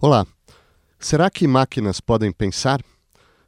Olá. 0.00 0.24
Será 0.96 1.28
que 1.28 1.44
máquinas 1.48 2.00
podem 2.00 2.30
pensar? 2.30 2.80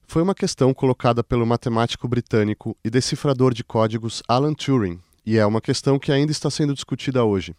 Foi 0.02 0.20
uma 0.20 0.34
questão 0.34 0.74
colocada 0.74 1.22
pelo 1.22 1.46
matemático 1.46 2.08
britânico 2.08 2.76
e 2.84 2.90
decifrador 2.90 3.54
de 3.54 3.62
códigos 3.62 4.20
Alan 4.26 4.52
Turing, 4.52 4.98
e 5.24 5.38
é 5.38 5.46
uma 5.46 5.60
questão 5.60 5.96
que 5.96 6.10
ainda 6.10 6.32
está 6.32 6.50
sendo 6.50 6.74
discutida 6.74 7.22
hoje. 7.22 7.54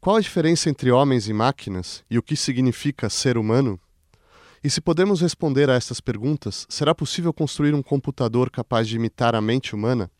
Qual 0.00 0.16
a 0.16 0.20
diferença 0.20 0.68
entre 0.68 0.90
homens 0.90 1.28
e 1.28 1.32
máquinas 1.32 2.02
e 2.10 2.18
o 2.18 2.22
que 2.24 2.34
significa 2.34 3.08
ser 3.08 3.38
humano? 3.38 3.78
E 4.64 4.68
se 4.68 4.80
podemos 4.80 5.20
responder 5.20 5.70
a 5.70 5.74
estas 5.74 6.00
perguntas, 6.00 6.66
será 6.68 6.92
possível 6.92 7.32
construir 7.32 7.72
um 7.72 7.84
computador 7.84 8.50
capaz 8.50 8.88
de 8.88 8.96
imitar 8.96 9.36
a 9.36 9.40
mente 9.40 9.76
humana? 9.76 10.10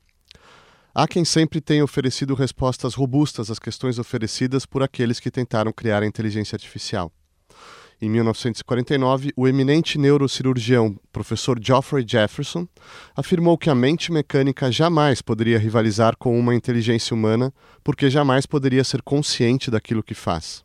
Há 0.95 1.09
quem 1.09 1.25
sempre 1.25 1.61
tenha 1.61 1.83
oferecido 1.83 2.37
respostas 2.37 2.95
robustas 2.95 3.51
às 3.51 3.59
questões 3.59 3.99
oferecidas 3.99 4.65
por 4.65 4.85
aqueles 4.85 5.19
que 5.19 5.33
tentaram 5.33 5.73
criar 5.73 6.05
a 6.05 6.07
inteligência 6.07 6.55
artificial. 6.55 7.13
Em 8.05 8.11
1949, 8.11 9.33
o 9.37 9.47
eminente 9.47 9.97
neurocirurgião 9.97 10.99
professor 11.13 11.57
Geoffrey 11.63 12.05
Jefferson 12.05 12.67
afirmou 13.15 13.57
que 13.57 13.71
a 13.71 13.77
mente 13.77 14.11
mecânica 14.11 14.73
jamais 14.73 15.23
poderia 15.23 15.57
rivalizar 15.57 16.17
com 16.17 16.37
uma 16.37 16.53
inteligência 16.53 17.15
humana, 17.15 17.55
porque 17.85 18.11
jamais 18.11 18.45
poderia 18.45 18.83
ser 18.83 19.03
consciente 19.03 19.71
daquilo 19.71 20.03
que 20.03 20.15
faz. 20.15 20.65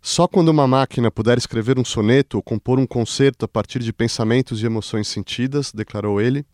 Só 0.00 0.28
quando 0.28 0.50
uma 0.50 0.68
máquina 0.68 1.10
puder 1.10 1.36
escrever 1.36 1.80
um 1.80 1.84
soneto 1.84 2.36
ou 2.36 2.42
compor 2.44 2.78
um 2.78 2.86
concerto 2.86 3.44
a 3.44 3.48
partir 3.48 3.80
de 3.80 3.92
pensamentos 3.92 4.62
e 4.62 4.66
emoções 4.66 5.08
sentidas, 5.08 5.72
declarou 5.72 6.20
ele, 6.20 6.46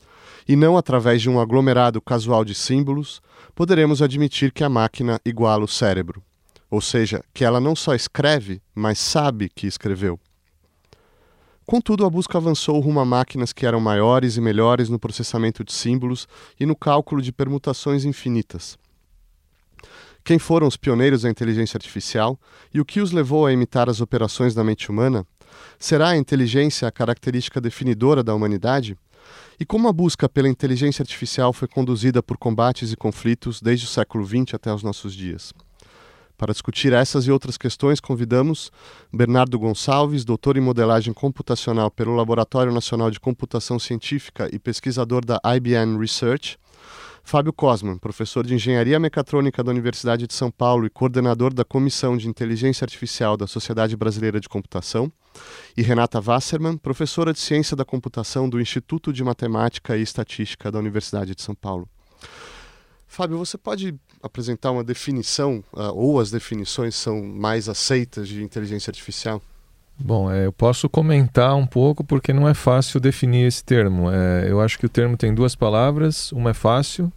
e 0.49 0.57
não 0.57 0.79
através 0.79 1.21
de 1.21 1.29
um 1.29 1.39
aglomerado 1.39 2.01
casual 2.01 2.47
de 2.47 2.55
símbolos, 2.55 3.21
poderemos 3.55 4.01
admitir 4.01 4.53
que 4.53 4.65
a 4.65 4.71
máquina 4.71 5.21
iguala 5.23 5.65
o 5.65 5.69
cérebro 5.69 6.23
ou 6.71 6.81
seja, 6.81 7.23
que 7.33 7.45
ela 7.45 7.61
não 7.61 7.77
só 7.77 7.95
escreve, 7.95 8.61
mas 8.75 8.99
sabe 8.99 9.49
que 9.49 9.67
escreveu. 9.67 10.19
Contudo, 11.65 12.07
a 12.07 12.11
busca 12.11 12.39
avançou 12.39 12.79
rumo 12.79 13.01
a 13.01 13.05
máquinas 13.05 13.53
que 13.53 13.67
eram 13.67 13.81
maiores 13.81 14.37
e 14.37 14.41
melhores 14.41 14.89
no 14.89 15.01
processamento 15.01 15.65
de 15.65 15.73
símbolos 15.73 16.29
e 16.61 16.65
no 16.65 16.77
cálculo 16.77 17.21
de 17.21 17.33
permutações 17.33 18.05
infinitas. 18.05 18.79
Quem 20.23 20.39
foram 20.39 20.67
os 20.67 20.77
pioneiros 20.77 21.23
da 21.23 21.31
inteligência 21.31 21.77
artificial 21.77 22.39
e 22.73 22.81
o 22.81 22.85
que 22.85 23.01
os 23.01 23.11
levou 23.11 23.47
a 23.47 23.53
imitar 23.53 23.89
as 23.89 24.01
operações 24.01 24.55
da 24.55 24.63
mente 24.63 24.91
humana? 24.91 25.27
Será 25.79 26.11
a 26.11 26.17
inteligência 26.17 26.87
a 26.87 26.93
característica 26.93 27.61
definidora 27.61 28.23
da 28.23 28.35
humanidade? 28.35 28.97
E 29.59 29.65
como 29.65 29.89
a 29.89 29.93
busca 29.93 30.29
pela 30.29 30.49
inteligência 30.49 31.03
artificial 31.03 31.53
foi 31.53 31.67
conduzida 31.67 32.23
por 32.23 32.37
combates 32.37 32.93
e 32.93 32.97
conflitos 32.97 33.61
desde 33.61 33.87
o 33.87 33.89
século 33.89 34.25
XX 34.25 34.55
até 34.55 34.73
os 34.73 34.83
nossos 34.83 35.15
dias? 35.15 35.53
Para 36.37 36.53
discutir 36.53 36.93
essas 36.93 37.27
e 37.27 37.31
outras 37.31 37.57
questões, 37.57 37.99
convidamos 37.99 38.71
Bernardo 39.13 39.59
Gonçalves, 39.59 40.25
doutor 40.25 40.57
em 40.57 40.61
modelagem 40.61 41.15
computacional 41.15 41.91
pelo 41.91 42.15
Laboratório 42.15 42.73
Nacional 42.73 43.11
de 43.11 43.19
Computação 43.19 43.79
Científica 43.79 44.49
e 44.53 44.59
pesquisador 44.59 45.25
da 45.25 45.41
IBM 45.57 45.99
Research, 45.99 46.59
Fábio 47.25 47.53
Cosman, 47.53 47.99
professor 47.99 48.47
de 48.47 48.55
Engenharia 48.55 49.01
Mecatrônica 49.01 49.65
da 49.65 49.73
Universidade 49.73 50.27
de 50.27 50.35
São 50.35 50.51
Paulo 50.51 50.87
e 50.87 50.91
coordenador 50.91 51.53
da 51.53 51.65
Comissão 51.65 52.17
de 52.17 52.29
Inteligência 52.29 52.85
Artificial 52.85 53.37
da 53.37 53.47
Sociedade 53.47 53.97
Brasileira 53.97 54.39
de 54.39 54.49
Computação, 54.49 55.11
e 55.77 55.83
Renata 55.83 56.21
Wasserman, 56.21 56.77
professora 56.77 57.33
de 57.33 57.41
Ciência 57.41 57.77
da 57.77 57.85
Computação 57.85 58.49
do 58.49 58.61
Instituto 58.61 59.13
de 59.13 59.25
Matemática 59.25 59.97
e 59.97 60.03
Estatística 60.03 60.71
da 60.71 60.79
Universidade 60.79 61.35
de 61.35 61.43
São 61.43 61.55
Paulo. 61.55 61.89
Fábio, 63.07 63.39
você 63.39 63.57
pode 63.57 63.95
apresentar 64.23 64.73
uma 64.73 64.85
definição, 64.85 65.63
uh, 65.73 65.93
ou 65.95 66.21
as 66.21 66.31
definições 66.31 66.95
são 66.95 67.23
mais 67.23 67.69
aceitas 67.69 68.29
de 68.29 68.43
inteligência 68.43 68.91
artificial? 68.91 69.41
Bom, 69.99 70.31
é, 70.31 70.45
eu 70.45 70.53
posso 70.53 70.89
comentar 70.89 71.57
um 71.57 71.67
pouco 71.67 72.05
porque 72.05 72.33
não 72.33 72.47
é 72.47 72.53
fácil 72.53 73.01
definir 73.01 73.47
esse 73.47 73.65
termo. 73.65 74.11
É, 74.11 74.51
eu 74.51 74.61
acho 74.61 74.79
que 74.79 74.85
o 74.85 74.89
termo 74.89 75.17
tem 75.17 75.35
duas 75.35 75.55
palavras, 75.55 76.31
uma 76.33 76.51
é 76.51 76.55
fácil, 76.55 77.11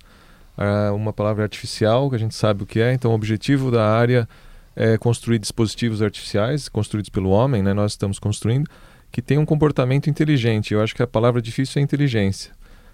uma 0.93 1.13
palavra 1.13 1.43
artificial, 1.43 2.09
que 2.09 2.17
a 2.17 2.19
gente 2.19 2.35
sabe 2.35 2.63
o 2.63 2.65
que 2.65 2.81
é, 2.81 2.93
então 2.93 3.11
o 3.11 3.13
objetivo 3.13 3.71
da 3.71 3.89
área 3.89 4.27
é 4.75 4.97
construir 4.97 5.39
dispositivos 5.39 6.01
artificiais, 6.01 6.67
construídos 6.67 7.09
pelo 7.09 7.29
homem, 7.29 7.63
né, 7.63 7.73
nós 7.73 7.93
estamos 7.93 8.19
construindo, 8.19 8.69
que 9.09 9.21
tem 9.21 9.37
um 9.37 9.45
comportamento 9.45 10.09
inteligente. 10.09 10.73
Eu 10.73 10.81
acho 10.81 10.93
que 10.93 11.01
a 11.01 11.07
palavra 11.07 11.41
difícil 11.41 11.79
é 11.79 11.83
inteligência, 11.83 12.51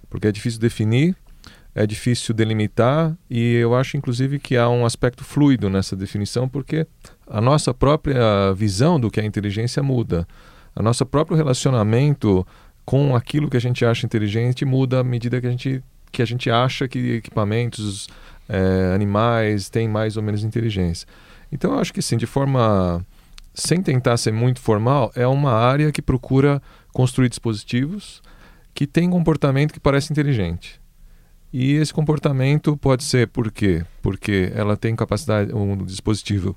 porque 0.09 0.27
é 0.27 0.31
difícil 0.31 0.59
definir, 0.59 1.15
é 1.75 1.85
difícil 1.85 2.33
delimitar 2.33 3.13
e 3.29 3.55
eu 3.55 3.75
acho 3.75 3.97
inclusive 3.97 4.39
que 4.39 4.55
há 4.55 4.69
um 4.69 4.85
aspecto 4.85 5.25
fluido 5.25 5.69
nessa 5.69 5.93
definição 5.93 6.47
porque 6.47 6.87
a 7.27 7.41
nossa 7.41 7.73
própria 7.73 8.53
visão 8.53 8.97
do 8.97 9.11
que 9.11 9.19
é 9.19 9.25
inteligência 9.25 9.83
muda. 9.83 10.25
A 10.73 10.81
nosso 10.81 11.05
próprio 11.05 11.35
relacionamento 11.35 12.47
com 12.85 13.15
aquilo 13.15 13.49
que 13.49 13.57
a 13.57 13.61
gente 13.61 13.83
acha 13.83 14.05
inteligente 14.05 14.63
muda 14.63 15.01
à 15.01 15.03
medida 15.03 15.41
que 15.41 15.47
a 15.47 15.49
gente, 15.49 15.83
que 16.11 16.21
a 16.21 16.25
gente 16.25 16.49
acha 16.49 16.87
que 16.87 17.15
equipamentos, 17.15 18.07
é, 18.47 18.93
animais 18.93 19.69
têm 19.69 19.87
mais 19.89 20.15
ou 20.15 20.23
menos 20.23 20.43
inteligência. 20.43 21.07
Então 21.51 21.73
eu 21.73 21.79
acho 21.79 21.93
que 21.93 22.01
sim, 22.01 22.15
de 22.15 22.25
forma 22.25 23.05
sem 23.53 23.81
tentar 23.81 24.17
ser 24.17 24.31
muito 24.31 24.59
formal, 24.59 25.11
é 25.15 25.25
uma 25.25 25.53
área 25.53 25.91
que 25.91 26.01
procura 26.01 26.61
construir 26.93 27.29
dispositivos 27.29 28.21
que 28.73 28.85
têm 28.85 29.09
comportamento 29.09 29.73
que 29.73 29.79
parece 29.79 30.11
inteligente. 30.11 30.79
E 31.57 31.75
esse 31.75 31.93
comportamento 31.93 32.75
pode 32.75 33.05
ser 33.05 33.29
por 33.29 33.49
quê? 33.49 33.85
Porque 34.01 34.51
ela 34.53 34.75
tem 34.75 34.93
capacidade, 34.93 35.55
um 35.55 35.85
dispositivo 35.85 36.53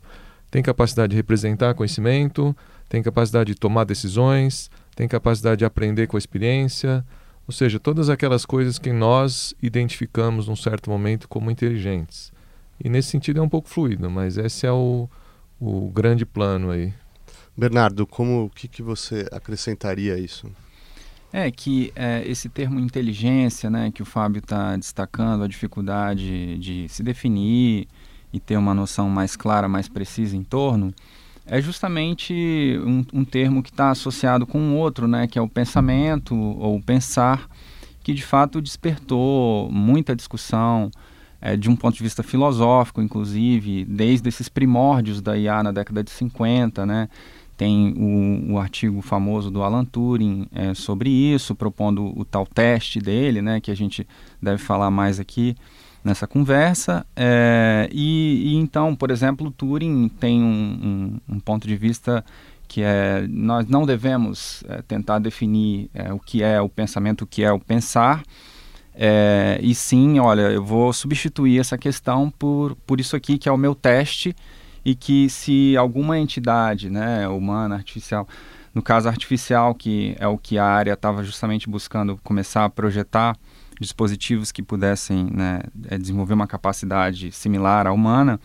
tem 0.51 0.61
capacidade 0.61 1.11
de 1.13 1.17
representar 1.17 1.73
conhecimento, 1.75 2.57
tem 2.89 3.01
capacidade 3.01 3.53
de 3.53 3.61
tomar 3.61 3.85
decisões, 3.85 4.69
tem 4.97 5.07
capacidade 5.07 5.61
de 5.61 5.65
aprender 5.65 6.09
com 6.09 6.17
a 6.17 6.19
experiência, 6.19 7.07
ou 7.47 7.53
seja, 7.55 7.79
todas 7.79 8.11
aquelas 8.11 8.45
coisas 8.45 8.77
que 8.77 8.93
nós 8.93 9.55
identificamos 9.63 10.49
num 10.49 10.57
certo 10.57 10.91
momento 10.91 11.29
como 11.29 11.49
inteligentes. 11.49 12.33
E 12.83 12.89
nesse 12.89 13.11
sentido 13.11 13.39
é 13.39 13.43
um 13.43 13.49
pouco 13.49 13.69
fluido, 13.69 14.11
mas 14.11 14.37
esse 14.37 14.67
é 14.67 14.73
o, 14.73 15.09
o 15.61 15.91
grande 15.91 16.27
plano 16.27 16.73
aí. 16.73 16.93
Bernardo, 17.57 18.05
como 18.05 18.47
o 18.47 18.51
que, 18.51 18.67
que 18.67 18.83
você 18.83 19.29
acrescentaria 19.31 20.15
a 20.15 20.19
isso? 20.19 20.51
É 21.33 21.51
que 21.51 21.93
é, 21.95 22.23
esse 22.27 22.49
termo 22.49 22.81
inteligência, 22.81 23.69
né, 23.69 23.91
que 23.91 24.03
o 24.03 24.07
Fábio 24.07 24.39
está 24.39 24.77
destacando, 24.77 25.45
a 25.45 25.49
dificuldade 25.49 26.57
de 26.59 26.89
se 26.89 27.03
definir 27.03 27.87
e 28.33 28.41
ter 28.41 28.57
uma 28.57 28.73
noção 28.73 29.11
mais 29.11 29.37
clara, 29.37 29.69
mais 29.69 29.89
precisa 29.89 30.37
em 30.37 30.43
torno, 30.43 30.93
é 31.51 31.61
justamente 31.61 32.79
um, 32.85 33.05
um 33.13 33.25
termo 33.25 33.63
que 33.63 33.71
está 33.71 33.91
associado 33.91 34.47
com 34.47 34.59
um 34.59 34.77
outro, 34.77 35.09
né, 35.09 35.27
que 35.27 35.39
é 35.39 35.43
o 35.43 35.49
pensamento 35.49 36.35
ou 36.35 36.81
pensar, 36.81 37.49
que 38.03 38.13
de 38.13 38.23
fato 38.23 38.61
despertou 38.61 39.71
muita 39.71 40.15
discussão 40.15 40.91
é, 41.41 41.57
de 41.57 41.71
um 41.71 41.77
ponto 41.77 41.97
de 41.97 42.03
vista 42.03 42.23
filosófico, 42.23 43.01
inclusive, 43.01 43.85
desde 43.85 44.29
esses 44.29 44.49
primórdios 44.49 45.23
da 45.23 45.39
IA 45.39 45.63
na 45.63 45.73
década 45.73 46.03
de 46.03 46.11
50, 46.11 46.85
né, 46.85 47.09
tem 47.59 47.93
o, 47.97 48.53
o, 48.53 48.59
artigo 48.59 49.03
famoso 49.03 49.51
do 49.51 49.65
Alan 49.65 49.85
Turing 49.85 50.47
é, 50.55 50.75
sobre 50.75 51.11
isso, 51.11 51.57
propondo 51.57 52.17
o 52.17 52.25
tal 52.25 52.47
teste 52.47 53.01
dele, 53.01 53.43
né, 53.43 53.61
que 53.61 53.73
a 53.73 53.75
gente 53.75 54.07
deve 54.41 54.59
falar 54.59 54.93
mais 54.93 55.19
aqui 55.19 55.57
nessa 56.05 56.25
conversa. 56.25 57.05
É, 57.17 57.89
e, 57.93 58.53
e, 58.53 58.55
então, 58.55 58.95
por 58.95 59.11
exemplo, 59.11 59.51
Turing 59.51 60.09
tem 60.09 60.41
um, 60.41 61.21
um, 61.29 61.35
um, 61.35 61.41
ponto 61.41 61.67
de 61.67 61.77
vista 61.77 62.25
que 62.69 62.81
é 62.83 63.27
nós 63.29 63.67
não 63.67 63.85
devemos 63.85 64.63
é, 64.69 64.81
tentar 64.83 65.19
definir 65.19 65.91
é, 65.93 66.13
o 66.13 66.21
que 66.21 66.45
é 66.45 66.61
o 66.61 66.69
pensamento, 66.69 67.23
o 67.23 67.27
que 67.27 67.43
é 67.43 67.51
o 67.51 67.59
pensar, 67.59 68.23
é, 68.95 69.59
e 69.61 69.75
sim, 69.75 70.21
olha, 70.21 70.43
eu 70.43 70.65
vou 70.65 70.93
substituir 70.93 71.59
essa 71.59 71.77
questão 71.77 72.31
por, 72.31 72.77
por 72.87 73.01
isso 73.01 73.17
aqui 73.17 73.37
que 73.37 73.49
é 73.49 73.53
o 73.53 73.57
meu 73.57 73.75
teste 73.75 74.35
e 74.89 74.95
que 74.95 75.29
se 75.29 75.77
alguma 75.77 76.19
entidade, 76.19 76.89
né, 76.89 77.29
humana, 77.29 77.75
artificial, 77.75 78.27
no 78.75 78.81
caso 78.81 79.07
artificial, 79.07 79.75
que 79.75 80.17
é 80.19 80.27
o 80.27 80.39
que 80.39 80.57
a 80.57 80.65
área 80.65 80.95
estava 80.95 81.23
justamente 81.23 81.69
buscando 81.69 82.19
começar 82.25 82.65
a 82.65 82.71
projetar 82.71 83.37
dispositivos 83.79 84.51
que 84.51 84.63
pudessem 84.63 85.29
né, 85.31 85.61
é, 85.91 85.99
desenvolver 85.99 86.33
uma 86.33 86.47
capacidade 86.47 87.31
similar 87.33 87.87
à 87.87 87.93
humana, 87.93 88.41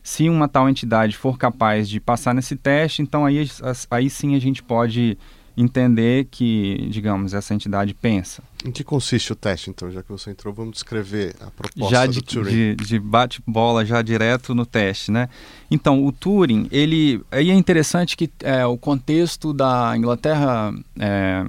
se 0.00 0.28
uma 0.28 0.46
tal 0.46 0.68
entidade 0.68 1.16
for 1.16 1.36
capaz 1.36 1.88
de 1.88 1.98
passar 1.98 2.32
nesse 2.34 2.54
teste, 2.54 3.02
então 3.02 3.26
aí, 3.26 3.50
aí 3.90 4.08
sim 4.08 4.36
a 4.36 4.38
gente 4.38 4.62
pode 4.62 5.18
entender 5.56 6.26
que, 6.30 6.88
digamos, 6.90 7.34
essa 7.34 7.54
entidade 7.54 7.94
pensa. 7.94 8.42
Em 8.64 8.70
que 8.70 8.84
consiste 8.84 9.32
o 9.32 9.36
teste, 9.36 9.70
então, 9.70 9.90
já 9.90 10.02
que 10.02 10.08
você 10.10 10.30
entrou, 10.30 10.52
vamos 10.52 10.72
descrever 10.72 11.34
a 11.40 11.50
proposta 11.50 11.94
já 11.94 12.06
de, 12.06 12.20
do 12.20 12.22
Turing. 12.22 12.50
De, 12.50 12.76
de 12.76 12.98
bate-bola 12.98 13.84
já 13.84 14.00
direto 14.02 14.54
no 14.54 14.64
teste, 14.64 15.10
né? 15.10 15.28
Então, 15.70 16.04
o 16.04 16.12
Turing, 16.12 16.68
ele... 16.70 17.22
Aí 17.30 17.50
é 17.50 17.54
interessante 17.54 18.16
que 18.16 18.30
é, 18.40 18.64
o 18.64 18.76
contexto 18.76 19.52
da 19.52 19.96
Inglaterra, 19.96 20.72
é, 20.98 21.44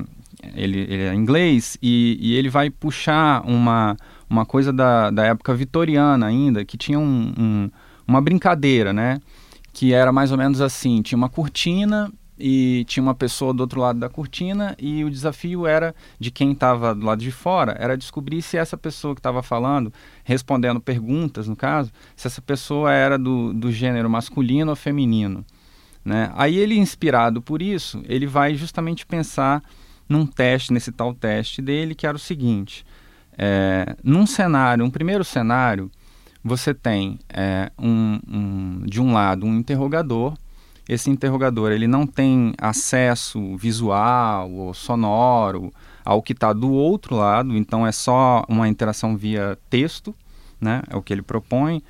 ele, 0.55 0.79
ele, 0.79 1.03
é 1.03 1.13
inglês, 1.13 1.77
e, 1.81 2.17
e, 2.19 2.35
ele 2.35 2.49
vai 2.49 2.69
puxar 2.69 3.43
uma, 3.45 3.95
uma 4.29 4.45
coisa 4.45 4.73
da, 4.73 5.09
da 5.11 5.25
época 5.25 5.53
vitoriana 5.53 6.25
ainda, 6.25 6.65
que 6.65 6.77
tinha 6.77 6.99
um, 6.99 7.33
um, 7.37 7.71
uma 8.07 8.21
brincadeira, 8.21 8.91
né? 8.91 9.19
Que 9.73 9.93
era 9.93 10.11
mais 10.11 10.31
ou 10.31 10.37
menos 10.37 10.59
assim, 10.59 11.01
tinha 11.01 11.17
uma 11.17 11.29
cortina 11.29 12.11
e 12.41 12.83
tinha 12.85 13.03
uma 13.03 13.13
pessoa 13.13 13.53
do 13.53 13.61
outro 13.61 13.79
lado 13.79 13.99
da 13.99 14.09
cortina 14.09 14.75
e 14.79 15.03
o 15.03 15.09
desafio 15.09 15.67
era 15.67 15.93
de 16.19 16.31
quem 16.31 16.51
estava 16.51 16.95
do 16.95 17.05
lado 17.05 17.21
de 17.21 17.31
fora 17.31 17.75
era 17.79 17.95
descobrir 17.95 18.41
se 18.41 18.57
essa 18.57 18.75
pessoa 18.75 19.13
que 19.13 19.19
estava 19.19 19.43
falando 19.43 19.93
respondendo 20.23 20.81
perguntas 20.81 21.47
no 21.47 21.55
caso 21.55 21.91
se 22.15 22.25
essa 22.25 22.41
pessoa 22.41 22.91
era 22.91 23.17
do, 23.17 23.53
do 23.53 23.71
gênero 23.71 24.09
masculino 24.09 24.71
ou 24.71 24.75
feminino 24.75 25.45
né? 26.03 26.31
Aí 26.33 26.57
ele 26.57 26.75
inspirado 26.79 27.41
por 27.41 27.61
isso 27.61 28.01
ele 28.07 28.25
vai 28.25 28.55
justamente 28.55 29.05
pensar 29.05 29.63
num 30.09 30.25
teste 30.25 30.73
nesse 30.73 30.91
tal 30.91 31.13
teste 31.13 31.61
dele 31.61 31.93
que 31.93 32.07
era 32.07 32.17
o 32.17 32.19
seguinte 32.19 32.83
é, 33.37 33.95
num 34.03 34.25
cenário 34.25 34.83
um 34.83 34.89
primeiro 34.89 35.23
cenário 35.23 35.91
você 36.43 36.73
tem 36.73 37.19
é, 37.29 37.71
um, 37.77 38.19
um, 38.27 38.81
de 38.87 38.99
um 38.99 39.13
lado 39.13 39.45
um 39.45 39.55
interrogador 39.57 40.33
esse 40.87 41.09
interrogador 41.09 41.71
ele 41.71 41.87
não 41.87 42.05
tem 42.05 42.53
acesso 42.57 43.55
visual 43.57 44.51
ou 44.51 44.73
sonoro 44.73 45.71
ao 46.03 46.21
que 46.21 46.33
está 46.33 46.51
do 46.51 46.71
outro 46.71 47.15
lado, 47.15 47.55
então 47.55 47.85
é 47.85 47.91
só 47.91 48.43
uma 48.49 48.67
interação 48.67 49.15
via 49.15 49.57
texto, 49.69 50.15
né? 50.59 50.81
É 50.89 50.95
o 50.95 51.01
que 51.01 51.13
ele 51.13 51.21
propõe. 51.21 51.81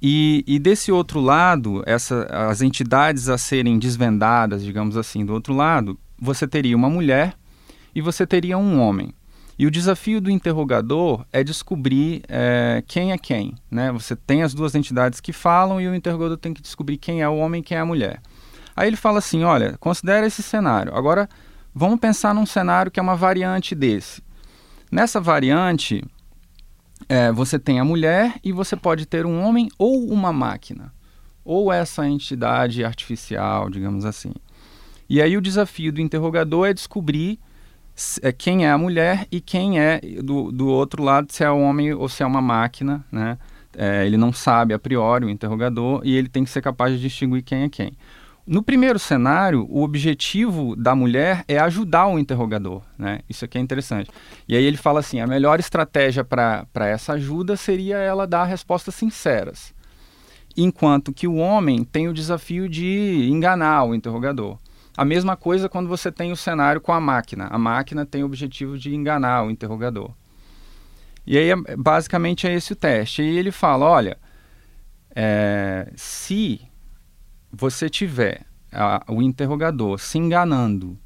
E, 0.00 0.44
e 0.46 0.58
desse 0.58 0.92
outro 0.92 1.20
lado, 1.20 1.82
essa, 1.86 2.24
as 2.48 2.60
entidades 2.60 3.28
a 3.28 3.38
serem 3.38 3.78
desvendadas, 3.78 4.62
digamos 4.62 4.96
assim, 4.96 5.24
do 5.24 5.32
outro 5.32 5.54
lado, 5.54 5.98
você 6.18 6.46
teria 6.46 6.76
uma 6.76 6.90
mulher 6.90 7.34
e 7.94 8.00
você 8.00 8.26
teria 8.26 8.58
um 8.58 8.80
homem. 8.80 9.14
E 9.58 9.66
o 9.66 9.70
desafio 9.70 10.20
do 10.20 10.30
interrogador 10.30 11.24
é 11.32 11.44
descobrir 11.44 12.22
é, 12.28 12.82
quem 12.86 13.12
é 13.12 13.18
quem. 13.18 13.54
Né? 13.70 13.92
Você 13.92 14.16
tem 14.16 14.42
as 14.42 14.52
duas 14.52 14.74
entidades 14.74 15.20
que 15.20 15.32
falam 15.32 15.80
e 15.80 15.86
o 15.86 15.94
interrogador 15.94 16.36
tem 16.36 16.52
que 16.52 16.62
descobrir 16.62 16.96
quem 16.96 17.22
é 17.22 17.28
o 17.28 17.36
homem 17.36 17.60
e 17.60 17.64
quem 17.64 17.76
é 17.76 17.80
a 17.80 17.86
mulher. 17.86 18.20
Aí 18.74 18.88
ele 18.88 18.96
fala 18.96 19.18
assim: 19.18 19.44
olha, 19.44 19.76
considera 19.78 20.26
esse 20.26 20.42
cenário. 20.42 20.94
Agora 20.94 21.28
vamos 21.74 22.00
pensar 22.00 22.34
num 22.34 22.46
cenário 22.46 22.90
que 22.90 22.98
é 22.98 23.02
uma 23.02 23.16
variante 23.16 23.74
desse. 23.74 24.22
Nessa 24.90 25.20
variante, 25.20 26.04
é, 27.08 27.30
você 27.32 27.58
tem 27.58 27.78
a 27.78 27.84
mulher 27.84 28.34
e 28.42 28.52
você 28.52 28.76
pode 28.76 29.06
ter 29.06 29.26
um 29.26 29.42
homem 29.42 29.68
ou 29.78 30.08
uma 30.08 30.32
máquina, 30.32 30.92
ou 31.44 31.72
essa 31.72 32.06
entidade 32.08 32.84
artificial, 32.84 33.70
digamos 33.70 34.04
assim. 34.04 34.32
E 35.08 35.20
aí 35.20 35.36
o 35.36 35.40
desafio 35.40 35.92
do 35.92 36.00
interrogador 36.00 36.66
é 36.66 36.72
descobrir 36.72 37.38
quem 38.36 38.66
é 38.66 38.70
a 38.70 38.78
mulher 38.78 39.26
e 39.30 39.40
quem 39.40 39.78
é 39.78 40.00
do, 40.22 40.50
do 40.50 40.68
outro 40.68 41.02
lado, 41.02 41.32
se 41.32 41.44
é 41.44 41.50
um 41.50 41.62
homem 41.62 41.92
ou 41.92 42.08
se 42.08 42.22
é 42.22 42.26
uma 42.26 42.42
máquina, 42.42 43.04
né? 43.10 43.38
É, 43.76 44.06
ele 44.06 44.16
não 44.16 44.32
sabe 44.32 44.72
a 44.72 44.78
priori, 44.78 45.24
o 45.24 45.30
interrogador, 45.30 46.00
e 46.04 46.16
ele 46.16 46.28
tem 46.28 46.44
que 46.44 46.50
ser 46.50 46.62
capaz 46.62 46.94
de 46.94 47.00
distinguir 47.00 47.42
quem 47.42 47.62
é 47.62 47.68
quem. 47.68 47.92
No 48.46 48.62
primeiro 48.62 48.98
cenário, 48.98 49.66
o 49.70 49.82
objetivo 49.82 50.76
da 50.76 50.94
mulher 50.94 51.44
é 51.48 51.58
ajudar 51.58 52.06
o 52.08 52.18
interrogador, 52.18 52.82
né? 52.98 53.20
Isso 53.28 53.44
aqui 53.44 53.56
é 53.56 53.60
interessante. 53.60 54.10
E 54.46 54.54
aí 54.54 54.62
ele 54.64 54.76
fala 54.76 55.00
assim, 55.00 55.18
a 55.18 55.26
melhor 55.26 55.58
estratégia 55.58 56.22
para 56.22 56.66
essa 56.76 57.14
ajuda 57.14 57.56
seria 57.56 57.96
ela 57.96 58.26
dar 58.26 58.44
respostas 58.44 58.94
sinceras. 58.94 59.72
Enquanto 60.56 61.12
que 61.12 61.26
o 61.26 61.36
homem 61.36 61.82
tem 61.84 62.06
o 62.06 62.12
desafio 62.12 62.68
de 62.68 63.28
enganar 63.30 63.84
o 63.84 63.94
interrogador. 63.94 64.58
A 64.96 65.04
mesma 65.04 65.36
coisa 65.36 65.68
quando 65.68 65.88
você 65.88 66.12
tem 66.12 66.30
o 66.30 66.36
cenário 66.36 66.80
com 66.80 66.92
a 66.92 67.00
máquina. 67.00 67.48
A 67.50 67.58
máquina 67.58 68.06
tem 68.06 68.22
o 68.22 68.26
objetivo 68.26 68.78
de 68.78 68.94
enganar 68.94 69.44
o 69.44 69.50
interrogador. 69.50 70.12
E 71.26 71.36
aí, 71.36 71.48
basicamente, 71.76 72.46
é 72.46 72.54
esse 72.54 72.72
o 72.72 72.76
teste. 72.76 73.22
E 73.22 73.38
ele 73.38 73.50
fala: 73.50 73.86
olha, 73.86 74.18
é, 75.14 75.90
se 75.96 76.60
você 77.50 77.88
tiver 77.90 78.46
a, 78.70 79.04
o 79.08 79.20
interrogador 79.20 79.98
se 79.98 80.18
enganando 80.18 80.96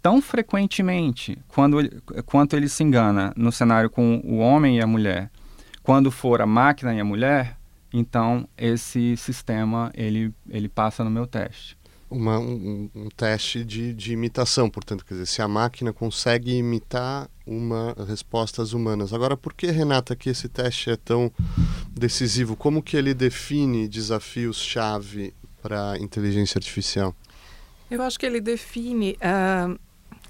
tão 0.00 0.22
frequentemente 0.22 1.36
quando 1.48 1.78
quanto 2.24 2.54
ele 2.54 2.68
se 2.68 2.84
engana 2.84 3.32
no 3.36 3.50
cenário 3.50 3.90
com 3.90 4.20
o 4.24 4.38
homem 4.38 4.78
e 4.78 4.82
a 4.82 4.86
mulher, 4.86 5.30
quando 5.82 6.10
for 6.10 6.40
a 6.40 6.46
máquina 6.46 6.94
e 6.94 7.00
a 7.00 7.04
mulher, 7.04 7.58
então 7.92 8.48
esse 8.56 9.16
sistema 9.16 9.90
ele, 9.94 10.32
ele 10.48 10.68
passa 10.68 11.02
no 11.02 11.10
meu 11.10 11.26
teste 11.26 11.75
uma, 12.10 12.38
um, 12.38 12.88
um, 12.94 13.08
teste 13.08 13.64
de, 13.64 13.92
de, 13.92 14.12
imitação, 14.12 14.70
portanto, 14.70 15.04
quer 15.04 15.14
dizer, 15.14 15.26
se 15.26 15.42
a 15.42 15.48
máquina 15.48 15.92
consegue 15.92 16.56
imitar 16.56 17.28
uma 17.46 17.94
respostas 18.06 18.72
humanas. 18.72 19.12
Agora, 19.12 19.36
por 19.36 19.52
que, 19.52 19.66
Renata, 19.68 20.14
que 20.14 20.30
esse 20.30 20.48
teste 20.48 20.90
é 20.90 20.96
tão 20.96 21.30
decisivo? 21.90 22.56
Como 22.56 22.82
que 22.82 22.96
ele 22.96 23.14
define 23.14 23.88
desafios-chave 23.88 25.34
para 25.62 25.98
inteligência 25.98 26.58
artificial? 26.58 27.14
Eu 27.90 28.02
acho 28.02 28.18
que 28.18 28.26
ele 28.26 28.40
define... 28.40 29.16
Uh, 29.16 29.78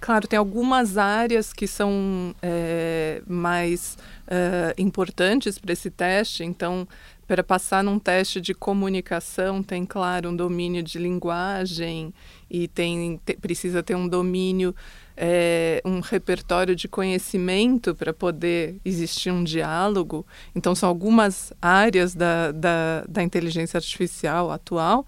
claro, 0.01 0.27
tem 0.27 0.39
algumas 0.39 0.99
áreas 0.99 1.53
que 1.53 1.67
são 1.67 2.35
é, 2.43 3.23
mais 3.27 3.97
uh, 4.27 4.81
importantes 4.81 5.59
para 5.59 5.73
esse 5.73 5.91
teste, 5.91 6.45
então 6.45 6.87
para 7.27 7.43
passar 7.43 7.83
num 7.83 7.99
teste 7.99 8.41
de 8.41 8.55
comunicação 8.55 9.63
tem 9.63 9.85
claro 9.85 10.31
um 10.31 10.37
domínio 10.37 10.83
de 10.83 10.99
linguagem 10.99 12.15
e 12.49 12.69
tem 12.69 13.21
te, 13.25 13.37
precisa 13.37 13.83
ter 13.83 13.95
um 13.95 14.09
domínio 14.09 14.75
é, 15.17 15.81
um 15.85 16.01
repertório 16.01 16.77
de 16.77 16.87
conhecimento 16.87 17.95
para 17.95 18.13
poder 18.13 18.77
existir 18.85 19.31
um 19.31 19.43
diálogo. 19.43 20.27
Então 20.55 20.75
são 20.75 20.89
algumas 20.89 21.53
áreas 21.61 22.15
da, 22.15 22.53
da, 22.53 23.05
da 23.09 23.23
inteligência 23.23 23.79
artificial 23.79 24.51
atual 24.51 25.07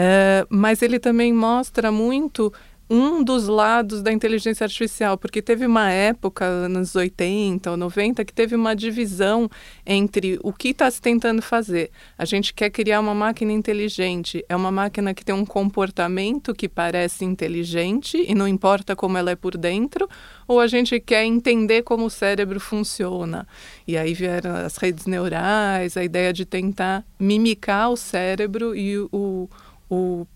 é, 0.00 0.46
mas 0.48 0.82
ele 0.82 0.98
também 0.98 1.32
mostra 1.32 1.90
muito 1.90 2.52
um 2.90 3.22
dos 3.22 3.48
lados 3.48 4.02
da 4.02 4.10
inteligência 4.12 4.64
artificial, 4.64 5.18
porque 5.18 5.42
teve 5.42 5.66
uma 5.66 5.90
época, 5.90 6.44
anos 6.44 6.96
80 6.96 7.70
ou 7.70 7.76
90, 7.76 8.24
que 8.24 8.32
teve 8.32 8.54
uma 8.54 8.74
divisão 8.74 9.50
entre 9.84 10.38
o 10.42 10.52
que 10.52 10.68
está 10.68 10.90
se 10.90 11.00
tentando 11.00 11.42
fazer. 11.42 11.90
A 12.16 12.24
gente 12.24 12.54
quer 12.54 12.70
criar 12.70 13.00
uma 13.00 13.14
máquina 13.14 13.52
inteligente, 13.52 14.44
é 14.48 14.56
uma 14.56 14.70
máquina 14.70 15.12
que 15.12 15.24
tem 15.24 15.34
um 15.34 15.44
comportamento 15.44 16.54
que 16.54 16.68
parece 16.68 17.24
inteligente 17.24 18.24
e 18.26 18.34
não 18.34 18.48
importa 18.48 18.96
como 18.96 19.18
ela 19.18 19.30
é 19.30 19.36
por 19.36 19.56
dentro, 19.56 20.08
ou 20.46 20.58
a 20.58 20.66
gente 20.66 20.98
quer 20.98 21.24
entender 21.24 21.82
como 21.82 22.06
o 22.06 22.10
cérebro 22.10 22.58
funciona. 22.58 23.46
E 23.86 23.98
aí 23.98 24.14
vieram 24.14 24.54
as 24.54 24.78
redes 24.78 25.04
neurais, 25.04 25.96
a 25.96 26.02
ideia 26.02 26.32
de 26.32 26.46
tentar 26.46 27.04
mimicar 27.18 27.90
o 27.90 27.96
cérebro 27.96 28.74
e 28.74 28.98
o, 28.98 29.48
o 29.90 30.26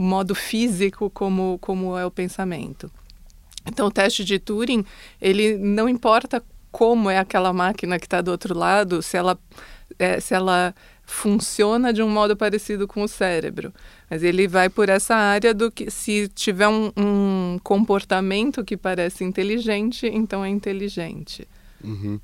modo 0.00 0.34
físico 0.34 1.10
como, 1.10 1.58
como 1.60 1.96
é 1.96 2.06
o 2.06 2.10
pensamento. 2.10 2.90
Então, 3.66 3.86
o 3.86 3.90
teste 3.90 4.24
de 4.24 4.38
Turing, 4.38 4.84
ele 5.20 5.58
não 5.58 5.88
importa 5.88 6.42
como 6.72 7.10
é 7.10 7.18
aquela 7.18 7.52
máquina 7.52 7.98
que 7.98 8.06
está 8.06 8.20
do 8.20 8.30
outro 8.30 8.56
lado, 8.56 9.02
se 9.02 9.16
ela, 9.16 9.38
é, 9.98 10.18
se 10.18 10.34
ela 10.34 10.74
funciona 11.04 11.92
de 11.92 12.02
um 12.02 12.08
modo 12.08 12.36
parecido 12.36 12.86
com 12.86 13.02
o 13.02 13.08
cérebro. 13.08 13.74
Mas 14.08 14.22
ele 14.22 14.48
vai 14.48 14.70
por 14.70 14.88
essa 14.88 15.14
área 15.14 15.52
do 15.52 15.70
que 15.70 15.90
se 15.90 16.28
tiver 16.28 16.68
um, 16.68 16.90
um 16.96 17.58
comportamento 17.62 18.64
que 18.64 18.76
parece 18.76 19.24
inteligente, 19.24 20.06
então 20.06 20.44
é 20.44 20.48
inteligente. 20.48 21.46
Uhum. 21.82 22.20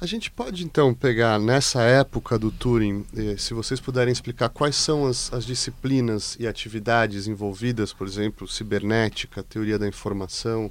A 0.00 0.06
gente 0.06 0.30
pode 0.30 0.64
então 0.64 0.94
pegar 0.94 1.38
nessa 1.38 1.82
época 1.82 2.38
do 2.38 2.50
Turing, 2.50 3.04
eh, 3.16 3.36
se 3.36 3.52
vocês 3.52 3.78
puderem 3.78 4.12
explicar 4.12 4.48
quais 4.48 4.76
são 4.76 5.06
as, 5.06 5.32
as, 5.32 5.44
disciplinas 5.44 6.36
e 6.40 6.46
atividades 6.46 7.26
envolvidas, 7.26 7.92
por 7.92 8.06
exemplo, 8.06 8.48
cibernética, 8.48 9.42
teoria 9.42 9.78
da 9.78 9.86
informação 9.86 10.70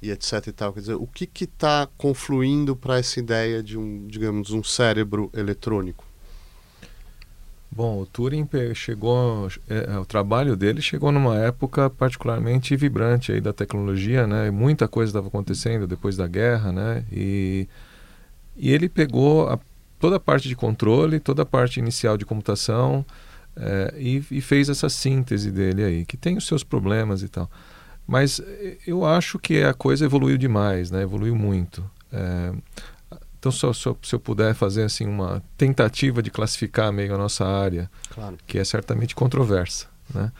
e 0.00 0.10
etc 0.10 0.46
e 0.46 0.52
tal, 0.52 0.72
quer 0.72 0.80
dizer, 0.80 0.94
o 0.94 1.06
que 1.06 1.28
está 1.44 1.88
confluindo 1.98 2.74
para 2.74 2.98
essa 2.98 3.18
ideia 3.18 3.62
de 3.62 3.76
um, 3.76 4.06
digamos, 4.06 4.50
um 4.50 4.62
cérebro 4.62 5.30
eletrônico? 5.34 6.07
Bom, 7.70 8.00
o 8.00 8.06
Turing 8.06 8.48
chegou, 8.74 9.48
é, 9.68 9.92
é, 9.92 9.98
o 9.98 10.04
trabalho 10.04 10.56
dele 10.56 10.80
chegou 10.80 11.12
numa 11.12 11.36
época 11.36 11.90
particularmente 11.90 12.74
vibrante 12.74 13.30
aí 13.30 13.40
da 13.40 13.52
tecnologia, 13.52 14.26
né? 14.26 14.50
Muita 14.50 14.88
coisa 14.88 15.10
estava 15.10 15.28
acontecendo 15.28 15.86
depois 15.86 16.16
da 16.16 16.26
guerra, 16.26 16.72
né? 16.72 17.04
E, 17.12 17.68
e 18.56 18.72
ele 18.72 18.88
pegou 18.88 19.48
a, 19.48 19.58
toda 20.00 20.16
a 20.16 20.20
parte 20.20 20.48
de 20.48 20.56
controle, 20.56 21.20
toda 21.20 21.42
a 21.42 21.46
parte 21.46 21.78
inicial 21.78 22.16
de 22.16 22.24
computação 22.24 23.04
é, 23.54 23.94
e, 23.98 24.24
e, 24.30 24.40
fez 24.40 24.68
essa 24.68 24.88
síntese 24.88 25.50
dele 25.50 25.84
aí, 25.84 26.04
que 26.06 26.16
tem 26.16 26.36
os 26.36 26.46
seus 26.46 26.64
problemas 26.64 27.22
e 27.22 27.28
tal. 27.28 27.50
Mas 28.06 28.40
eu 28.86 29.04
acho 29.04 29.38
que 29.38 29.62
a 29.62 29.74
coisa 29.74 30.06
evoluiu 30.06 30.38
demais, 30.38 30.90
né? 30.90 31.02
Evoluiu 31.02 31.36
muito. 31.36 31.88
É, 32.10 32.52
então, 33.48 33.72
se 33.72 33.86
eu, 33.86 33.98
se 34.02 34.14
eu 34.14 34.20
puder 34.20 34.54
fazer 34.54 34.82
assim 34.82 35.06
uma 35.06 35.42
tentativa 35.56 36.22
de 36.22 36.30
classificar 36.30 36.92
meio 36.92 37.14
a 37.14 37.18
nossa 37.18 37.46
área, 37.46 37.90
claro. 38.10 38.36
que 38.46 38.58
é 38.58 38.64
certamente 38.64 39.14
controversa, 39.14 39.86
né? 40.12 40.30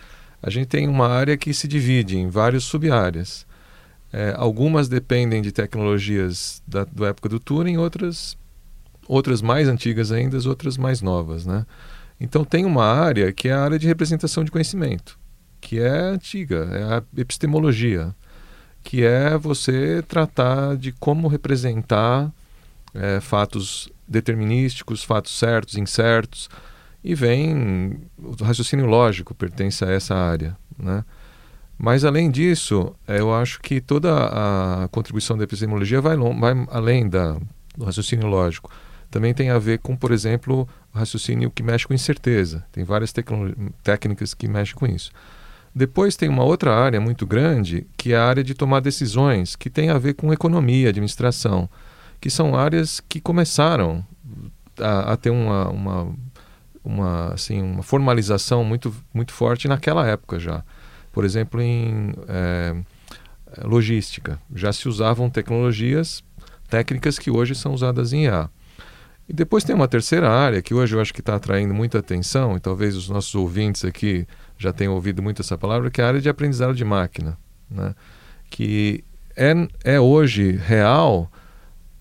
A 0.42 0.50
gente 0.50 0.66
tem 0.66 0.86
uma 0.86 1.08
área 1.08 1.36
que 1.36 1.52
se 1.52 1.66
divide 1.66 2.16
em 2.16 2.28
várias 2.28 2.62
sub-áreas. 2.62 3.44
É, 4.12 4.34
algumas 4.36 4.88
dependem 4.88 5.42
de 5.42 5.50
tecnologias 5.50 6.62
da, 6.66 6.84
da 6.84 7.08
época 7.08 7.28
do 7.28 7.40
Turing, 7.40 7.76
outras, 7.76 8.36
outras 9.08 9.42
mais 9.42 9.68
antigas 9.68 10.12
ainda, 10.12 10.38
outras 10.48 10.76
mais 10.76 11.02
novas, 11.02 11.44
né? 11.44 11.66
Então 12.20 12.44
tem 12.44 12.64
uma 12.64 12.84
área 12.84 13.32
que 13.32 13.48
é 13.48 13.52
a 13.52 13.62
área 13.62 13.78
de 13.78 13.86
representação 13.86 14.44
de 14.44 14.50
conhecimento. 14.50 15.18
que 15.60 15.80
é 15.80 15.98
antiga, 15.98 16.68
é 16.72 16.82
a 16.82 17.02
epistemologia, 17.20 18.14
que 18.82 19.04
é 19.04 19.36
você 19.36 20.02
tratar 20.06 20.76
de 20.76 20.92
como 20.92 21.28
representar 21.28 22.32
é, 22.94 23.20
fatos 23.20 23.90
determinísticos, 24.06 25.04
fatos 25.04 25.38
certos, 25.38 25.76
incertos, 25.76 26.48
e 27.02 27.14
vem 27.14 28.00
o 28.18 28.42
raciocínio 28.42 28.86
lógico 28.86 29.34
pertence 29.34 29.84
a 29.84 29.90
essa 29.90 30.14
área, 30.14 30.56
né? 30.78 31.04
Mas 31.78 32.04
além 32.04 32.28
disso, 32.28 32.92
é, 33.06 33.20
eu 33.20 33.32
acho 33.32 33.60
que 33.60 33.80
toda 33.80 34.10
a 34.12 34.88
contribuição 34.88 35.38
da 35.38 35.44
epistemologia 35.44 36.00
vai, 36.00 36.16
vai 36.16 36.66
além 36.70 37.08
da, 37.08 37.38
do 37.76 37.84
raciocínio 37.84 38.26
lógico. 38.26 38.68
Também 39.08 39.32
tem 39.32 39.50
a 39.50 39.58
ver 39.58 39.78
com, 39.78 39.96
por 39.96 40.10
exemplo, 40.10 40.68
o 40.92 40.98
raciocínio 40.98 41.50
que 41.50 41.62
mexe 41.62 41.86
com 41.86 41.94
incerteza. 41.94 42.64
Tem 42.72 42.82
várias 42.82 43.14
técnicas 43.82 44.34
que 44.34 44.48
mexem 44.48 44.74
com 44.74 44.86
isso. 44.86 45.12
Depois 45.72 46.16
tem 46.16 46.28
uma 46.28 46.42
outra 46.42 46.74
área 46.74 47.00
muito 47.00 47.24
grande, 47.24 47.86
que 47.96 48.12
é 48.12 48.16
a 48.16 48.24
área 48.24 48.42
de 48.42 48.54
tomar 48.54 48.80
decisões, 48.80 49.54
que 49.54 49.70
tem 49.70 49.90
a 49.90 49.98
ver 49.98 50.14
com 50.14 50.32
economia, 50.32 50.88
administração, 50.88 51.70
que 52.20 52.30
são 52.30 52.56
áreas 52.56 53.00
que 53.00 53.20
começaram 53.20 54.04
a, 54.80 55.12
a 55.12 55.16
ter 55.16 55.30
uma, 55.30 55.68
uma, 55.68 56.14
uma, 56.84 57.32
assim, 57.32 57.60
uma 57.62 57.82
formalização 57.82 58.64
muito, 58.64 58.94
muito 59.12 59.32
forte 59.32 59.68
naquela 59.68 60.06
época 60.06 60.38
já. 60.38 60.64
Por 61.12 61.24
exemplo, 61.24 61.60
em 61.60 62.12
é, 62.28 62.76
logística, 63.64 64.40
já 64.54 64.72
se 64.72 64.88
usavam 64.88 65.30
tecnologias, 65.30 66.22
técnicas 66.68 67.18
que 67.18 67.30
hoje 67.30 67.54
são 67.54 67.72
usadas 67.72 68.12
em 68.12 68.24
IA. 68.24 68.50
E 69.28 69.32
depois 69.32 69.62
tem 69.62 69.74
uma 69.74 69.88
terceira 69.88 70.30
área 70.30 70.62
que 70.62 70.72
hoje 70.72 70.96
eu 70.96 71.00
acho 71.00 71.12
que 71.12 71.20
está 71.20 71.34
atraindo 71.34 71.74
muita 71.74 71.98
atenção, 71.98 72.56
e 72.56 72.60
talvez 72.60 72.96
os 72.96 73.08
nossos 73.08 73.34
ouvintes 73.34 73.84
aqui 73.84 74.26
já 74.56 74.72
tenham 74.72 74.94
ouvido 74.94 75.22
muito 75.22 75.42
essa 75.42 75.56
palavra, 75.56 75.90
que 75.90 76.00
é 76.00 76.04
a 76.04 76.08
área 76.08 76.20
de 76.20 76.28
aprendizado 76.28 76.74
de 76.74 76.84
máquina, 76.84 77.36
né? 77.70 77.94
que 78.48 79.04
é, 79.36 79.52
é 79.84 80.00
hoje 80.00 80.52
real 80.52 81.30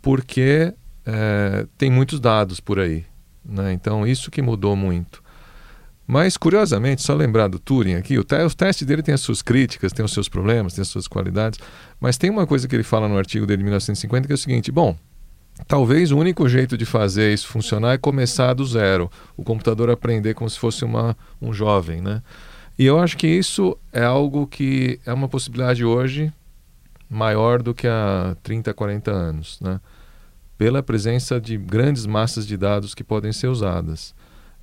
porque 0.08 0.74
é, 1.06 1.68
tem 1.78 1.92
muitos 1.92 2.18
dados 2.22 2.62
por 2.62 2.80
aí. 2.80 3.04
Né? 3.44 3.74
Então, 3.74 4.08
isso 4.08 4.32
que 4.32 4.42
mudou 4.42 4.74
muito. 4.74 5.22
Mas, 6.08 6.38
curiosamente, 6.38 7.02
só 7.02 7.14
lembrar 7.14 7.50
do 7.50 7.60
Turing 7.60 7.96
aqui, 7.96 8.18
o, 8.18 8.24
te 8.24 8.42
o 8.42 8.50
teste 8.50 8.86
dele 8.86 9.04
tem 9.04 9.14
as 9.14 9.20
suas 9.20 9.42
críticas, 9.42 9.92
tem 9.92 10.06
os 10.06 10.14
seus 10.14 10.30
problemas, 10.30 10.74
tem 10.74 10.82
as 10.82 10.88
suas 10.88 11.10
qualidades, 11.10 11.60
mas 12.00 12.18
tem 12.18 12.30
uma 12.30 12.48
coisa 12.48 12.70
que 12.70 12.74
ele 12.74 12.84
fala 12.84 13.10
no 13.10 13.18
artigo 13.18 13.46
dele 13.46 13.58
de 13.58 13.64
1950 13.66 14.28
que 14.28 14.32
é 14.32 14.36
o 14.36 14.38
seguinte: 14.38 14.72
bom, 14.72 14.96
Talvez 15.68 16.14
o 16.14 16.18
único 16.18 16.48
jeito 16.48 16.78
de 16.78 16.86
fazer 16.86 17.34
isso 17.34 17.48
funcionar 17.48 17.96
é 17.96 17.98
começar 17.98 18.54
do 18.54 18.66
zero, 18.66 19.12
o 19.36 19.44
computador 19.44 19.90
aprender 19.90 20.36
como 20.36 20.50
se 20.50 20.58
fosse 20.58 20.86
uma, 20.86 21.18
um 21.42 21.52
jovem, 21.52 22.00
né? 22.00 22.22
E 22.80 22.86
eu 22.86 22.98
acho 22.98 23.18
que 23.18 23.28
isso 23.28 23.78
é 23.92 24.06
algo 24.06 24.48
que 24.48 25.02
é 25.06 25.12
uma 25.12 25.28
possibilidade 25.28 25.84
hoje 25.84 26.32
maior 27.10 27.62
do 27.62 27.74
que 27.74 27.88
há 27.88 28.36
30, 28.44 28.74
40 28.74 29.12
anos, 29.12 29.60
né? 29.62 29.80
Pela 30.58 30.82
presença 30.82 31.40
de 31.40 31.58
grandes 31.58 32.06
massas 32.06 32.48
de 32.48 32.58
dados 32.58 32.96
que 32.96 33.04
podem 33.04 33.32
ser 33.32 33.48
usadas. 33.48 34.16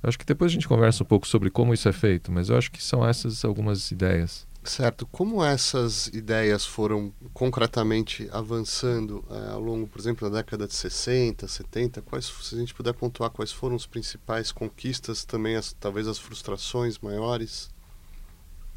Eu 0.03 0.09
acho 0.09 0.19
que 0.19 0.25
depois 0.25 0.51
a 0.51 0.53
gente 0.53 0.67
conversa 0.67 1.03
um 1.03 1.05
pouco 1.05 1.27
sobre 1.27 1.49
como 1.49 1.73
isso 1.73 1.87
é 1.87 1.93
feito, 1.93 2.31
mas 2.31 2.49
eu 2.49 2.57
acho 2.57 2.71
que 2.71 2.83
são 2.83 3.07
essas 3.07 3.43
algumas 3.45 3.91
ideias. 3.91 4.45
Certo. 4.65 5.05
Como 5.07 5.43
essas 5.43 6.07
ideias 6.07 6.65
foram 6.65 7.13
concretamente 7.33 8.27
avançando 8.31 9.23
é, 9.29 9.51
ao 9.51 9.59
longo, 9.59 9.87
por 9.87 9.99
exemplo, 9.99 10.29
da 10.29 10.37
década 10.37 10.67
de 10.67 10.73
60, 10.73 11.47
70? 11.47 12.01
Quais, 12.01 12.25
se 12.25 12.55
a 12.55 12.57
gente 12.57 12.73
puder 12.73 12.93
pontuar 12.93 13.29
quais 13.29 13.51
foram 13.51 13.75
as 13.75 13.85
principais 13.85 14.51
conquistas, 14.51 15.23
também 15.23 15.55
as, 15.55 15.73
talvez 15.73 16.07
as 16.07 16.17
frustrações 16.17 16.97
maiores? 16.97 17.69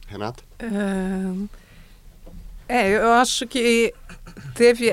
Renata? 0.07 0.43
É, 2.69 2.97
eu 2.97 3.13
acho 3.13 3.47
que 3.47 3.95
teve 4.59 4.93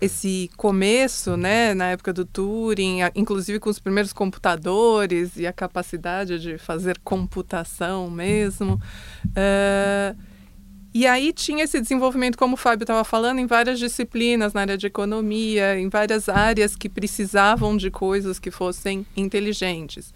esse 0.00 0.50
começo, 0.56 1.36
né, 1.36 1.72
na 1.72 1.90
época 1.90 2.12
do 2.12 2.24
Turing, 2.24 2.98
inclusive 3.14 3.60
com 3.60 3.70
os 3.70 3.78
primeiros 3.78 4.12
computadores 4.12 5.36
e 5.36 5.46
a 5.46 5.52
capacidade 5.52 6.40
de 6.40 6.58
fazer 6.58 6.98
computação 7.04 8.10
mesmo. 8.10 8.74
Uh, 9.28 10.18
e 10.92 11.06
aí 11.06 11.32
tinha 11.32 11.62
esse 11.62 11.80
desenvolvimento, 11.80 12.36
como 12.36 12.54
o 12.54 12.56
Fábio 12.56 12.82
estava 12.82 13.04
falando, 13.04 13.38
em 13.38 13.46
várias 13.46 13.78
disciplinas, 13.78 14.52
na 14.52 14.62
área 14.62 14.76
de 14.76 14.88
economia, 14.88 15.78
em 15.78 15.88
várias 15.88 16.28
áreas 16.28 16.74
que 16.74 16.88
precisavam 16.88 17.76
de 17.76 17.92
coisas 17.92 18.40
que 18.40 18.50
fossem 18.50 19.06
inteligentes. 19.16 20.12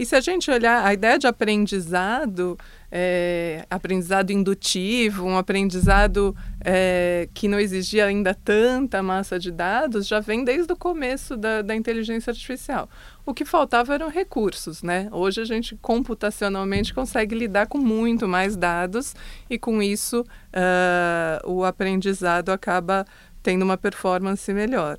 E 0.00 0.06
se 0.06 0.16
a 0.16 0.20
gente 0.20 0.50
olhar 0.50 0.82
a 0.82 0.94
ideia 0.94 1.18
de 1.18 1.26
aprendizado, 1.26 2.58
é, 2.90 3.66
aprendizado 3.68 4.30
indutivo, 4.30 5.26
um 5.26 5.36
aprendizado 5.36 6.34
é, 6.64 7.28
que 7.34 7.46
não 7.46 7.60
exigia 7.60 8.06
ainda 8.06 8.32
tanta 8.32 9.02
massa 9.02 9.38
de 9.38 9.50
dados, 9.50 10.06
já 10.06 10.18
vem 10.18 10.42
desde 10.42 10.72
o 10.72 10.76
começo 10.76 11.36
da, 11.36 11.60
da 11.60 11.76
inteligência 11.76 12.30
artificial. 12.30 12.88
O 13.26 13.34
que 13.34 13.44
faltava 13.44 13.92
eram 13.92 14.08
recursos, 14.08 14.82
né? 14.82 15.06
Hoje 15.12 15.42
a 15.42 15.44
gente 15.44 15.76
computacionalmente 15.76 16.94
consegue 16.94 17.34
lidar 17.34 17.66
com 17.66 17.76
muito 17.76 18.26
mais 18.26 18.56
dados 18.56 19.14
e 19.50 19.58
com 19.58 19.82
isso 19.82 20.22
uh, 20.22 21.46
o 21.46 21.62
aprendizado 21.62 22.48
acaba 22.48 23.04
tendo 23.42 23.66
uma 23.66 23.76
performance 23.76 24.50
melhor. 24.50 24.96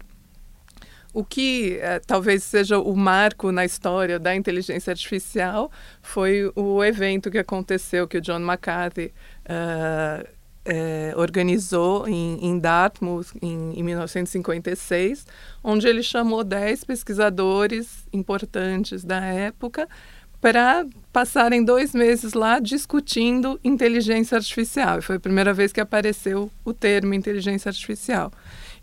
O 1.13 1.25
que 1.25 1.77
eh, 1.81 1.99
talvez 2.07 2.43
seja 2.43 2.79
o 2.79 2.95
marco 2.95 3.51
na 3.51 3.65
história 3.65 4.17
da 4.17 4.33
inteligência 4.33 4.91
artificial 4.91 5.69
foi 6.01 6.51
o 6.55 6.83
evento 6.83 7.29
que 7.29 7.37
aconteceu, 7.37 8.07
que 8.07 8.17
o 8.17 8.21
John 8.21 8.39
McCarthy 8.39 9.13
uh, 9.45 10.25
organizou 11.17 12.07
em, 12.07 12.45
em 12.45 12.57
Dartmouth 12.57 13.27
em, 13.41 13.77
em, 13.77 13.83
1956, 13.83 15.25
onde 15.63 15.87
ele 15.87 16.03
chamou 16.03 16.43
10 16.43 16.83
pesquisadores 16.85 18.07
importantes 18.13 19.03
da 19.03 19.19
época 19.21 19.89
para 20.39 20.85
passarem 21.13 21.63
dois 21.63 21.93
meses 21.93 22.33
lá 22.33 22.59
discutindo 22.59 23.59
inteligência 23.63 24.37
artificial. 24.37 25.01
Foi 25.01 25.17
a 25.17 25.19
primeira 25.19 25.53
vez 25.53 25.71
que 25.71 25.79
apareceu 25.79 26.51
o 26.65 26.73
termo 26.73 27.13
inteligência 27.13 27.69
artificial. 27.69 28.31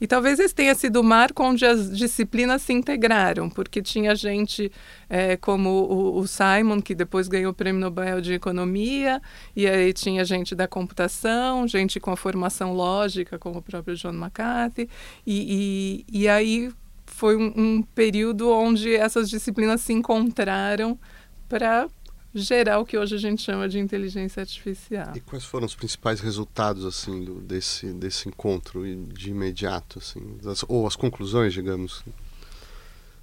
E 0.01 0.07
talvez 0.07 0.39
esse 0.39 0.55
tenha 0.55 0.75
sido 0.75 1.01
o 1.01 1.05
marco 1.05 1.43
onde 1.43 1.67
as 1.67 1.91
disciplinas 1.97 2.63
se 2.63 2.73
integraram, 2.73 3.51
porque 3.51 3.83
tinha 3.83 4.15
gente 4.15 4.71
é, 5.09 5.37
como 5.37 5.71
o, 5.71 6.19
o, 6.19 6.27
Simon, 6.27 6.81
que 6.81 6.95
depois 6.95 7.29
ganhou 7.29 7.51
o 7.51 7.55
Prêmio 7.55 7.81
Nobel 7.81 8.21
de 8.21 8.35
Economia, 8.35 9.21
e 9.57 9.67
aí 9.67 9.93
tinha 9.93 10.25
gente 10.25 10.55
da 10.55 10.69
computação, 10.69 11.67
gente 11.67 11.99
com 11.99 12.11
a 12.11 12.17
formação 12.17 12.73
lógica, 12.73 13.39
como 13.39 13.59
o 13.59 13.63
próprio 13.63 13.97
John 13.97 14.15
McCarthy, 14.15 14.89
e, 15.27 16.05
e, 16.11 16.21
e 16.21 16.29
aí 16.29 16.71
foi 17.07 17.37
um, 17.37 17.53
um 17.57 17.83
período 17.83 18.51
onde 18.51 18.95
essas 18.95 19.29
disciplinas 19.29 19.81
se 19.81 19.93
encontraram 19.93 20.99
para 21.49 21.89
gerar 22.35 22.79
o 22.79 22.85
que 22.85 22.97
hoje 22.97 23.15
a 23.15 23.19
gente 23.19 23.43
chama 23.43 23.69
de 23.69 23.79
inteligência 23.79 24.41
artificial. 24.41 25.13
E 25.15 25.21
quais 25.21 25.45
foram 25.45 25.67
os 25.67 25.75
principais 25.75 26.21
resultados 26.21 26.85
assim 26.85 27.25
do, 27.25 27.35
desse 27.41 27.87
desse 27.93 28.29
encontro 28.29 28.85
de 29.07 29.31
imediato 29.31 29.99
assim, 29.99 30.39
das, 30.43 30.65
ou 30.69 30.87
as 30.87 30.97
conclusões, 30.97 31.53
digamos, 31.53 32.05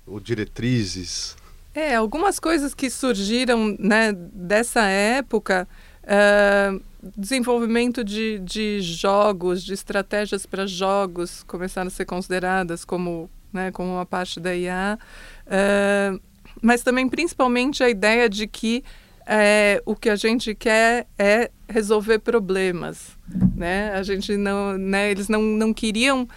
ou 0.06 0.20
diretrizes? 0.20 1.36
É, 1.74 1.96
algumas 1.96 2.40
coisas 2.40 2.74
que 2.74 2.90
surgiram 2.90 3.76
né, 3.78 4.14
dessa 4.14 4.84
época, 4.88 5.68
uh, 6.04 6.82
desenvolvimento 7.18 8.02
de, 8.02 8.40
de 8.40 8.80
jogos, 8.82 9.62
de 9.62 9.74
estratégias 9.74 10.46
para 10.46 10.66
jogos 10.66 11.44
começaram 11.44 11.88
a 11.88 11.92
ser 11.92 12.06
consideradas 12.06 12.86
como, 12.86 13.30
né, 13.52 13.72
como 13.72 13.94
uma 13.94 14.06
parte 14.06 14.40
da 14.40 14.56
IA. 14.56 14.98
Uh, 15.46 16.22
mas 16.62 16.82
também 16.82 17.08
principalmente 17.08 17.84
a 17.84 17.90
ideia 17.90 18.30
de 18.30 18.48
que 18.48 18.84
é, 19.28 19.82
o 19.86 19.96
que 19.96 20.10
a 20.10 20.16
gente 20.16 20.54
quer 20.54 21.08
é 21.18 21.50
resolver 21.68 22.20
problemas, 22.20 23.18
né? 23.56 23.92
A 23.94 24.04
gente 24.04 24.38
não, 24.38 24.78
né? 24.78 25.10
Eles 25.10 25.28
não, 25.28 25.42
não 25.42 25.74
queriam 25.74 26.28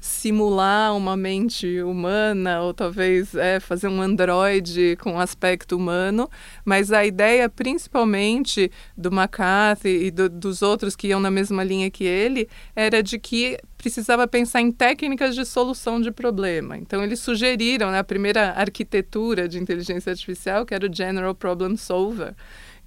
simular 0.00 0.96
uma 0.96 1.16
mente 1.16 1.82
humana 1.82 2.62
ou 2.62 2.72
talvez 2.72 3.34
é, 3.34 3.58
fazer 3.58 3.88
um 3.88 4.00
androide 4.00 4.96
com 5.00 5.18
aspecto 5.18 5.76
humano, 5.76 6.30
mas 6.64 6.92
a 6.92 7.04
ideia 7.04 7.48
principalmente 7.48 8.70
do 8.96 9.08
McCarthy 9.08 10.04
e 10.04 10.10
do, 10.10 10.28
dos 10.28 10.62
outros 10.62 10.94
que 10.94 11.08
iam 11.08 11.18
na 11.18 11.30
mesma 11.30 11.64
linha 11.64 11.90
que 11.90 12.04
ele 12.04 12.48
era 12.76 13.02
de 13.02 13.18
que 13.18 13.58
precisava 13.78 14.26
pensar 14.26 14.60
em 14.60 14.72
técnicas 14.72 15.34
de 15.36 15.44
solução 15.44 16.00
de 16.00 16.10
problema. 16.10 16.76
Então 16.76 17.02
eles 17.02 17.20
sugeriram 17.20 17.92
né, 17.92 18.00
a 18.00 18.04
primeira 18.04 18.50
arquitetura 18.50 19.48
de 19.48 19.58
inteligência 19.58 20.10
artificial, 20.10 20.66
que 20.66 20.74
era 20.74 20.86
o 20.86 20.94
General 20.94 21.34
Problem 21.34 21.76
Solver. 21.76 22.34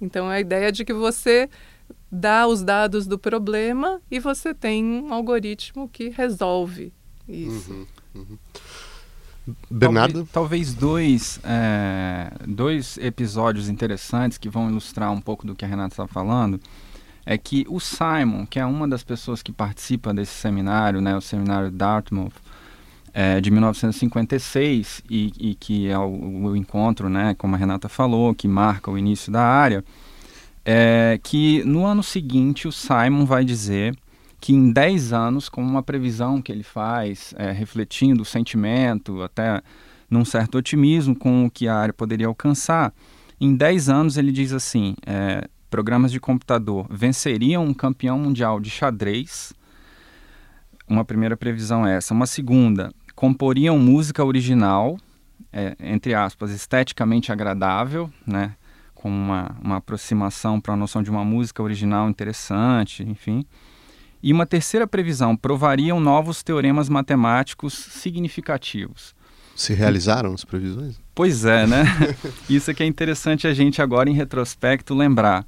Então 0.00 0.28
a 0.28 0.38
ideia 0.38 0.70
de 0.70 0.84
que 0.84 0.92
você 0.92 1.48
dá 2.10 2.46
os 2.46 2.62
dados 2.62 3.06
do 3.06 3.18
problema 3.18 4.00
e 4.10 4.20
você 4.20 4.52
tem 4.52 4.84
um 4.84 5.12
algoritmo 5.12 5.88
que 5.88 6.10
resolve 6.10 6.92
isso. 7.26 7.72
Uhum, 7.72 7.86
uhum. 8.14 8.38
Bernardo? 9.70 10.28
Talvez, 10.30 10.72
talvez 10.72 10.74
dois, 10.74 11.40
é, 11.42 12.32
dois 12.46 12.98
episódios 12.98 13.68
interessantes 13.68 14.38
que 14.38 14.48
vão 14.48 14.70
ilustrar 14.70 15.10
um 15.10 15.20
pouco 15.20 15.46
do 15.46 15.54
que 15.54 15.64
a 15.64 15.68
Renata 15.68 15.94
está 15.94 16.06
falando. 16.06 16.60
É 17.24 17.38
que 17.38 17.64
o 17.68 17.78
Simon, 17.78 18.46
que 18.46 18.58
é 18.58 18.66
uma 18.66 18.86
das 18.88 19.02
pessoas 19.02 19.42
que 19.42 19.52
participa 19.52 20.12
desse 20.12 20.32
seminário, 20.32 21.00
né, 21.00 21.16
o 21.16 21.20
seminário 21.20 21.70
Dartmouth, 21.70 22.32
é, 23.14 23.40
de 23.40 23.50
1956, 23.50 25.02
e, 25.08 25.32
e 25.38 25.54
que 25.54 25.88
é 25.88 25.98
o, 25.98 26.46
o, 26.46 26.56
encontro, 26.56 27.08
né, 27.08 27.34
como 27.34 27.54
a 27.54 27.58
Renata 27.58 27.88
falou, 27.88 28.34
que 28.34 28.48
marca 28.48 28.90
o 28.90 28.98
início 28.98 29.30
da 29.30 29.42
área, 29.42 29.84
é 30.64 31.18
que 31.22 31.62
no 31.64 31.84
ano 31.84 32.02
seguinte 32.02 32.66
o 32.66 32.72
Simon 32.72 33.24
vai 33.24 33.44
dizer 33.44 33.96
que 34.40 34.52
em 34.52 34.72
10 34.72 35.12
anos, 35.12 35.48
com 35.48 35.62
uma 35.62 35.82
previsão 35.82 36.42
que 36.42 36.50
ele 36.50 36.64
faz, 36.64 37.32
é, 37.36 37.52
refletindo 37.52 38.22
o 38.22 38.24
sentimento, 38.24 39.22
até 39.22 39.62
num 40.10 40.24
certo 40.24 40.58
otimismo 40.58 41.14
com 41.14 41.46
o 41.46 41.50
que 41.50 41.68
a 41.68 41.76
área 41.76 41.94
poderia 41.94 42.26
alcançar, 42.26 42.92
em 43.40 43.54
10 43.54 43.88
anos 43.88 44.16
ele 44.16 44.32
diz 44.32 44.52
assim: 44.52 44.94
é, 45.06 45.48
programas 45.72 46.12
de 46.12 46.20
computador 46.20 46.86
venceriam 46.90 47.64
um 47.64 47.72
campeão 47.72 48.18
mundial 48.18 48.60
de 48.60 48.68
xadrez. 48.68 49.54
Uma 50.86 51.02
primeira 51.02 51.34
previsão 51.34 51.86
é 51.86 51.96
essa. 51.96 52.12
Uma 52.12 52.26
segunda, 52.26 52.92
comporiam 53.14 53.78
música 53.78 54.22
original, 54.22 54.98
é, 55.50 55.74
entre 55.80 56.12
aspas, 56.12 56.50
esteticamente 56.50 57.32
agradável, 57.32 58.10
né? 58.26 58.54
com 58.94 59.08
uma, 59.08 59.56
uma 59.64 59.76
aproximação 59.78 60.60
para 60.60 60.74
a 60.74 60.76
noção 60.76 61.02
de 61.02 61.10
uma 61.10 61.24
música 61.24 61.62
original 61.62 62.10
interessante, 62.10 63.02
enfim. 63.02 63.42
E 64.22 64.30
uma 64.30 64.44
terceira 64.44 64.86
previsão, 64.86 65.34
provariam 65.34 65.98
novos 65.98 66.42
teoremas 66.42 66.90
matemáticos 66.90 67.72
significativos. 67.72 69.14
Se 69.56 69.72
realizaram 69.72 70.34
as 70.34 70.44
previsões? 70.44 71.00
Pois 71.14 71.46
é, 71.46 71.66
né? 71.66 71.84
Isso 72.48 72.70
é 72.70 72.74
que 72.74 72.82
é 72.82 72.86
interessante 72.86 73.46
a 73.46 73.54
gente 73.54 73.80
agora 73.80 74.10
em 74.10 74.14
retrospecto 74.14 74.94
lembrar. 74.94 75.46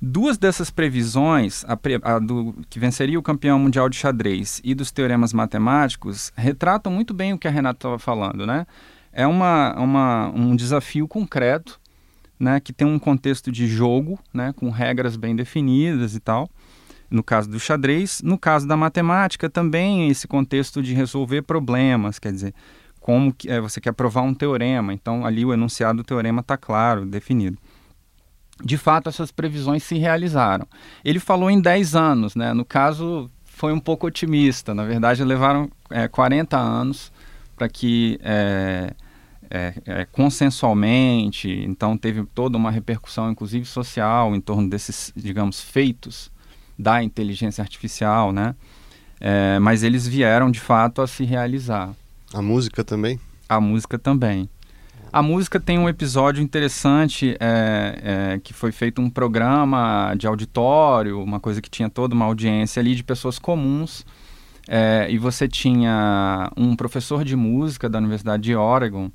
Duas 0.00 0.36
dessas 0.36 0.70
previsões, 0.70 1.64
a, 1.64 1.78
a 2.02 2.18
do 2.18 2.54
que 2.68 2.78
venceria 2.78 3.18
o 3.18 3.22
campeão 3.22 3.58
mundial 3.58 3.88
de 3.88 3.96
xadrez 3.96 4.60
e 4.62 4.74
dos 4.74 4.90
teoremas 4.90 5.32
matemáticos, 5.32 6.32
retratam 6.36 6.92
muito 6.92 7.14
bem 7.14 7.32
o 7.32 7.38
que 7.38 7.48
a 7.48 7.50
Renata 7.50 7.78
estava 7.78 7.98
falando, 7.98 8.46
né? 8.46 8.66
É 9.12 9.26
uma, 9.26 9.74
uma, 9.78 10.28
um 10.28 10.54
desafio 10.54 11.08
concreto, 11.08 11.80
né, 12.38 12.60
que 12.60 12.70
tem 12.70 12.86
um 12.86 12.98
contexto 12.98 13.50
de 13.50 13.66
jogo, 13.66 14.18
né, 14.32 14.52
com 14.54 14.68
regras 14.68 15.16
bem 15.16 15.34
definidas 15.34 16.14
e 16.14 16.20
tal 16.20 16.50
no 17.10 17.22
caso 17.22 17.48
do 17.48 17.58
xadrez. 17.58 18.20
No 18.22 18.38
caso 18.38 18.66
da 18.66 18.76
matemática, 18.76 19.48
também 19.48 20.08
esse 20.08 20.26
contexto 20.26 20.82
de 20.82 20.94
resolver 20.94 21.42
problemas, 21.42 22.18
quer 22.18 22.32
dizer, 22.32 22.54
como 23.00 23.32
que, 23.32 23.48
é, 23.48 23.60
você 23.60 23.80
quer 23.80 23.92
provar 23.92 24.22
um 24.22 24.34
teorema, 24.34 24.92
então 24.92 25.24
ali 25.24 25.44
o 25.44 25.52
enunciado 25.52 25.98
do 25.98 26.04
teorema 26.04 26.40
está 26.40 26.56
claro, 26.56 27.06
definido. 27.06 27.58
De 28.62 28.78
fato, 28.78 29.08
essas 29.08 29.30
previsões 29.30 29.82
se 29.82 29.98
realizaram. 29.98 30.66
Ele 31.04 31.20
falou 31.20 31.50
em 31.50 31.60
10 31.60 31.94
anos, 31.94 32.34
né? 32.34 32.54
no 32.54 32.64
caso 32.64 33.30
foi 33.44 33.72
um 33.72 33.80
pouco 33.80 34.06
otimista, 34.06 34.74
na 34.74 34.84
verdade 34.84 35.24
levaram 35.24 35.70
é, 35.90 36.06
40 36.06 36.58
anos 36.58 37.10
para 37.56 37.68
que 37.70 38.18
é, 38.22 38.92
é, 39.50 39.74
é, 39.86 40.04
consensualmente, 40.04 41.48
então 41.48 41.96
teve 41.96 42.24
toda 42.34 42.58
uma 42.58 42.70
repercussão, 42.70 43.30
inclusive 43.30 43.64
social, 43.64 44.34
em 44.34 44.40
torno 44.40 44.68
desses, 44.68 45.12
digamos, 45.16 45.60
feitos 45.60 46.30
da 46.78 47.02
inteligência 47.02 47.62
artificial, 47.62 48.32
né? 48.32 48.54
É, 49.18 49.58
mas 49.58 49.82
eles 49.82 50.06
vieram 50.06 50.50
de 50.50 50.60
fato 50.60 51.00
a 51.00 51.06
se 51.06 51.24
realizar. 51.24 51.94
A 52.34 52.42
música 52.42 52.84
também? 52.84 53.18
A 53.48 53.60
música 53.60 53.98
também. 53.98 54.48
A 55.16 55.22
música 55.22 55.58
tem 55.58 55.78
um 55.78 55.88
episódio 55.88 56.42
interessante 56.42 57.38
é, 57.40 58.34
é, 58.34 58.38
que 58.38 58.52
foi 58.52 58.70
feito 58.70 59.00
um 59.00 59.08
programa 59.08 60.14
de 60.14 60.26
auditório, 60.26 61.22
uma 61.22 61.40
coisa 61.40 61.62
que 61.62 61.70
tinha 61.70 61.88
toda 61.88 62.14
uma 62.14 62.26
audiência 62.26 62.80
ali 62.80 62.94
de 62.94 63.02
pessoas 63.02 63.38
comuns. 63.38 64.04
É, 64.68 65.06
e 65.08 65.16
você 65.16 65.48
tinha 65.48 66.52
um 66.54 66.76
professor 66.76 67.24
de 67.24 67.34
música 67.34 67.88
da 67.88 67.98
Universidade 67.98 68.42
de 68.42 68.54
Oregon. 68.54 69.10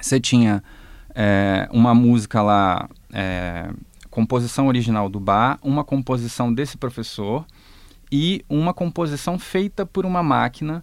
Você 0.00 0.18
tinha 0.18 0.64
é, 1.14 1.68
uma 1.70 1.94
música 1.94 2.40
lá 2.40 2.88
é, 3.12 3.68
composição 4.08 4.68
original 4.68 5.06
do 5.10 5.20
bar, 5.20 5.58
uma 5.62 5.84
composição 5.84 6.50
desse 6.50 6.78
professor 6.78 7.44
e 8.10 8.42
uma 8.48 8.72
composição 8.72 9.38
feita 9.38 9.84
por 9.84 10.06
uma 10.06 10.22
máquina. 10.22 10.80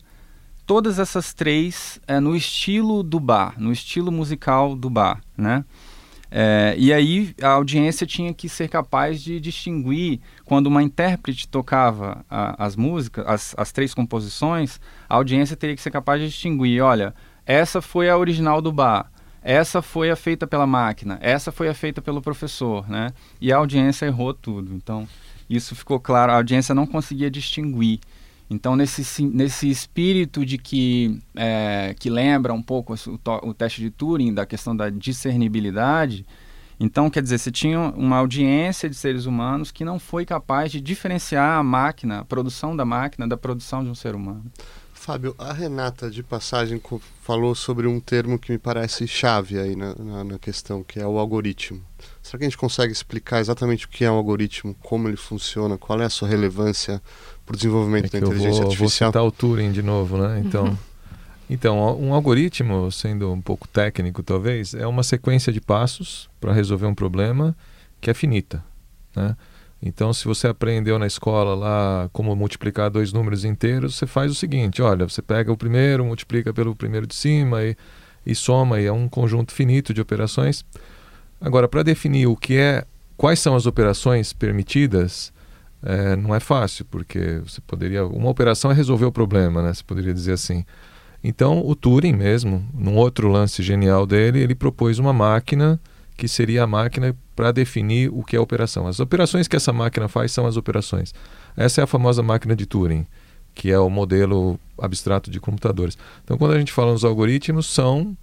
Todas 0.67 0.99
essas 0.99 1.33
três 1.33 1.99
é, 2.05 2.19
no 2.19 2.35
estilo 2.35 3.01
do 3.01 3.19
bar, 3.19 3.55
no 3.57 3.71
estilo 3.71 4.11
musical 4.11 4.75
do 4.75 4.89
bar, 4.89 5.21
né? 5.35 5.63
É, 6.29 6.75
e 6.77 6.91
aí 6.91 7.33
a 7.41 7.51
audiência 7.51 8.05
tinha 8.05 8.33
que 8.33 8.49
ser 8.49 8.67
capaz 8.67 9.23
de 9.23 9.39
distinguir 9.39 10.19
quando 10.43 10.67
uma 10.67 10.83
intérprete 10.83 11.47
tocava 11.47 12.25
a, 12.29 12.65
as 12.65 12.75
músicas, 12.75 13.25
as, 13.25 13.55
as 13.57 13.71
três 13.71 13.93
composições, 13.93 14.79
a 15.07 15.15
audiência 15.15 15.55
teria 15.55 15.73
que 15.73 15.81
ser 15.81 15.89
capaz 15.89 16.21
de 16.21 16.27
distinguir, 16.27 16.81
olha, 16.81 17.15
essa 17.45 17.81
foi 17.81 18.09
a 18.09 18.17
original 18.17 18.61
do 18.61 18.73
bar, 18.73 19.09
essa 19.41 19.81
foi 19.81 20.11
a 20.11 20.17
feita 20.17 20.45
pela 20.45 20.67
máquina, 20.67 21.17
essa 21.21 21.49
foi 21.49 21.69
a 21.69 21.73
feita 21.73 22.01
pelo 22.01 22.21
professor, 22.21 22.89
né? 22.89 23.13
E 23.39 23.53
a 23.53 23.55
audiência 23.55 24.05
errou 24.05 24.33
tudo. 24.33 24.73
Então, 24.73 25.07
isso 25.49 25.73
ficou 25.73 25.97
claro, 25.97 26.33
a 26.33 26.35
audiência 26.35 26.75
não 26.75 26.85
conseguia 26.85 27.31
distinguir. 27.31 28.01
Então, 28.49 28.75
nesse, 28.75 29.25
nesse 29.25 29.69
espírito 29.69 30.45
de 30.45 30.57
que, 30.57 31.19
é, 31.35 31.93
que 31.99 32.09
lembra 32.09 32.53
um 32.53 32.61
pouco 32.61 32.93
o, 32.93 33.49
o 33.49 33.53
teste 33.53 33.81
de 33.81 33.89
Turing, 33.89 34.33
da 34.33 34.45
questão 34.45 34.75
da 34.75 34.89
discernibilidade, 34.89 36.25
então, 36.79 37.09
quer 37.09 37.23
dizer, 37.23 37.39
você 37.39 37.51
tinha 37.51 37.79
uma 37.79 38.17
audiência 38.17 38.87
de 38.87 38.95
seres 38.95 39.25
humanos 39.25 39.71
que 39.71 39.83
não 39.83 39.97
foi 39.97 40.25
capaz 40.25 40.71
de 40.71 40.79
diferenciar 40.79 41.57
a 41.57 41.63
máquina, 41.63 42.19
a 42.19 42.25
produção 42.25 42.75
da 42.75 42.85
máquina, 42.85 43.27
da 43.27 43.35
produção 43.35 43.83
de 43.83 43.89
um 43.89 43.95
ser 43.95 44.13
humano. 44.13 44.45
Fábio, 44.93 45.33
a 45.39 45.53
Renata 45.53 46.09
de 46.11 46.21
passagem 46.21 46.81
falou 47.21 47.55
sobre 47.55 47.87
um 47.87 47.99
termo 47.99 48.37
que 48.37 48.51
me 48.51 48.57
parece 48.57 49.07
chave 49.07 49.57
aí 49.57 49.75
na, 49.75 49.95
na, 49.95 50.23
na, 50.23 50.39
questão, 50.39 50.83
que 50.83 50.99
é 50.99 51.07
o 51.07 51.17
algoritmo. 51.17 51.81
Será 52.21 52.39
que 52.39 52.43
a 52.43 52.49
gente 52.49 52.57
consegue 52.57 52.91
explicar 52.91 53.39
exatamente 53.39 53.85
o 53.85 53.89
que 53.89 54.03
é 54.03 54.11
um 54.11 54.15
algoritmo, 54.15 54.75
como 54.81 55.07
ele 55.07 55.15
funciona, 55.15 55.77
qual 55.77 56.01
é 56.01 56.05
a 56.05 56.09
sua 56.09 56.27
relevância 56.27 57.01
para 57.47 57.53
o 57.53 57.57
desenvolvimento 57.57 58.05
é 58.05 58.09
da 58.09 58.17
inteligência 58.19 58.61
vou, 58.61 58.71
artificial? 58.71 59.11
Vou 59.11 59.13
citar 59.13 59.23
o 59.23 59.31
Turing 59.31 59.71
de 59.71 59.81
novo, 59.81 60.17
né? 60.17 60.43
Então, 60.45 60.65
uhum. 60.65 60.77
então, 61.49 61.99
um 61.99 62.13
algoritmo, 62.13 62.91
sendo 62.91 63.31
um 63.31 63.41
pouco 63.41 63.67
técnico 63.69 64.21
talvez, 64.21 64.73
é 64.73 64.85
uma 64.85 65.01
sequência 65.01 65.51
de 65.51 65.61
passos 65.61 66.29
para 66.41 66.51
resolver 66.51 66.85
um 66.85 66.93
problema 66.93 67.55
que 68.01 68.09
é 68.09 68.13
finita, 68.13 68.63
né? 69.15 69.35
Então, 69.81 70.11
se 70.11 70.25
você 70.25 70.47
aprendeu 70.47 70.97
na 70.97 71.05
escola 71.05 71.55
lá 71.55 72.09
como 72.11 72.35
multiplicar 72.35 72.89
dois 72.89 73.13
números 73.13 73.45
inteiros, 73.45 73.95
você 73.95 74.07
faz 74.07 74.31
o 74.31 74.35
seguinte: 74.35 74.81
olha, 74.81 75.07
você 75.07 75.21
pega 75.21 75.51
o 75.51 75.57
primeiro, 75.57 76.03
multiplica 76.03 76.53
pelo 76.53 76.75
primeiro 76.75 77.07
de 77.07 77.15
cima 77.15 77.63
e, 77.63 77.77
e 78.25 78.35
soma, 78.35 78.81
e 78.81 78.85
é 78.85 78.91
um 78.91 79.07
conjunto 79.07 79.53
finito 79.53 79.93
de 79.93 80.01
operações. 80.01 80.65
Agora, 81.39 81.67
para 81.67 81.83
definir 81.83 82.25
o 82.25 82.35
que 82.35 82.57
é, 82.57 82.83
quais 83.15 83.39
são 83.39 83.55
as 83.55 83.67
operações 83.67 84.33
permitidas, 84.33 85.31
é, 85.83 86.15
não 86.15 86.33
é 86.33 86.39
fácil, 86.39 86.85
porque 86.85 87.41
você 87.45 87.61
poderia. 87.61 88.05
Uma 88.05 88.29
operação 88.29 88.71
é 88.71 88.73
resolver 88.73 89.05
o 89.05 89.11
problema, 89.11 89.61
né? 89.61 89.73
Você 89.73 89.83
poderia 89.83 90.13
dizer 90.13 90.33
assim. 90.33 90.65
Então, 91.23 91.65
o 91.65 91.75
Turing 91.75 92.13
mesmo, 92.13 92.67
num 92.73 92.95
outro 92.95 93.27
lance 93.27 93.61
genial 93.63 94.05
dele, 94.05 94.39
ele 94.39 94.55
propôs 94.55 94.99
uma 94.99 95.13
máquina 95.13 95.79
que 96.15 96.27
seria 96.27 96.63
a 96.63 96.67
máquina 96.67 97.15
para 97.35 97.51
definir 97.51 98.09
o 98.11 98.23
que 98.23 98.35
é 98.35 98.39
operação. 98.39 98.87
As 98.87 98.99
operações 98.99 99.47
que 99.47 99.55
essa 99.55 99.71
máquina 99.71 100.07
faz 100.07 100.31
são 100.31 100.47
as 100.47 100.57
operações. 100.57 101.13
Essa 101.55 101.81
é 101.81 101.83
a 101.83 101.87
famosa 101.87 102.23
máquina 102.23 102.55
de 102.55 102.65
Turing, 102.65 103.05
que 103.53 103.71
é 103.71 103.77
o 103.77 103.89
modelo 103.89 104.59
abstrato 104.79 105.29
de 105.29 105.39
computadores. 105.39 105.97
Então, 106.23 106.37
quando 106.37 106.53
a 106.53 106.59
gente 106.59 106.71
fala 106.71 106.91
nos 106.91 107.05
algoritmos, 107.05 107.67
são 107.67 108.17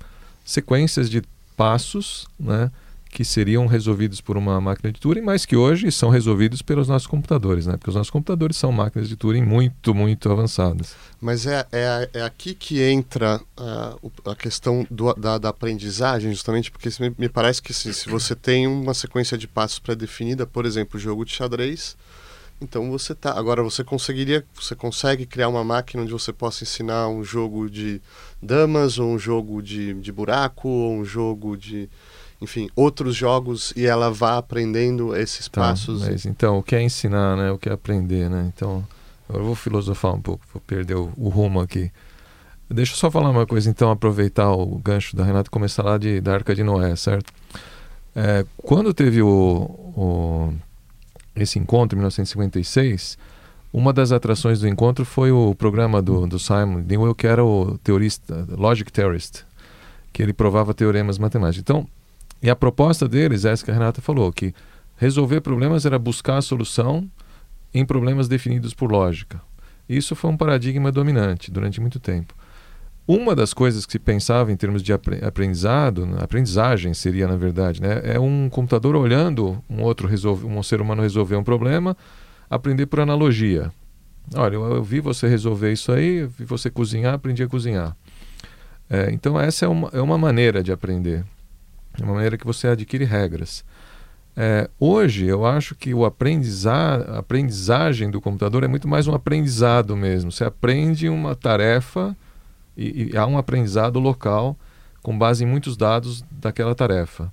sequências 0.44 1.08
de 1.08 1.22
passos, 1.56 2.26
né, 2.38 2.70
que 3.14 3.24
seriam 3.24 3.68
resolvidos 3.68 4.20
por 4.20 4.37
uma 4.37 4.61
máquina 4.61 4.90
de 4.92 5.00
Turing, 5.00 5.20
mas 5.20 5.46
que 5.46 5.55
hoje 5.55 5.90
são 5.92 6.09
resolvidos 6.11 6.62
pelos 6.62 6.88
nossos 6.88 7.07
computadores, 7.07 7.64
né? 7.64 7.77
Porque 7.77 7.88
os 7.88 7.94
nossos 7.94 8.11
computadores 8.11 8.57
são 8.57 8.72
máquinas 8.72 9.09
de 9.09 9.14
Turing 9.14 9.44
muito, 9.44 9.94
muito 9.94 10.29
avançadas. 10.33 10.96
Mas 11.20 11.46
é, 11.46 11.64
é, 11.70 12.11
é 12.12 12.22
aqui 12.22 12.57
que 12.57 12.83
entra 12.83 13.40
uh, 13.57 14.12
a 14.29 14.35
questão 14.35 14.85
do, 14.90 15.14
da, 15.14 15.38
da, 15.38 15.48
aprendizagem, 15.50 16.33
justamente 16.33 16.72
porque 16.72 16.88
me, 16.98 17.14
me 17.16 17.29
parece 17.29 17.62
que 17.62 17.72
se, 17.72 17.94
se 17.94 18.09
você 18.09 18.35
tem 18.35 18.66
uma 18.66 18.92
sequência 18.92 19.38
de 19.38 19.46
passos 19.46 19.79
pré-definida, 19.79 20.44
por 20.44 20.66
exemplo, 20.66 20.98
jogo 20.98 21.24
de 21.24 21.31
xadrez, 21.31 21.96
então 22.61 22.90
você 22.90 23.14
tá. 23.14 23.38
Agora 23.38 23.62
você 23.62 23.85
conseguiria, 23.85 24.44
você 24.53 24.74
consegue 24.74 25.24
criar 25.24 25.48
uma 25.48 25.62
máquina 25.62 26.03
onde 26.03 26.12
você 26.12 26.33
possa 26.33 26.64
ensinar 26.64 27.07
um 27.07 27.22
jogo 27.22 27.70
de 27.70 28.03
damas, 28.42 28.98
ou 28.98 29.09
um 29.09 29.18
jogo 29.20 29.62
de, 29.62 29.94
de 29.94 30.11
buraco, 30.11 30.68
ou 30.68 30.94
um 30.94 31.05
jogo 31.05 31.57
de 31.57 31.88
enfim, 32.44 32.68
outros 32.76 33.16
jogos 33.16 33.72
e 33.76 33.87
ela 33.87 34.11
vá 34.11 34.38
aprendendo 34.38 35.16
esses 35.16 35.48
tá, 35.48 35.62
passos. 35.62 36.07
Mas, 36.07 36.24
então, 36.24 36.59
o 36.59 36.62
que 36.62 36.76
é 36.76 36.83
ensinar, 36.83 37.37
né? 37.37 37.50
O 37.50 37.59
que 37.59 37.68
é 37.68 37.72
aprender, 37.72 38.30
né? 38.30 38.50
Então, 38.54 38.87
agora 39.28 39.42
eu 39.42 39.46
vou 39.46 39.54
filosofar 39.54 40.14
um 40.14 40.20
pouco, 40.20 40.44
vou 40.52 40.62
perder 40.66 40.94
o, 40.94 41.12
o, 41.16 41.28
rumo 41.28 41.61
aqui. 41.61 41.90
Deixa 42.70 42.92
eu 42.92 42.96
só 42.96 43.11
falar 43.11 43.30
uma 43.30 43.46
coisa, 43.46 43.68
então, 43.68 43.90
aproveitar 43.90 44.52
o 44.52 44.78
gancho 44.78 45.16
da 45.16 45.24
Renata 45.24 45.48
e 45.48 45.50
começar 45.50 45.83
lá 45.83 45.98
de, 45.98 46.20
da 46.20 46.35
Arca 46.35 46.54
de 46.54 46.62
Noé, 46.62 46.94
certo? 46.96 47.33
É, 48.14 48.46
quando 48.59 48.94
teve 48.94 49.20
o, 49.22 49.28
o, 49.28 50.54
esse 51.35 51.59
encontro 51.59 51.96
em 51.96 51.98
1956, 51.98 53.18
uma 53.72 53.92
das 53.92 54.12
atrações 54.12 54.61
do 54.61 54.68
encontro 54.68 55.04
foi 55.04 55.33
o 55.33 55.52
programa 55.54 56.00
do, 56.00 56.26
do 56.28 56.38
Simon 56.38 56.85
Newell, 56.87 57.14
que 57.14 57.26
era 57.26 57.44
o 57.44 57.76
teorista, 57.78 58.46
Logic 58.57 58.90
Theorist, 58.92 59.42
que 60.12 60.22
ele 60.22 60.33
provava 60.33 60.72
teoremas 60.72 61.18
matemáticos. 61.18 61.61
Então, 61.61 61.88
e 62.44 62.50
a 62.50 62.54
proposta 62.54 63.09
deles, 63.09 63.46
essa 63.46 63.64
que 63.64 63.70
a 63.70 63.74
Renata 63.74 64.02
falou, 64.02 64.30
que 64.30 64.52
resolver 64.98 65.40
problemas 65.40 65.87
era 65.87 65.98
buscar 65.98 66.37
a 66.37 66.42
solução 66.42 67.11
em 67.72 67.87
problemas 67.87 68.28
definidos 68.28 68.74
por 68.74 68.92
lógica. 68.92 69.40
Isso 69.88 70.14
foi 70.14 70.30
um 70.30 70.37
paradigma 70.37 70.92
dominante 70.92 71.50
durante 71.50 71.80
muito 71.80 71.98
tempo. 71.98 72.35
Uma 73.09 73.35
das 73.35 73.54
coisas 73.54 73.87
que 73.87 73.92
se 73.92 73.98
pensava 73.98 74.52
em 74.52 74.57
termos 74.57 74.83
de 74.83 74.92
aprendizado, 74.92 76.07
aprendizagem 76.18 76.92
seria 76.92 77.26
na 77.26 77.37
verdade, 77.37 77.80
né, 77.80 78.02
é 78.04 78.20
um 78.20 78.50
computador 78.50 78.94
olhando 78.94 79.59
um 79.66 79.80
outro 79.80 80.07
resolver, 80.07 80.46
um 80.46 80.62
ser 80.62 80.83
humano 80.83 81.00
resolver 81.00 81.37
um 81.37 81.44
problema, 81.44 81.96
aprender 82.50 82.85
por 82.85 83.00
analogia. 83.00 83.72
Olha, 84.35 84.57
eu, 84.57 84.64
eu 84.70 84.83
vi 84.83 85.00
você 85.00 85.26
resolver 85.26 85.72
isso 85.72 85.90
aí, 85.90 86.26
vi 86.26 86.44
você 86.44 86.68
cozinhar, 86.68 87.14
aprendi 87.14 87.42
a 87.42 87.48
cozinhar. 87.48 87.96
É, 88.90 89.11
então 89.12 89.40
essa 89.40 89.64
é 89.64 89.68
uma, 89.68 89.88
é 89.94 90.02
uma 90.02 90.18
maneira 90.18 90.62
de 90.62 90.70
aprender, 90.70 91.24
é 92.00 92.04
uma 92.04 92.14
maneira 92.14 92.37
que 92.37 92.46
você 92.46 92.68
adquire 92.68 93.04
regras. 93.04 93.64
É, 94.37 94.68
hoje 94.80 95.26
eu 95.26 95.46
acho 95.46 95.76
que 95.76 95.94
o 95.94 96.04
a 96.04 96.09
aprendizagem 97.18 98.11
do 98.11 98.20
computador 98.20 98.64
é 98.64 98.68
muito 98.68 98.88
mais 98.88 99.07
um 99.07 99.14
aprendizado 99.14 99.96
mesmo. 99.96 100.33
Você 100.33 100.44
aprende 100.44 101.09
uma 101.09 101.37
tarefa 101.37 102.16
e, 102.76 103.11
e 103.12 103.16
há 103.16 103.26
um 103.26 103.38
aprendizado 103.38 104.00
local 104.00 104.57
com 105.02 105.16
base 105.16 105.44
em 105.44 105.46
muitos 105.46 105.76
dados 105.76 106.24
daquela 106.33 106.74
tarefa. 106.74 107.33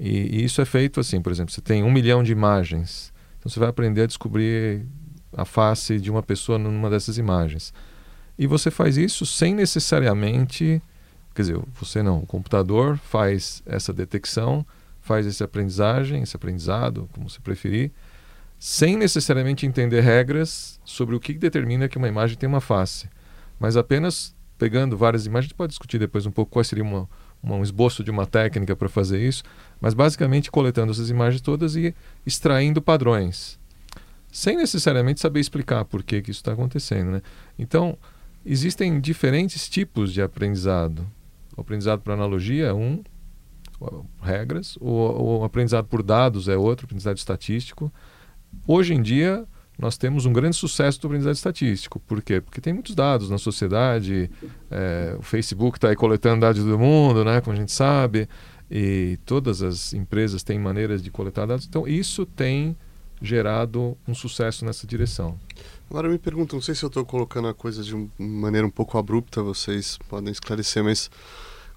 E, 0.00 0.40
e, 0.40 0.44
isso 0.44 0.60
é 0.60 0.64
feito 0.64 1.00
assim, 1.00 1.20
por 1.20 1.30
exemplo, 1.30 1.52
você 1.52 1.60
tem 1.60 1.82
um 1.82 1.90
milhão 1.90 2.22
de 2.22 2.32
imagens, 2.32 3.12
então 3.38 3.50
você 3.50 3.58
vai 3.58 3.68
aprender 3.68 4.02
a 4.02 4.06
descobrir 4.06 4.86
a 5.36 5.44
face 5.44 6.00
de 6.00 6.10
uma 6.10 6.22
pessoa 6.22 6.58
numa 6.58 6.88
dessas 6.88 7.18
imagens. 7.18 7.72
E 8.38 8.46
você 8.46 8.70
faz 8.70 8.96
isso 8.96 9.26
sem 9.26 9.54
necessariamente, 9.54 10.80
quer 11.38 11.42
dizer, 11.42 11.60
você 11.80 12.02
não, 12.02 12.18
o 12.18 12.26
computador 12.26 12.98
faz 12.98 13.62
essa 13.64 13.92
detecção, 13.92 14.66
faz 15.00 15.24
essa 15.24 15.44
aprendizagem, 15.44 16.20
esse 16.20 16.34
aprendizado, 16.34 17.08
como 17.12 17.30
você 17.30 17.38
preferir, 17.38 17.92
sem 18.58 18.96
necessariamente 18.96 19.64
entender 19.64 20.00
regras 20.00 20.80
sobre 20.84 21.14
o 21.14 21.20
que 21.20 21.32
determina 21.34 21.88
que 21.88 21.96
uma 21.96 22.08
imagem 22.08 22.36
tem 22.36 22.48
uma 22.48 22.60
face, 22.60 23.08
mas 23.56 23.76
apenas 23.76 24.34
pegando 24.58 24.96
várias 24.96 25.26
imagens, 25.26 25.44
a 25.44 25.48
gente 25.50 25.54
pode 25.54 25.70
discutir 25.70 26.00
depois 26.00 26.26
um 26.26 26.32
pouco 26.32 26.50
qual 26.50 26.64
seria 26.64 26.82
uma, 26.82 27.08
uma, 27.40 27.54
um 27.54 27.62
esboço 27.62 28.02
de 28.02 28.10
uma 28.10 28.26
técnica 28.26 28.74
para 28.74 28.88
fazer 28.88 29.24
isso, 29.24 29.44
mas 29.80 29.94
basicamente 29.94 30.50
coletando 30.50 30.90
essas 30.90 31.08
imagens 31.08 31.40
todas 31.40 31.76
e 31.76 31.94
extraindo 32.26 32.82
padrões, 32.82 33.60
sem 34.32 34.56
necessariamente 34.56 35.20
saber 35.20 35.38
explicar 35.38 35.84
por 35.84 36.02
que, 36.02 36.20
que 36.20 36.32
isso 36.32 36.40
está 36.40 36.52
acontecendo. 36.52 37.12
Né? 37.12 37.22
Então, 37.56 37.96
existem 38.44 39.00
diferentes 39.00 39.68
tipos 39.68 40.12
de 40.12 40.20
aprendizado. 40.20 41.06
O 41.58 41.60
aprendizado 41.60 42.00
por 42.00 42.12
analogia 42.12 42.66
é 42.66 42.72
um, 42.72 43.02
regras, 44.22 44.76
o, 44.80 45.40
o 45.40 45.44
aprendizado 45.44 45.86
por 45.86 46.04
dados 46.04 46.48
é 46.48 46.56
outro, 46.56 46.86
aprendizado 46.86 47.16
estatístico. 47.16 47.92
Hoje 48.64 48.94
em 48.94 49.02
dia, 49.02 49.44
nós 49.76 49.98
temos 49.98 50.24
um 50.24 50.32
grande 50.32 50.54
sucesso 50.54 51.00
do 51.00 51.08
aprendizado 51.08 51.34
estatístico. 51.34 51.98
Por 51.98 52.22
quê? 52.22 52.40
Porque 52.40 52.60
tem 52.60 52.72
muitos 52.72 52.94
dados 52.94 53.28
na 53.28 53.38
sociedade, 53.38 54.30
é, 54.70 55.16
o 55.18 55.22
Facebook 55.22 55.78
está 55.78 55.88
aí 55.88 55.96
coletando 55.96 56.42
dados 56.42 56.62
do 56.62 56.78
mundo, 56.78 57.24
né, 57.24 57.40
como 57.40 57.56
a 57.56 57.58
gente 57.58 57.72
sabe, 57.72 58.28
e 58.70 59.18
todas 59.26 59.60
as 59.60 59.92
empresas 59.92 60.44
têm 60.44 60.60
maneiras 60.60 61.02
de 61.02 61.10
coletar 61.10 61.44
dados. 61.44 61.66
Então, 61.66 61.88
isso 61.88 62.24
tem 62.24 62.76
gerado 63.20 63.98
um 64.06 64.14
sucesso 64.14 64.64
nessa 64.64 64.86
direção. 64.86 65.36
Agora 65.90 66.08
me 66.08 66.18
pergunto, 66.18 66.54
não 66.54 66.62
sei 66.62 66.74
se 66.74 66.84
eu 66.84 66.88
estou 66.88 67.04
colocando 67.04 67.48
a 67.48 67.54
coisa 67.54 67.82
de 67.82 67.94
uma 67.94 68.10
maneira 68.18 68.66
um 68.66 68.70
pouco 68.70 68.98
abrupta, 68.98 69.42
vocês 69.42 69.98
podem 70.08 70.30
esclarecer, 70.30 70.84
mas 70.84 71.10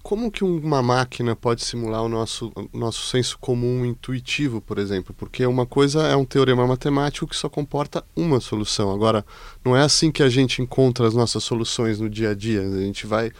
como 0.02 0.30
que 0.30 0.44
uma 0.44 0.82
máquina 0.82 1.34
pode 1.34 1.64
simular 1.64 2.02
o 2.02 2.08
nosso, 2.08 2.52
o 2.54 2.76
nosso 2.76 3.06
senso 3.06 3.38
comum 3.38 3.86
intuitivo, 3.86 4.60
por 4.60 4.78
exemplo? 4.78 5.14
Porque 5.16 5.46
uma 5.46 5.64
coisa 5.64 6.02
é 6.08 6.16
um 6.16 6.24
teorema 6.26 6.66
matemático 6.66 7.26
que 7.26 7.36
só 7.36 7.48
comporta 7.48 8.04
uma 8.14 8.38
solução. 8.38 8.92
Agora, 8.92 9.24
não 9.64 9.74
é 9.76 9.82
assim 9.82 10.10
que 10.10 10.22
a 10.22 10.28
gente 10.28 10.60
encontra 10.60 11.06
as 11.06 11.14
nossas 11.14 11.44
soluções 11.44 11.98
no 12.00 12.10
dia 12.10 12.30
a 12.30 12.34
dia. 12.34 12.60
A 12.60 12.80
gente 12.80 13.06
vai 13.06 13.32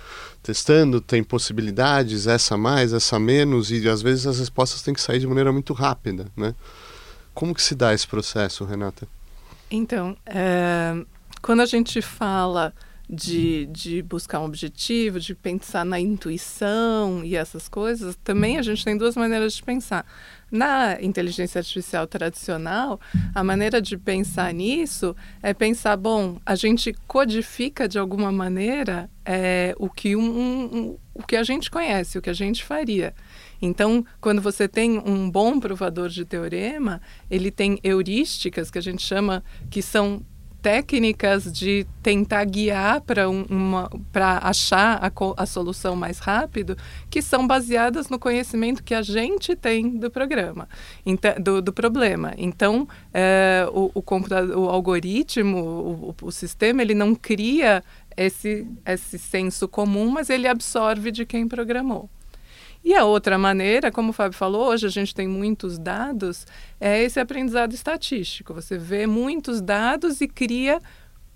testando, 0.42 1.00
tem 1.00 1.22
possibilidades, 1.22 2.26
essa 2.26 2.56
mais, 2.56 2.92
essa 2.92 3.18
menos, 3.18 3.70
e 3.70 3.86
às 3.88 4.00
vezes 4.00 4.26
as 4.26 4.38
respostas 4.38 4.80
têm 4.80 4.94
que 4.94 5.00
sair 5.00 5.18
de 5.18 5.26
maneira 5.26 5.52
muito 5.52 5.72
rápida, 5.72 6.28
né? 6.34 6.54
Como 7.34 7.54
que 7.54 7.62
se 7.62 7.74
dá 7.74 7.92
esse 7.92 8.06
processo, 8.06 8.64
Renata? 8.64 9.08
Então, 9.74 10.14
é, 10.26 11.02
quando 11.40 11.60
a 11.60 11.66
gente 11.66 12.02
fala 12.02 12.74
de, 13.08 13.66
de 13.72 14.02
buscar 14.02 14.40
um 14.40 14.44
objetivo, 14.44 15.18
de 15.18 15.34
pensar 15.34 15.82
na 15.84 15.98
intuição 15.98 17.24
e 17.24 17.34
essas 17.34 17.68
coisas, 17.68 18.14
também 18.22 18.58
a 18.58 18.62
gente 18.62 18.84
tem 18.84 18.98
duas 18.98 19.16
maneiras 19.16 19.54
de 19.54 19.62
pensar. 19.62 20.04
Na 20.50 21.00
inteligência 21.00 21.58
artificial 21.58 22.06
tradicional, 22.06 23.00
a 23.34 23.42
maneira 23.42 23.80
de 23.80 23.96
pensar 23.96 24.52
nisso 24.52 25.16
é 25.42 25.54
pensar, 25.54 25.96
bom, 25.96 26.38
a 26.44 26.54
gente 26.54 26.94
codifica 27.06 27.88
de 27.88 27.98
alguma 27.98 28.30
maneira 28.30 29.08
é, 29.24 29.74
o, 29.78 29.88
que 29.88 30.14
um, 30.14 30.22
um, 30.22 30.98
o 31.14 31.22
que 31.22 31.36
a 31.36 31.42
gente 31.42 31.70
conhece, 31.70 32.18
o 32.18 32.22
que 32.22 32.28
a 32.28 32.34
gente 32.34 32.62
faria. 32.62 33.14
Então, 33.62 34.04
quando 34.20 34.42
você 34.42 34.66
tem 34.66 34.98
um 34.98 35.30
bom 35.30 35.60
provador 35.60 36.08
de 36.08 36.24
teorema, 36.24 37.00
ele 37.30 37.52
tem 37.52 37.78
heurísticas 37.84 38.72
que 38.72 38.78
a 38.78 38.82
gente 38.82 39.02
chama 39.02 39.44
que 39.70 39.80
são 39.80 40.20
técnicas 40.62 41.52
de 41.52 41.84
tentar 42.02 42.44
guiar 42.44 43.00
para 43.00 43.28
um, 43.28 43.44
para 44.12 44.38
achar 44.38 45.04
a, 45.04 45.12
a, 45.42 45.44
solução 45.44 45.96
mais 45.96 46.20
rápido 46.20 46.76
que 47.10 47.20
são 47.20 47.46
baseadas 47.46 48.08
no 48.08 48.18
conhecimento 48.18 48.84
que 48.84 48.94
a 48.94 49.02
gente 49.02 49.56
tem 49.56 49.98
do 49.98 50.08
programa 50.08 50.68
do, 51.42 51.60
do 51.60 51.72
problema. 51.72 52.32
Então 52.38 52.86
é, 53.12 53.66
o, 53.72 53.90
o, 53.92 54.04
o 54.56 54.68
algoritmo 54.68 55.58
o, 55.58 56.14
o, 56.22 56.30
sistema 56.30 56.80
ele 56.80 56.94
não 56.94 57.12
cria 57.12 57.82
esse 58.16 58.64
esse 58.86 59.18
senso 59.18 59.66
comum 59.66 60.10
mas 60.10 60.30
ele 60.30 60.46
absorve 60.46 61.10
de 61.10 61.26
quem 61.26 61.48
programou 61.48 62.08
e 62.84 62.94
a 62.94 63.04
outra 63.04 63.38
maneira, 63.38 63.92
como 63.92 64.10
o 64.10 64.12
Fábio 64.12 64.36
falou, 64.36 64.68
hoje 64.68 64.86
a 64.86 64.90
gente 64.90 65.14
tem 65.14 65.28
muitos 65.28 65.78
dados, 65.78 66.46
é 66.80 67.02
esse 67.02 67.20
aprendizado 67.20 67.72
estatístico. 67.72 68.52
Você 68.54 68.76
vê 68.76 69.06
muitos 69.06 69.60
dados 69.60 70.20
e 70.20 70.26
cria 70.26 70.80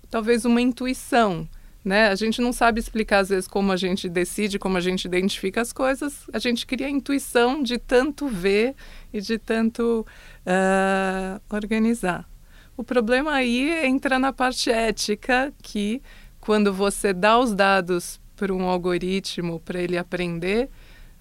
talvez 0.09 0.43
uma 0.43 0.59
intuição. 0.59 1.47
Né? 1.85 2.09
A 2.09 2.15
gente 2.15 2.41
não 2.41 2.51
sabe 2.51 2.81
explicar 2.81 3.19
às 3.19 3.29
vezes 3.29 3.47
como 3.47 3.71
a 3.71 3.77
gente 3.77 4.09
decide, 4.09 4.59
como 4.59 4.75
a 4.77 4.81
gente 4.81 5.05
identifica 5.05 5.61
as 5.61 5.71
coisas. 5.71 6.25
A 6.33 6.39
gente 6.39 6.65
cria 6.65 6.87
a 6.87 6.89
intuição 6.89 7.63
de 7.63 7.77
tanto 7.77 8.27
ver 8.27 8.75
e 9.13 9.21
de 9.21 9.37
tanto 9.37 10.05
uh, 10.45 11.41
organizar. 11.49 12.29
O 12.75 12.83
problema 12.83 13.31
aí 13.31 13.85
entra 13.85 14.19
na 14.19 14.33
parte 14.33 14.69
ética, 14.69 15.53
que 15.63 16.01
quando 16.41 16.73
você 16.73 17.13
dá 17.13 17.39
os 17.39 17.55
dados 17.55 18.19
para 18.35 18.53
um 18.53 18.63
algoritmo 18.67 19.61
para 19.61 19.81
ele 19.81 19.97
aprender, 19.97 20.69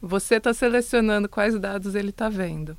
você 0.07 0.37
está 0.37 0.55
selecionando 0.55 1.29
quais 1.29 1.59
dados 1.59 1.95
ele 1.95 2.11
está 2.11 2.29
vendo. 2.29 2.77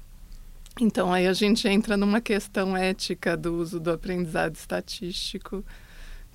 Então, 0.80 1.12
aí 1.12 1.28
a 1.28 1.34
gente 1.34 1.68
entra 1.68 1.98
numa 1.98 2.22
questão 2.22 2.78
ética 2.78 3.36
do 3.36 3.56
uso 3.56 3.80
do 3.80 3.92
aprendizado 3.92 4.56
estatístico, 4.56 5.66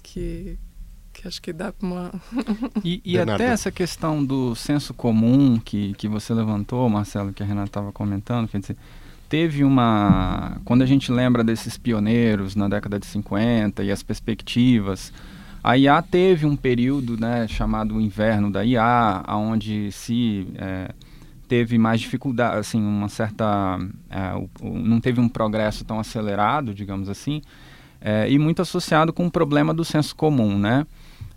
que, 0.03 0.59
que 1.13 1.29
acho 1.29 1.41
que 1.41 1.53
dá 1.53 1.73
para 1.73 1.87
uma. 1.87 2.13
e, 2.85 3.01
e 3.05 3.19
até 3.19 3.45
essa 3.45 3.71
questão 3.71 4.25
do 4.25 4.55
senso 4.57 4.93
comum 4.93 5.59
que, 5.59 5.95
que 5.95 6.09
você 6.09 6.35
levantou, 6.35 6.89
Marcelo, 6.89 7.33
que 7.33 7.43
a 7.43 7.47
Renata 7.47 7.69
estava 7.69 7.93
comentando, 7.93 8.49
quer 8.49 8.59
dizer, 8.59 8.77
teve 9.29 9.63
uma. 9.63 10.61
Quando 10.65 10.83
a 10.83 10.87
gente 10.87 11.13
lembra 11.13 11.45
desses 11.45 11.79
pioneiros 11.79 12.57
na 12.57 12.69
década 12.69 12.99
de 12.99 13.07
50 13.07 13.85
e 13.85 13.93
as 13.93 14.03
perspectivas 14.03 15.13
a 15.63 15.79
IA 15.79 16.03
teve 16.03 16.45
um 16.45 16.57
período 16.57 17.17
né, 17.19 17.47
chamado 17.47 18.01
inverno 18.01 18.51
da 18.51 18.65
IA, 18.65 19.23
onde 19.29 19.93
se 19.93 20.49
é, 20.57 20.91
teve 21.47 21.79
mais 21.79 22.01
dificuldade, 22.01 22.59
assim, 22.59 22.83
uma 22.83 23.09
certa. 23.09 23.79
É, 24.11 24.33
não 24.63 25.01
teve 25.01 25.21
um 25.21 25.29
progresso 25.29 25.85
tão 25.85 26.01
acelerado, 26.01 26.75
digamos 26.75 27.09
assim, 27.09 27.43
é, 28.01 28.29
e 28.29 28.39
muito 28.39 28.61
associado 28.61 29.13
com 29.13 29.27
o 29.27 29.31
problema 29.31 29.73
do 29.73 29.85
senso 29.85 30.17
comum, 30.17 30.59
né? 30.59 30.87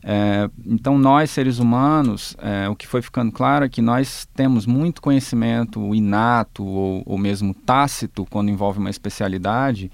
É, 0.08 0.50
então, 0.66 0.98
nós, 0.98 1.32
seres 1.32 1.60
humanos, 1.60 2.36
é, 2.40 2.70
o 2.70 2.76
que 2.76 2.88
foi 2.88 3.02
ficando 3.02 3.32
claro 3.32 3.66
é 3.66 3.70
que 3.70 3.82
nós 3.82 4.28
temos 4.36 4.66
muito 4.66 5.02
conhecimento 5.02 5.94
inato 5.94 6.64
ou, 6.64 7.04
ou 7.06 7.18
mesmo 7.18 7.54
tácito 7.54 8.26
quando 8.30 8.50
envolve 8.50 8.80
uma 8.80 8.90
especialidade. 8.90 9.92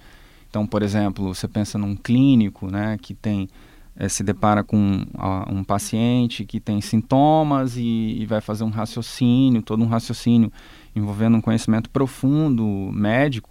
Então, 0.50 0.67
por 0.67 0.84
exemplo, 0.84 1.34
você 1.34 1.48
pensa 1.48 1.78
num 1.78 1.96
clínico 1.96 2.70
né, 2.70 2.98
que 3.02 3.13
tem 3.13 3.50
é, 3.95 4.08
se 4.08 4.23
depara 4.23 4.63
com 4.63 5.06
uh, 5.15 5.54
um 5.54 5.63
paciente 5.63 6.45
que 6.45 6.60
tem 6.60 6.82
sintomas 6.82 7.75
e, 7.77 8.17
e, 8.19 8.25
vai 8.25 8.41
fazer 8.41 8.63
um 8.63 8.69
raciocínio, 8.69 9.62
todo 9.62 9.84
um 9.84 9.88
raciocínio 9.88 10.51
envolvendo 10.95 11.38
um 11.38 11.41
conhecimento 11.41 11.89
profundo 11.89 12.65
médico, 12.93 13.49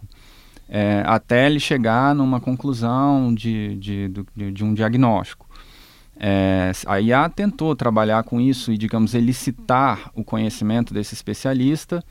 é, 0.68 1.03
até 1.07 1.46
ele 1.46 1.61
chegar 1.61 2.14
numa 2.14 2.40
conclusão 2.40 3.35
de, 3.35 3.76
de, 3.76 4.09
de, 4.37 4.53
de 4.53 4.64
um 4.64 4.72
diagnóstico. 4.72 5.48
É, 6.16 6.72
a 6.87 7.00
IA 7.00 7.29
tentou 7.29 7.74
trabalhar 7.74 8.22
com 8.24 8.40
isso 8.40 8.70
e, 8.72 8.76
digamos, 8.76 9.14
elicitar 9.14 10.11
o 10.14 10.22
conhecimento 10.22 10.92
desse 10.92 11.14
especialista 11.14 12.05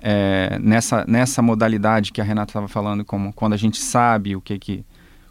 é, 0.00 0.58
nessa, 0.58 1.04
nessa 1.06 1.40
modalidade 1.40 2.12
que 2.12 2.20
a 2.20 2.24
Renata 2.24 2.50
estava 2.50 2.66
falando, 2.66 3.04
como 3.04 3.32
quando 3.32 3.52
a 3.52 3.56
gente 3.56 3.78
sabe 3.78 4.34
o 4.34 4.40
que 4.40 4.58
que 4.58 4.84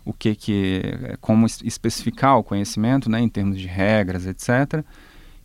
o 0.04 0.14
que 0.14 0.36
que 0.36 0.82
como 1.20 1.46
especificar 1.46 2.38
o 2.38 2.44
conhecimento, 2.44 3.10
né, 3.10 3.20
em 3.20 3.30
termos 3.30 3.60
de 3.60 3.68
regras, 3.68 4.26
etc. 4.26 4.84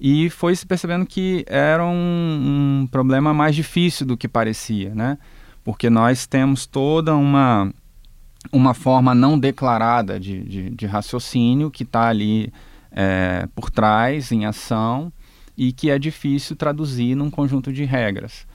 E 0.01 0.29
foi 0.31 0.55
se 0.55 0.67
percebendo 0.67 1.07
que 1.07 1.45
era 1.49 1.85
um, 1.85 2.83
um 2.83 2.87
problema 2.87 3.33
mais 3.33 3.55
difícil 3.55 4.07
do 4.07 4.17
que 4.17 4.29
parecia, 4.29 4.95
né? 4.95 5.19
porque 5.67 5.91
nós 5.91 6.29
temos 6.29 6.65
toda 6.65 7.17
uma, 7.17 7.75
uma 8.53 8.73
forma 8.73 9.17
não 9.17 9.37
declarada 9.37 10.21
de, 10.21 10.45
de, 10.45 10.71
de 10.71 10.87
raciocínio 10.87 11.73
que 11.73 11.83
está 11.83 12.07
ali 12.07 12.53
é, 12.93 13.49
por 13.53 13.69
trás, 13.69 14.31
em 14.31 14.47
ação, 14.47 15.13
e 15.59 15.73
que 15.73 15.91
é 15.91 15.99
difícil 15.99 16.55
traduzir 16.55 17.17
num 17.17 17.29
conjunto 17.29 17.73
de 17.73 17.85
regras. 17.85 18.47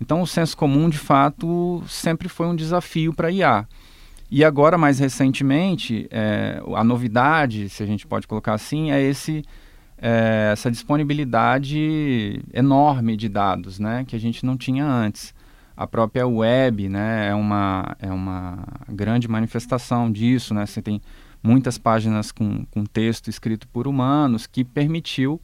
Então, 0.00 0.20
o 0.20 0.26
senso 0.26 0.56
comum, 0.56 0.90
de 0.90 0.98
fato, 0.98 1.84
sempre 1.86 2.28
foi 2.28 2.48
um 2.48 2.56
desafio 2.56 3.14
para 3.14 3.28
a 3.28 3.30
IA. 3.30 3.68
E 4.30 4.44
agora, 4.44 4.76
mais 4.76 4.98
recentemente, 4.98 6.08
é, 6.10 6.60
a 6.74 6.82
novidade, 6.82 7.68
se 7.68 7.82
a 7.82 7.86
gente 7.86 8.06
pode 8.06 8.26
colocar 8.26 8.54
assim, 8.54 8.90
é 8.90 9.00
esse, 9.00 9.44
é, 9.98 10.50
essa 10.52 10.70
disponibilidade 10.70 12.42
enorme 12.52 13.16
de 13.16 13.28
dados, 13.28 13.78
né, 13.78 14.04
que 14.06 14.16
a 14.16 14.18
gente 14.18 14.44
não 14.44 14.56
tinha 14.56 14.84
antes. 14.84 15.34
A 15.76 15.86
própria 15.86 16.26
web 16.26 16.88
né, 16.88 17.28
é, 17.28 17.34
uma, 17.34 17.96
é 18.00 18.10
uma 18.10 18.58
grande 18.88 19.28
manifestação 19.28 20.10
disso. 20.10 20.54
Né? 20.54 20.64
Você 20.64 20.80
tem 20.80 21.00
muitas 21.42 21.78
páginas 21.78 22.32
com, 22.32 22.64
com 22.70 22.84
texto 22.84 23.28
escrito 23.28 23.68
por 23.68 23.86
humanos 23.86 24.46
que 24.46 24.64
permitiu, 24.64 25.40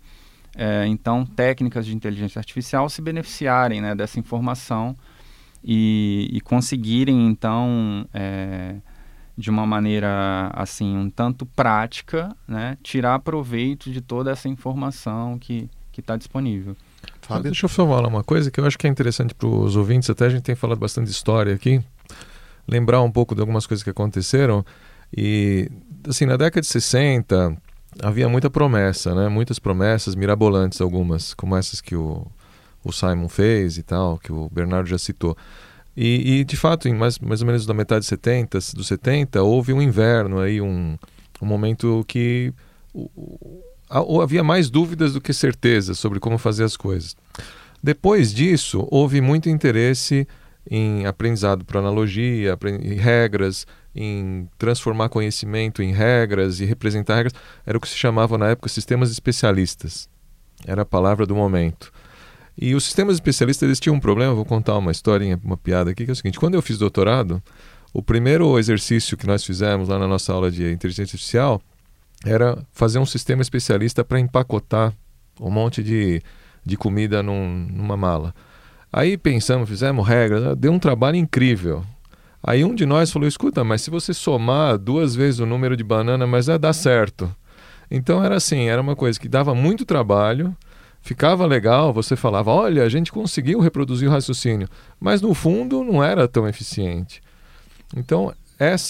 é, 0.57 0.87
então, 0.87 1.25
técnicas 1.25 1.87
de 1.87 1.95
inteligência 1.95 2.39
artificial 2.39 2.89
se 2.89 3.01
beneficiarem 3.01 3.81
né, 3.81 3.95
dessa 3.95 4.19
informação 4.19 4.97
e, 5.65 6.29
e 6.33 6.41
conseguirem, 6.41 7.27
então, 7.27 8.07
é, 8.13 8.77
de 9.37 9.51
uma 9.51 9.67
maneira 9.67 10.51
assim 10.55 10.97
um 10.97 11.09
tanto 11.09 11.47
prática, 11.47 12.35
né, 12.47 12.77
tirar 12.83 13.19
proveito 13.21 13.91
de 13.91 14.01
toda 14.01 14.31
essa 14.31 14.49
informação 14.49 15.39
que 15.39 15.69
está 15.97 16.17
disponível. 16.17 16.77
Fábio? 17.21 17.45
Deixa 17.45 17.67
eu 17.67 17.69
falar 17.69 18.07
uma 18.07 18.25
coisa 18.25 18.51
que 18.51 18.61
eu 18.61 18.67
acho 18.67 18.79
que 18.79 18.87
é 18.87 18.91
interessante 18.91 19.35
para 19.35 19.49
os 19.49 19.77
ouvintes, 19.77 20.11
até 20.11 20.27
a 20.27 20.29
gente 20.29 20.43
tem 20.43 20.55
falado 20.55 20.79
bastante 20.79 21.07
de 21.07 21.13
história 21.13 21.55
aqui, 21.55 21.83
lembrar 22.67 23.01
um 23.03 23.11
pouco 23.11 23.35
de 23.35 23.41
algumas 23.41 23.67
coisas 23.67 23.83
que 23.83 23.91
aconteceram. 23.91 24.65
E, 25.17 25.71
assim, 26.09 26.27
na 26.27 26.37
década 26.37 26.61
de 26.61 26.67
60, 26.67 27.57
havia 28.03 28.29
muita 28.29 28.51
promessa, 28.51 29.15
né? 29.15 29.29
Muitas 29.29 29.59
promessas 29.59 30.15
mirabolantes, 30.15 30.81
algumas, 30.81 31.35
como 31.35 31.57
essas 31.57 31.81
que 31.81 31.95
o, 31.95 32.27
o 32.85 32.93
Simon 32.93 33.29
fez 33.29 33.79
e 33.79 33.83
tal, 33.83 34.19
que 34.19 34.33
o 34.33 34.49
Bernardo 34.51 34.89
já 34.89 34.99
citou. 34.99 35.37
E, 35.97 36.41
e, 36.41 36.45
de 36.45 36.57
fato, 36.57 36.89
em 36.89 36.95
mais, 36.95 37.19
mais 37.19 37.41
ou 37.43 37.47
menos 37.47 37.67
da 37.67 37.75
metade 37.75 38.01
de 38.01 38.07
70, 38.07 38.59
dos 38.75 38.87
70, 38.87 39.43
houve 39.43 39.73
um 39.73 39.83
inverno 39.83 40.41
aí, 40.41 40.61
um, 40.61 40.97
um 41.41 41.47
momento 41.47 42.05
que 42.09 42.53
havia 44.23 44.43
mais 44.43 44.71
dúvidas 44.71 45.13
do 45.13 45.21
que 45.21 45.33
certezas 45.35 45.99
sobre 45.99 46.19
como 46.19 46.39
fazer 46.39 46.65
as 46.65 46.77
coisas. 46.77 47.15
Depois 47.83 48.33
disso, 48.33 48.87
houve 48.91 49.21
muito 49.21 49.49
interesse 49.49 50.27
em 50.71 51.05
aprendizado 51.05 51.65
por 51.65 51.77
analogia, 51.77 52.57
em 52.65 52.95
regras, 52.95 53.67
em 53.95 54.49
transformar 54.57 55.09
conhecimento 55.09 55.83
em 55.83 55.93
regras 55.93 56.61
e 56.61 56.65
representar 56.65 57.17
regras. 57.17 57.35
Era 57.67 57.77
o 57.77 57.81
que 57.81 57.89
se 57.89 57.97
chamava 57.97 58.39
na 58.39 58.51
época 58.51 58.69
sistemas 58.69 59.11
especialistas. 59.11 60.09
Era 60.65 60.83
a 60.83 60.87
palavra 60.87 61.27
do 61.27 61.35
momento. 61.35 61.93
E 62.57 62.75
os 62.75 62.85
sistemas 62.85 63.17
especialistas 63.17 63.67
eles 63.67 63.81
tinham 63.81 63.97
um 63.97 64.01
problema, 64.01 64.35
vou 64.35 64.45
contar 64.45 64.77
uma 64.77 64.93
historinha, 64.93 65.41
uma 65.43 65.57
piada 65.57 65.91
aqui, 65.91 66.05
que 66.05 66.11
é 66.11 66.13
o 66.13 66.17
seguinte: 66.17 66.39
quando 66.39 66.55
eu 66.55 66.63
fiz 66.63 66.79
doutorado, 66.79 67.43
o 67.93 68.03
primeiro 68.03 68.59
exercício 68.59 69.17
que 69.17 69.27
nós 69.27 69.45
fizemos 69.45 69.89
lá 69.89 69.99
na 69.99 70.07
nossa 70.07 70.33
aula 70.33 70.51
de 70.51 70.71
inteligência 70.71 71.15
artificial 71.15 71.61
era 72.25 72.59
fazer 72.73 72.99
um 72.99 73.07
sistema 73.07 73.43
especialista 73.43 74.05
para 74.05 74.21
empacotar 74.21 74.93
um 75.41 75.51
monte 75.51 75.83
de, 75.83 76.23
de 76.65 76.77
comida 76.77 77.23
num, 77.23 77.67
numa 77.71 77.97
mala. 77.97 78.35
Aí 78.93 79.17
pensamos, 79.17 79.69
fizemos 79.69 80.07
regras, 80.07 80.57
deu 80.57 80.73
um 80.73 80.79
trabalho 80.79 81.17
incrível. 81.17 81.85
Aí 82.43 82.65
um 82.65 82.75
de 82.75 82.85
nós 82.85 83.11
falou: 83.11 83.27
escuta, 83.27 83.65
mas 83.65 83.83
se 83.83 83.91
você 83.91 84.13
somar 84.13 84.77
duas 84.79 85.15
vezes 85.15 85.41
o 85.41 85.47
número 85.47 85.77
de 85.77 85.85
banana, 85.85 86.27
mas 86.27 86.47
dar 86.47 86.73
certo. 86.73 87.35
Então 87.91 88.25
era 88.25 88.37
assim, 88.37 88.69
era 88.69 88.81
uma 88.81 88.97
coisa 88.97 89.19
que 89.19 89.29
dava 89.29 89.55
muito 89.55 89.85
trabalho, 89.85 90.57
ficava 91.03 91.45
legal, 91.45 91.93
você 91.93 92.17
falava, 92.17 92.51
olha, 92.51 92.85
a 92.85 92.89
gente 92.89 93.13
conseguiu 93.13 93.61
reproduzir 93.61 94.09
o 94.09 94.13
raciocínio, 94.13 94.69
mas 94.99 95.21
no 95.21 95.35
fundo 95.35 95.85
não 95.85 96.03
era 96.03 96.27
tão 96.27 96.49
eficiente. 96.49 97.21
Então 97.95 98.33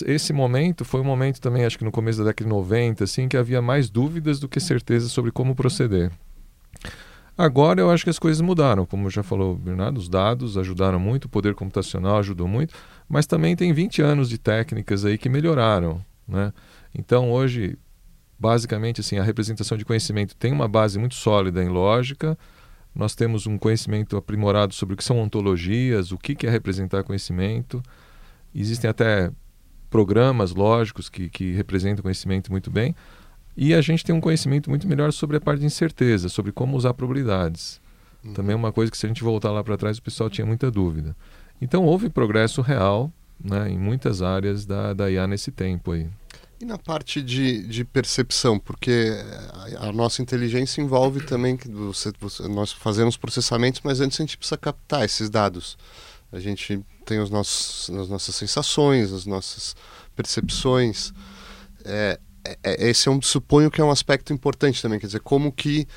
esse 0.06 0.32
momento 0.34 0.84
foi 0.84 1.00
um 1.00 1.04
momento 1.04 1.40
também, 1.40 1.64
acho 1.64 1.78
que 1.78 1.84
no 1.84 1.90
começo 1.90 2.18
da 2.18 2.26
década 2.26 2.44
de 2.44 2.54
90, 2.54 3.04
assim, 3.04 3.26
que 3.26 3.38
havia 3.38 3.62
mais 3.62 3.88
dúvidas 3.88 4.38
do 4.38 4.46
que 4.46 4.60
certeza 4.60 5.08
sobre 5.08 5.32
como 5.32 5.54
proceder. 5.54 6.12
Agora 7.36 7.80
eu 7.80 7.90
acho 7.90 8.04
que 8.04 8.10
as 8.10 8.18
coisas 8.18 8.42
mudaram, 8.42 8.84
como 8.84 9.08
já 9.08 9.22
falou 9.22 9.54
o 9.54 9.56
Bernardo, 9.56 9.96
os 9.96 10.08
dados 10.08 10.58
ajudaram 10.58 11.00
muito, 11.00 11.24
o 11.24 11.28
poder 11.30 11.54
computacional 11.54 12.18
ajudou 12.18 12.46
muito, 12.46 12.74
mas 13.08 13.26
também 13.26 13.56
tem 13.56 13.72
20 13.72 14.02
anos 14.02 14.28
de 14.28 14.36
técnicas 14.36 15.06
aí 15.06 15.16
que 15.16 15.30
melhoraram, 15.30 16.04
né? 16.28 16.52
Então 16.94 17.32
hoje, 17.32 17.78
basicamente 18.42 19.00
assim, 19.00 19.18
a 19.18 19.22
representação 19.22 19.78
de 19.78 19.84
conhecimento 19.84 20.34
tem 20.34 20.52
uma 20.52 20.66
base 20.66 20.98
muito 20.98 21.14
sólida 21.14 21.62
em 21.62 21.68
lógica, 21.68 22.36
nós 22.92 23.14
temos 23.14 23.46
um 23.46 23.56
conhecimento 23.56 24.16
aprimorado 24.16 24.74
sobre 24.74 24.94
o 24.94 24.96
que 24.96 25.04
são 25.04 25.20
ontologias, 25.20 26.10
o 26.10 26.18
que 26.18 26.44
é 26.44 26.50
representar 26.50 27.04
conhecimento, 27.04 27.80
existem 28.52 28.90
até 28.90 29.30
programas 29.88 30.52
lógicos 30.52 31.08
que, 31.08 31.28
que 31.28 31.52
representam 31.52 32.02
conhecimento 32.02 32.50
muito 32.50 32.68
bem. 32.70 32.96
E 33.56 33.74
a 33.74 33.80
gente 33.80 34.04
tem 34.04 34.14
um 34.14 34.20
conhecimento 34.20 34.68
muito 34.68 34.88
melhor 34.88 35.12
sobre 35.12 35.36
a 35.36 35.40
parte 35.40 35.60
de 35.60 35.66
incerteza, 35.66 36.28
sobre 36.28 36.50
como 36.50 36.76
usar 36.76 36.94
probabilidades. 36.94 37.80
Uhum. 38.24 38.32
Também 38.32 38.54
é 38.54 38.56
uma 38.56 38.72
coisa 38.72 38.90
que, 38.90 38.96
se 38.96 39.06
a 39.06 39.08
gente 39.08 39.22
voltar 39.22 39.50
lá 39.52 39.62
para 39.62 39.76
trás, 39.76 39.98
o 39.98 40.02
pessoal 40.02 40.30
tinha 40.30 40.46
muita 40.46 40.70
dúvida. 40.70 41.14
Então, 41.60 41.84
houve 41.84 42.08
progresso 42.08 42.62
real 42.62 43.12
né, 43.42 43.70
em 43.70 43.78
muitas 43.78 44.22
áreas 44.22 44.64
da, 44.64 44.94
da 44.94 45.10
IA 45.10 45.26
nesse 45.26 45.50
tempo 45.50 45.92
aí. 45.92 46.08
E 46.62 46.64
na 46.64 46.78
parte 46.78 47.20
de, 47.20 47.66
de 47.66 47.84
percepção, 47.84 48.56
porque 48.56 49.10
a, 49.80 49.88
a 49.88 49.92
nossa 49.92 50.22
inteligência 50.22 50.80
envolve 50.80 51.26
também 51.26 51.56
que 51.56 51.68
você, 51.68 52.12
você, 52.20 52.46
nós 52.46 52.70
fazemos 52.70 53.16
processamentos, 53.16 53.80
mas 53.82 54.00
antes 54.00 54.20
a 54.20 54.22
gente 54.22 54.38
precisa 54.38 54.56
captar 54.56 55.04
esses 55.04 55.28
dados. 55.28 55.76
A 56.30 56.38
gente 56.38 56.80
tem 57.04 57.18
os 57.18 57.30
nossos, 57.30 57.90
as 57.90 58.08
nossas 58.08 58.36
sensações, 58.36 59.12
as 59.12 59.26
nossas 59.26 59.74
percepções. 60.14 61.12
É, 61.84 62.20
é, 62.44 62.58
é, 62.62 62.90
esse 62.90 63.08
é 63.08 63.10
um, 63.10 63.20
suponho 63.20 63.68
que 63.68 63.80
é 63.80 63.84
um 63.84 63.90
aspecto 63.90 64.32
importante 64.32 64.80
também, 64.80 65.00
quer 65.00 65.06
dizer, 65.06 65.20
como 65.20 65.50
que 65.50 65.88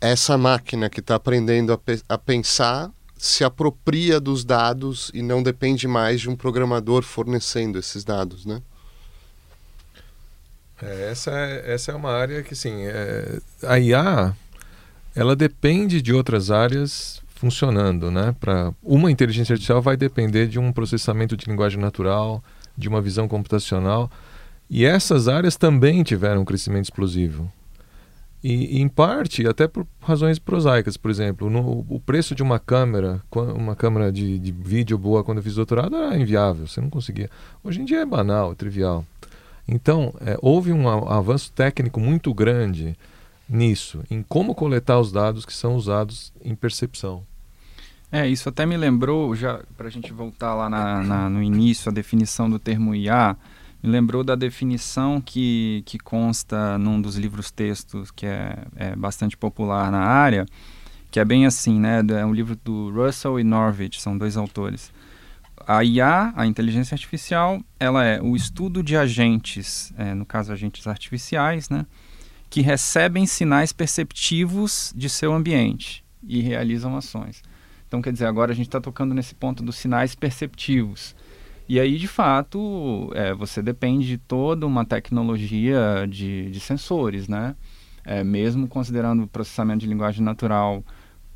essa 0.00 0.38
máquina 0.38 0.88
que 0.88 1.00
está 1.00 1.16
aprendendo 1.16 1.72
a, 1.72 1.76
pe 1.76 2.00
a 2.08 2.16
pensar 2.16 2.88
se 3.16 3.42
apropria 3.42 4.20
dos 4.20 4.44
dados 4.44 5.10
e 5.12 5.22
não 5.22 5.42
depende 5.42 5.88
mais 5.88 6.20
de 6.20 6.30
um 6.30 6.36
programador 6.36 7.02
fornecendo 7.02 7.80
esses 7.80 8.04
dados, 8.04 8.46
né? 8.46 8.62
É, 10.82 11.10
essa, 11.10 11.30
é, 11.30 11.72
essa 11.72 11.92
é 11.92 11.94
uma 11.94 12.12
área 12.12 12.42
que, 12.42 12.54
sim, 12.54 12.84
é, 12.84 13.38
a 13.62 13.78
IA, 13.78 14.34
ela 15.14 15.34
depende 15.34 16.00
de 16.00 16.12
outras 16.12 16.50
áreas 16.50 17.20
funcionando, 17.28 18.10
né? 18.10 18.34
Para 18.40 18.72
uma 18.82 19.10
inteligência 19.10 19.52
artificial 19.52 19.80
vai 19.80 19.96
depender 19.96 20.46
de 20.46 20.58
um 20.58 20.72
processamento 20.72 21.36
de 21.36 21.46
linguagem 21.46 21.80
natural, 21.80 22.42
de 22.76 22.88
uma 22.88 23.00
visão 23.00 23.26
computacional, 23.28 24.10
e 24.70 24.84
essas 24.84 25.28
áreas 25.28 25.56
também 25.56 26.02
tiveram 26.02 26.42
um 26.42 26.44
crescimento 26.44 26.84
explosivo. 26.84 27.50
E, 28.42 28.80
em 28.80 28.88
parte, 28.88 29.46
até 29.48 29.66
por 29.66 29.84
razões 30.00 30.38
prosaicas, 30.38 30.96
por 30.96 31.10
exemplo, 31.10 31.50
no, 31.50 31.84
o 31.88 32.00
preço 32.00 32.36
de 32.36 32.42
uma 32.42 32.60
câmera, 32.60 33.20
uma 33.32 33.74
câmera 33.74 34.12
de, 34.12 34.38
de 34.38 34.52
vídeo 34.52 34.96
boa 34.96 35.24
quando 35.24 35.38
eu 35.38 35.42
fiz 35.42 35.56
doutorado 35.56 35.96
era 35.96 36.16
inviável, 36.16 36.66
você 36.66 36.80
não 36.80 36.88
conseguia. 36.88 37.28
Hoje 37.64 37.80
em 37.80 37.84
dia 37.84 38.00
é 38.00 38.06
banal, 38.06 38.52
é 38.52 38.54
trivial. 38.54 39.04
Então, 39.68 40.14
é, 40.20 40.38
houve 40.40 40.72
um 40.72 40.88
avanço 40.88 41.52
técnico 41.52 42.00
muito 42.00 42.32
grande 42.32 42.96
nisso, 43.48 44.02
em 44.10 44.22
como 44.22 44.54
coletar 44.54 44.98
os 44.98 45.12
dados 45.12 45.44
que 45.44 45.52
são 45.52 45.76
usados 45.76 46.32
em 46.42 46.54
percepção. 46.54 47.22
É, 48.10 48.26
isso 48.26 48.48
até 48.48 48.64
me 48.64 48.76
lembrou, 48.76 49.34
já 49.36 49.60
para 49.76 49.88
a 49.88 49.90
gente 49.90 50.10
voltar 50.12 50.54
lá 50.54 50.70
na, 50.70 51.02
na, 51.02 51.30
no 51.30 51.42
início, 51.42 51.90
a 51.90 51.92
definição 51.92 52.48
do 52.48 52.58
termo 52.58 52.94
IA, 52.94 53.36
me 53.82 53.90
lembrou 53.90 54.24
da 54.24 54.34
definição 54.34 55.20
que, 55.20 55.82
que 55.84 55.98
consta 55.98 56.78
num 56.78 57.00
dos 57.00 57.16
livros 57.16 57.50
textos 57.50 58.10
que 58.10 58.24
é, 58.26 58.58
é 58.76 58.96
bastante 58.96 59.36
popular 59.36 59.90
na 59.92 60.00
área, 60.00 60.46
que 61.10 61.20
é 61.20 61.24
bem 61.24 61.46
assim, 61.46 61.78
né? 61.78 62.02
É 62.18 62.24
um 62.24 62.32
livro 62.32 62.56
do 62.64 62.90
Russell 62.90 63.38
e 63.38 63.44
Norwich, 63.44 64.00
são 64.00 64.16
dois 64.16 64.36
autores. 64.36 64.90
A 65.66 65.84
IA, 65.84 66.32
a 66.36 66.46
inteligência 66.46 66.94
artificial, 66.94 67.60
ela 67.78 68.04
é 68.04 68.20
o 68.20 68.34
estudo 68.34 68.82
de 68.82 68.96
agentes, 68.96 69.92
é, 69.96 70.14
no 70.14 70.24
caso 70.26 70.52
agentes 70.52 70.86
artificiais, 70.86 71.68
né, 71.68 71.86
que 72.50 72.60
recebem 72.60 73.26
sinais 73.26 73.72
perceptivos 73.72 74.92
de 74.96 75.08
seu 75.08 75.32
ambiente 75.32 76.04
e 76.26 76.40
realizam 76.40 76.96
ações. 76.96 77.42
Então, 77.86 78.02
quer 78.02 78.12
dizer, 78.12 78.26
agora 78.26 78.52
a 78.52 78.54
gente 78.54 78.66
está 78.68 78.80
tocando 78.80 79.14
nesse 79.14 79.34
ponto 79.34 79.62
dos 79.62 79.76
sinais 79.76 80.14
perceptivos. 80.14 81.16
E 81.68 81.78
aí, 81.78 81.98
de 81.98 82.08
fato, 82.08 83.10
é, 83.14 83.34
você 83.34 83.62
depende 83.62 84.06
de 84.06 84.18
toda 84.18 84.66
uma 84.66 84.84
tecnologia 84.84 86.06
de, 86.08 86.50
de 86.50 86.60
sensores, 86.60 87.28
né? 87.28 87.54
É, 88.04 88.24
mesmo 88.24 88.66
considerando 88.66 89.24
o 89.24 89.26
processamento 89.26 89.80
de 89.80 89.86
linguagem 89.86 90.24
natural 90.24 90.82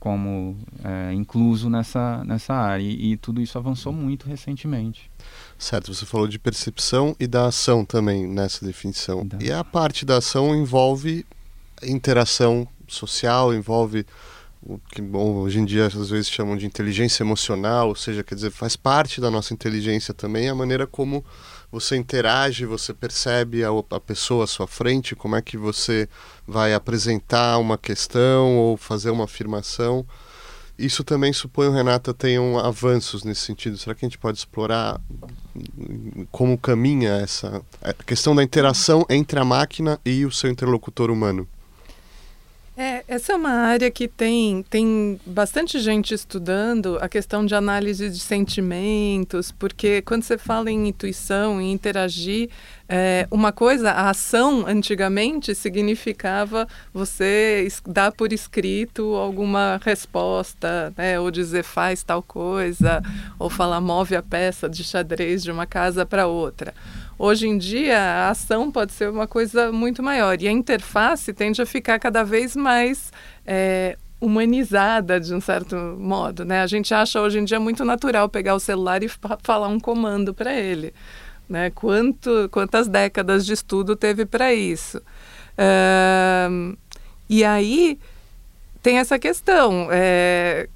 como 0.02 0.56
é, 0.82 1.12
incluso 1.12 1.70
nessa, 1.70 2.24
nessa 2.24 2.52
área. 2.52 2.82
E, 2.82 3.12
e, 3.12 3.16
tudo 3.16 3.40
isso 3.40 3.56
avançou 3.56 3.92
muito 3.92 4.28
recentemente. 4.28 5.08
Certo, 5.56 5.94
você 5.94 6.04
falou 6.04 6.26
de 6.26 6.40
percepção 6.40 7.14
e 7.20 7.26
da 7.28 7.46
ação 7.46 7.84
também 7.84 8.26
nessa 8.26 8.66
definição. 8.66 9.24
Da... 9.24 9.38
E 9.40 9.52
a 9.52 9.62
parte 9.62 10.04
da 10.04 10.16
ação 10.16 10.56
envolve 10.56 11.24
interação 11.84 12.66
social, 12.88 13.54
envolve 13.54 14.04
o 14.60 14.76
que 14.90 15.00
bom, 15.00 15.36
hoje 15.36 15.60
em 15.60 15.64
dia 15.64 15.86
às 15.86 16.10
vezes 16.10 16.28
chamam 16.28 16.56
de 16.56 16.66
inteligência 16.66 17.22
emocional, 17.22 17.90
ou 17.90 17.94
seja, 17.94 18.24
quer 18.24 18.34
dizer, 18.34 18.50
faz 18.50 18.74
parte 18.74 19.20
da 19.20 19.30
nossa 19.30 19.54
inteligência 19.54 20.12
também 20.12 20.48
a 20.48 20.54
maneira 20.54 20.84
como 20.84 21.24
você 21.72 21.96
interage, 21.96 22.66
você 22.66 22.92
percebe 22.92 23.64
a, 23.64 23.70
a 23.90 23.98
pessoa 23.98 24.44
à 24.44 24.46
sua 24.46 24.66
frente, 24.66 25.16
como 25.16 25.34
é 25.34 25.40
que 25.40 25.56
você 25.56 26.06
vai 26.46 26.74
apresentar 26.74 27.56
uma 27.56 27.78
questão 27.78 28.58
ou 28.58 28.76
fazer 28.76 29.10
uma 29.10 29.24
afirmação. 29.24 30.06
Isso 30.78 31.02
também, 31.02 31.32
suponho, 31.32 31.72
Renata, 31.72 32.12
tenham 32.12 32.58
avanços 32.58 33.24
nesse 33.24 33.40
sentido. 33.40 33.78
Será 33.78 33.94
que 33.94 34.04
a 34.04 34.08
gente 34.08 34.18
pode 34.18 34.36
explorar 34.36 35.00
como 36.30 36.58
caminha 36.58 37.12
essa 37.12 37.62
questão 38.06 38.34
da 38.34 38.42
interação 38.42 39.06
entre 39.08 39.38
a 39.38 39.44
máquina 39.44 39.98
e 40.04 40.26
o 40.26 40.30
seu 40.30 40.50
interlocutor 40.50 41.10
humano? 41.10 41.48
Essa 43.12 43.34
é 43.34 43.36
uma 43.36 43.50
área 43.50 43.90
que 43.90 44.08
tem, 44.08 44.64
tem 44.70 45.20
bastante 45.26 45.78
gente 45.80 46.14
estudando 46.14 46.96
a 46.98 47.10
questão 47.10 47.44
de 47.44 47.54
análise 47.54 48.08
de 48.08 48.18
sentimentos, 48.18 49.52
porque 49.52 50.00
quando 50.00 50.22
você 50.22 50.38
fala 50.38 50.70
em 50.70 50.88
intuição, 50.88 51.60
em 51.60 51.72
interagir, 51.72 52.48
é, 52.88 53.28
uma 53.30 53.52
coisa, 53.52 53.90
a 53.90 54.08
ação 54.08 54.64
antigamente 54.66 55.54
significava 55.54 56.66
você 56.90 57.68
dar 57.86 58.12
por 58.12 58.32
escrito 58.32 59.14
alguma 59.14 59.78
resposta, 59.84 60.90
né, 60.96 61.20
ou 61.20 61.30
dizer 61.30 61.64
faz 61.64 62.02
tal 62.02 62.22
coisa, 62.22 63.02
ou 63.38 63.50
falar 63.50 63.82
move 63.82 64.16
a 64.16 64.22
peça 64.22 64.70
de 64.70 64.82
xadrez 64.82 65.42
de 65.42 65.50
uma 65.50 65.66
casa 65.66 66.06
para 66.06 66.26
outra. 66.26 66.72
Hoje 67.24 67.46
em 67.46 67.56
dia, 67.56 68.00
a 68.00 68.30
ação 68.30 68.68
pode 68.68 68.90
ser 68.90 69.08
uma 69.08 69.28
coisa 69.28 69.70
muito 69.70 70.02
maior 70.02 70.42
e 70.42 70.48
a 70.48 70.50
interface 70.50 71.32
tende 71.32 71.62
a 71.62 71.64
ficar 71.64 71.96
cada 72.00 72.24
vez 72.24 72.56
mais 72.56 73.12
é, 73.46 73.96
humanizada 74.20 75.20
de 75.20 75.32
um 75.32 75.40
certo 75.40 75.76
modo, 75.76 76.44
né? 76.44 76.62
A 76.62 76.66
gente 76.66 76.92
acha 76.92 77.20
hoje 77.20 77.38
em 77.38 77.44
dia 77.44 77.60
muito 77.60 77.84
natural 77.84 78.28
pegar 78.28 78.56
o 78.56 78.58
celular 78.58 79.04
e 79.04 79.08
falar 79.40 79.68
um 79.68 79.78
comando 79.78 80.34
para 80.34 80.52
ele, 80.52 80.92
né? 81.48 81.70
Quanto, 81.70 82.48
quantas 82.50 82.88
décadas 82.88 83.46
de 83.46 83.52
estudo 83.52 83.94
teve 83.94 84.26
para 84.26 84.52
isso? 84.52 85.00
E 87.30 87.44
aí 87.44 88.00
tem 88.82 88.98
essa 88.98 89.16
questão, 89.16 89.86
é, 89.92 90.68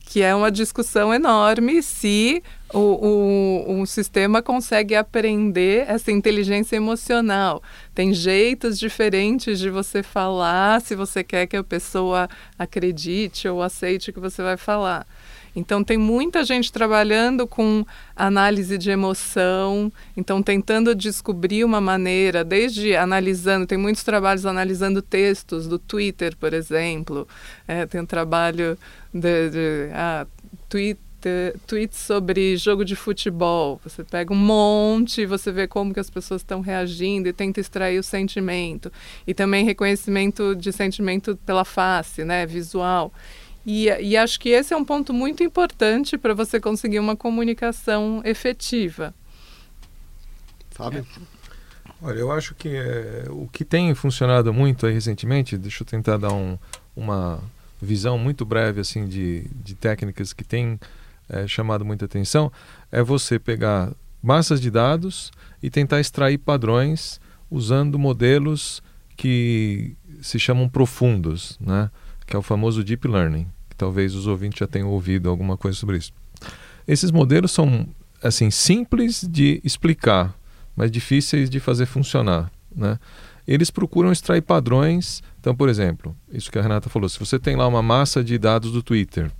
que 0.00 0.20
é 0.20 0.34
uma 0.34 0.52
discussão 0.52 1.14
enorme 1.14 1.82
se 1.82 2.42
o, 2.74 2.78
o, 2.80 3.80
o, 3.80 3.86
sistema 3.86 4.42
consegue 4.42 4.96
aprender 4.96 5.88
essa 5.88 6.10
inteligência 6.10 6.74
emocional. 6.74 7.62
Tem 7.94 8.12
jeitos 8.12 8.78
diferentes 8.78 9.60
de 9.60 9.70
você 9.70 10.02
falar 10.02 10.80
se 10.80 10.96
você 10.96 11.22
quer 11.22 11.46
que 11.46 11.56
a 11.56 11.62
pessoa 11.62 12.28
acredite 12.58 13.46
ou 13.46 13.62
aceite 13.62 14.10
o 14.10 14.12
que 14.12 14.18
você 14.18 14.42
vai 14.42 14.56
falar. 14.56 15.06
Então, 15.56 15.84
tem 15.84 15.96
muita 15.96 16.42
gente 16.42 16.72
trabalhando 16.72 17.46
com 17.46 17.86
análise 18.16 18.76
de 18.76 18.90
emoção, 18.90 19.92
então, 20.16 20.42
tentando 20.42 20.94
descobrir 20.96 21.62
uma 21.62 21.80
maneira, 21.80 22.42
desde 22.42 22.96
analisando, 22.96 23.64
tem 23.64 23.78
muitos 23.78 24.02
trabalhos 24.02 24.46
analisando 24.46 25.00
textos 25.00 25.68
do 25.68 25.78
Twitter, 25.78 26.36
por 26.36 26.52
exemplo, 26.52 27.28
é, 27.68 27.86
tem 27.86 28.00
um 28.00 28.06
trabalho 28.06 28.76
de, 29.12 29.50
de 29.50 29.90
ah, 29.92 30.26
tweet 30.68 30.98
tweets 31.66 31.98
sobre 31.98 32.56
jogo 32.56 32.84
de 32.84 32.94
futebol. 32.96 33.80
Você 33.84 34.04
pega 34.04 34.32
um 34.32 34.36
monte, 34.36 35.26
você 35.26 35.50
vê 35.52 35.66
como 35.66 35.92
que 35.92 36.00
as 36.00 36.10
pessoas 36.10 36.42
estão 36.42 36.60
reagindo 36.60 37.28
e 37.28 37.32
tenta 37.32 37.60
extrair 37.60 37.98
o 37.98 38.02
sentimento. 38.02 38.92
E 39.26 39.34
também 39.34 39.64
reconhecimento 39.64 40.54
de 40.54 40.72
sentimento 40.72 41.36
pela 41.44 41.64
face, 41.64 42.24
né, 42.24 42.46
visual. 42.46 43.12
E, 43.66 43.86
e 43.86 44.16
acho 44.16 44.38
que 44.38 44.50
esse 44.50 44.74
é 44.74 44.76
um 44.76 44.84
ponto 44.84 45.12
muito 45.12 45.42
importante 45.42 46.18
para 46.18 46.34
você 46.34 46.60
conseguir 46.60 46.98
uma 46.98 47.16
comunicação 47.16 48.20
efetiva. 48.24 49.14
Fábio? 50.70 51.06
Olha, 52.02 52.18
eu 52.18 52.30
acho 52.30 52.54
que 52.54 52.68
é, 52.68 53.24
o 53.30 53.48
que 53.48 53.64
tem 53.64 53.94
funcionado 53.94 54.52
muito 54.52 54.86
aí 54.86 54.92
recentemente, 54.92 55.56
deixa 55.56 55.82
eu 55.82 55.86
tentar 55.86 56.18
dar 56.18 56.32
um, 56.34 56.58
uma 56.94 57.40
visão 57.80 58.18
muito 58.18 58.44
breve 58.44 58.80
assim 58.80 59.06
de, 59.06 59.46
de 59.54 59.74
técnicas 59.74 60.32
que 60.32 60.44
tem 60.44 60.78
é, 61.28 61.46
chamado 61.46 61.84
muita 61.84 62.04
atenção, 62.04 62.50
é 62.90 63.02
você 63.02 63.38
pegar 63.38 63.92
massas 64.22 64.60
de 64.60 64.70
dados 64.70 65.30
e 65.62 65.70
tentar 65.70 66.00
extrair 66.00 66.38
padrões 66.38 67.20
usando 67.50 67.98
modelos 67.98 68.82
que 69.16 69.96
se 70.20 70.38
chamam 70.38 70.68
profundos, 70.68 71.58
né? 71.60 71.90
que 72.26 72.34
é 72.34 72.38
o 72.38 72.42
famoso 72.42 72.82
Deep 72.82 73.06
Learning, 73.06 73.46
que 73.68 73.76
talvez 73.76 74.14
os 74.14 74.26
ouvintes 74.26 74.58
já 74.58 74.66
tenham 74.66 74.88
ouvido 74.88 75.28
alguma 75.28 75.56
coisa 75.56 75.78
sobre 75.78 75.98
isso. 75.98 76.12
Esses 76.86 77.10
modelos 77.10 77.52
são 77.52 77.86
assim 78.22 78.50
simples 78.50 79.26
de 79.28 79.60
explicar, 79.62 80.34
mas 80.74 80.90
difíceis 80.90 81.48
de 81.50 81.60
fazer 81.60 81.86
funcionar. 81.86 82.50
Né? 82.74 82.98
Eles 83.46 83.70
procuram 83.70 84.10
extrair 84.10 84.40
padrões. 84.40 85.22
Então, 85.38 85.54
por 85.54 85.68
exemplo, 85.68 86.16
isso 86.32 86.50
que 86.50 86.58
a 86.58 86.62
Renata 86.62 86.88
falou, 86.88 87.08
se 87.08 87.18
você 87.18 87.38
tem 87.38 87.56
lá 87.56 87.66
uma 87.66 87.82
massa 87.82 88.24
de 88.24 88.38
dados 88.38 88.72
do 88.72 88.82
Twitter, 88.82 89.30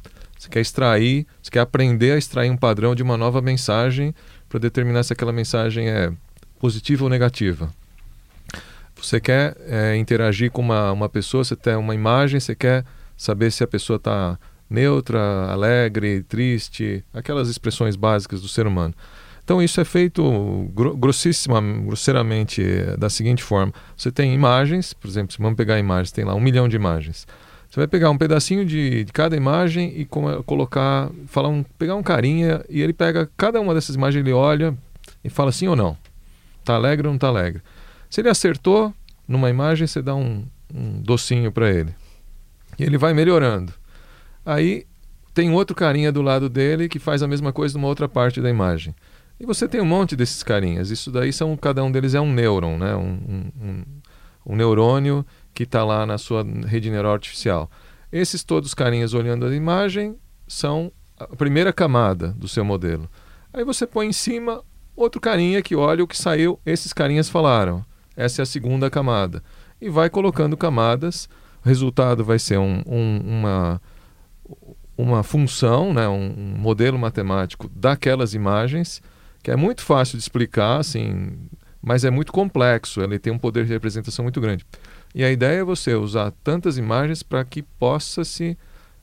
você 0.44 0.50
quer 0.50 0.60
extrair, 0.60 1.26
você 1.42 1.50
quer 1.50 1.60
aprender 1.60 2.12
a 2.12 2.18
extrair 2.18 2.50
um 2.50 2.56
padrão 2.56 2.94
de 2.94 3.02
uma 3.02 3.16
nova 3.16 3.40
mensagem 3.40 4.14
para 4.48 4.58
determinar 4.58 5.02
se 5.02 5.12
aquela 5.12 5.32
mensagem 5.32 5.88
é 5.88 6.12
positiva 6.58 7.04
ou 7.04 7.10
negativa. 7.10 7.70
Você 8.94 9.20
quer 9.20 9.56
é, 9.66 9.96
interagir 9.96 10.50
com 10.50 10.62
uma, 10.62 10.92
uma 10.92 11.08
pessoa, 11.08 11.44
você 11.44 11.56
tem 11.56 11.76
uma 11.76 11.94
imagem, 11.94 12.38
você 12.40 12.54
quer 12.54 12.84
saber 13.16 13.50
se 13.50 13.64
a 13.64 13.66
pessoa 13.66 13.96
está 13.96 14.38
neutra, 14.68 15.18
alegre, 15.50 16.22
triste, 16.22 17.04
aquelas 17.12 17.48
expressões 17.48 17.96
básicas 17.96 18.40
do 18.40 18.48
ser 18.48 18.66
humano. 18.66 18.94
Então 19.42 19.62
isso 19.62 19.80
é 19.80 19.84
feito 19.84 20.70
grossíssima, 20.96 21.60
grosseiramente 21.60 22.62
é, 22.62 22.96
da 22.96 23.10
seguinte 23.10 23.42
forma: 23.42 23.72
você 23.96 24.10
tem 24.10 24.34
imagens, 24.34 24.92
por 24.92 25.08
exemplo, 25.08 25.32
se 25.32 25.38
vamos 25.38 25.56
pegar 25.56 25.78
imagens, 25.78 26.12
tem 26.12 26.24
lá 26.24 26.34
um 26.34 26.40
milhão 26.40 26.68
de 26.68 26.76
imagens. 26.76 27.26
Você 27.74 27.80
vai 27.80 27.88
pegar 27.88 28.08
um 28.08 28.16
pedacinho 28.16 28.64
de, 28.64 29.02
de 29.02 29.12
cada 29.12 29.36
imagem 29.36 29.92
e 29.96 30.04
colocar, 30.04 31.10
falar 31.26 31.48
um, 31.48 31.64
pegar 31.76 31.96
um 31.96 32.04
carinha 32.04 32.64
e 32.68 32.80
ele 32.80 32.92
pega 32.92 33.28
cada 33.36 33.60
uma 33.60 33.74
dessas 33.74 33.96
imagens, 33.96 34.24
ele 34.24 34.32
olha 34.32 34.78
e 35.24 35.28
fala 35.28 35.50
sim 35.50 35.66
ou 35.66 35.74
não. 35.74 35.98
Tá 36.64 36.76
alegre 36.76 37.08
ou 37.08 37.12
não 37.12 37.18
tá 37.18 37.26
alegre? 37.26 37.60
Se 38.08 38.20
ele 38.20 38.28
acertou 38.28 38.94
numa 39.26 39.50
imagem, 39.50 39.88
você 39.88 40.00
dá 40.00 40.14
um, 40.14 40.46
um 40.72 41.02
docinho 41.02 41.50
para 41.50 41.68
ele. 41.68 41.92
E 42.78 42.84
ele 42.84 42.96
vai 42.96 43.12
melhorando. 43.12 43.72
Aí 44.46 44.86
tem 45.34 45.50
outro 45.50 45.74
carinha 45.74 46.12
do 46.12 46.22
lado 46.22 46.48
dele 46.48 46.88
que 46.88 47.00
faz 47.00 47.24
a 47.24 47.26
mesma 47.26 47.52
coisa 47.52 47.76
numa 47.76 47.88
outra 47.88 48.08
parte 48.08 48.40
da 48.40 48.48
imagem. 48.48 48.94
E 49.40 49.44
você 49.44 49.66
tem 49.66 49.80
um 49.80 49.84
monte 49.84 50.14
desses 50.14 50.44
carinhas. 50.44 50.92
Isso 50.92 51.10
daí 51.10 51.32
são 51.32 51.56
cada 51.56 51.82
um 51.82 51.90
deles 51.90 52.14
é 52.14 52.20
um 52.20 52.32
nêuron, 52.32 52.78
né? 52.78 52.94
Um, 52.94 53.18
um, 53.28 53.50
um, 53.60 53.84
um 54.46 54.54
neurônio 54.54 55.26
que 55.54 55.62
está 55.62 55.84
lá 55.84 56.04
na 56.04 56.18
sua 56.18 56.44
rede 56.66 56.90
neural 56.90 57.12
artificial. 57.12 57.70
Esses 58.10 58.42
todos 58.42 58.74
carinhas 58.74 59.14
olhando 59.14 59.46
a 59.46 59.54
imagem 59.54 60.16
são 60.46 60.92
a 61.18 61.28
primeira 61.28 61.72
camada 61.72 62.28
do 62.28 62.48
seu 62.48 62.64
modelo. 62.64 63.08
Aí 63.52 63.64
você 63.64 63.86
põe 63.86 64.08
em 64.08 64.12
cima 64.12 64.62
outro 64.96 65.20
carinha 65.20 65.62
que 65.62 65.74
olha 65.74 66.04
o 66.04 66.06
que 66.06 66.16
saiu, 66.16 66.60
esses 66.64 66.92
carinhas 66.92 67.28
falaram. 67.28 67.84
Essa 68.16 68.42
é 68.42 68.44
a 68.44 68.46
segunda 68.46 68.90
camada. 68.90 69.42
E 69.80 69.88
vai 69.88 70.08
colocando 70.08 70.56
camadas. 70.56 71.28
O 71.64 71.68
resultado 71.68 72.24
vai 72.24 72.38
ser 72.38 72.58
um, 72.58 72.82
um, 72.86 73.20
uma, 73.24 73.82
uma 74.96 75.22
função, 75.22 75.92
né, 75.92 76.08
um, 76.08 76.54
modelo 76.56 76.98
matemático 76.98 77.68
daquelas 77.74 78.34
imagens, 78.34 79.02
que 79.42 79.50
é 79.50 79.56
muito 79.56 79.82
fácil 79.82 80.16
de 80.16 80.22
explicar, 80.22 80.78
assim, 80.78 81.32
mas 81.82 82.04
é 82.04 82.10
muito 82.10 82.32
complexo. 82.32 83.00
Ele 83.00 83.18
tem 83.18 83.32
um 83.32 83.38
poder 83.38 83.64
de 83.64 83.72
representação 83.72 84.22
muito 84.22 84.40
grande. 84.40 84.64
E 85.14 85.22
a 85.22 85.30
ideia 85.30 85.60
é 85.60 85.64
você 85.64 85.94
usar 85.94 86.32
tantas 86.42 86.76
imagens 86.76 87.22
para 87.22 87.44
que 87.44 87.62
possa 87.62 88.24
se 88.24 88.58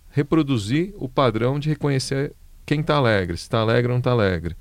reproduzir 0.10 0.94
o 0.98 1.08
padrão 1.08 1.58
de 1.58 1.70
reconhecer 1.70 2.34
quem 2.66 2.82
está 2.82 2.96
alegre, 2.96 3.38
se 3.38 3.44
está 3.44 3.60
alegre 3.60 3.88
ou 3.88 3.94
não 3.94 4.00
está 4.00 4.12
alegre. 4.12 4.56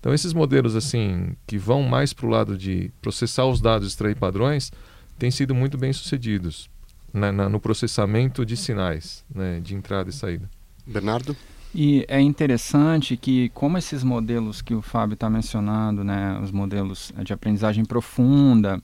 Então 0.00 0.14
esses 0.14 0.32
modelos 0.32 0.74
assim 0.74 1.36
que 1.46 1.58
vão 1.58 1.82
mais 1.82 2.12
para 2.12 2.26
o 2.26 2.28
lado 2.30 2.56
de 2.56 2.90
processar 3.02 3.46
os 3.46 3.60
dados, 3.60 3.88
extrair 3.88 4.16
padrões, 4.16 4.72
têm 5.18 5.30
sido 5.30 5.54
muito 5.54 5.76
bem 5.76 5.92
sucedidos 5.92 6.70
na, 7.12 7.30
na, 7.30 7.48
no 7.48 7.60
processamento 7.60 8.44
de 8.44 8.56
sinais, 8.56 9.24
né, 9.34 9.60
de 9.60 9.74
entrada 9.74 10.10
e 10.10 10.12
saída. 10.12 10.48
Bernardo? 10.86 11.36
E 11.74 12.04
é 12.06 12.20
interessante 12.20 13.16
que, 13.16 13.48
como 13.50 13.76
esses 13.76 14.04
modelos 14.04 14.62
que 14.62 14.74
o 14.74 14.80
Fábio 14.82 15.14
está 15.14 15.28
mencionando, 15.28 16.04
né, 16.04 16.38
os 16.42 16.52
modelos 16.52 17.12
de 17.24 17.32
aprendizagem 17.32 17.84
profunda, 17.84 18.80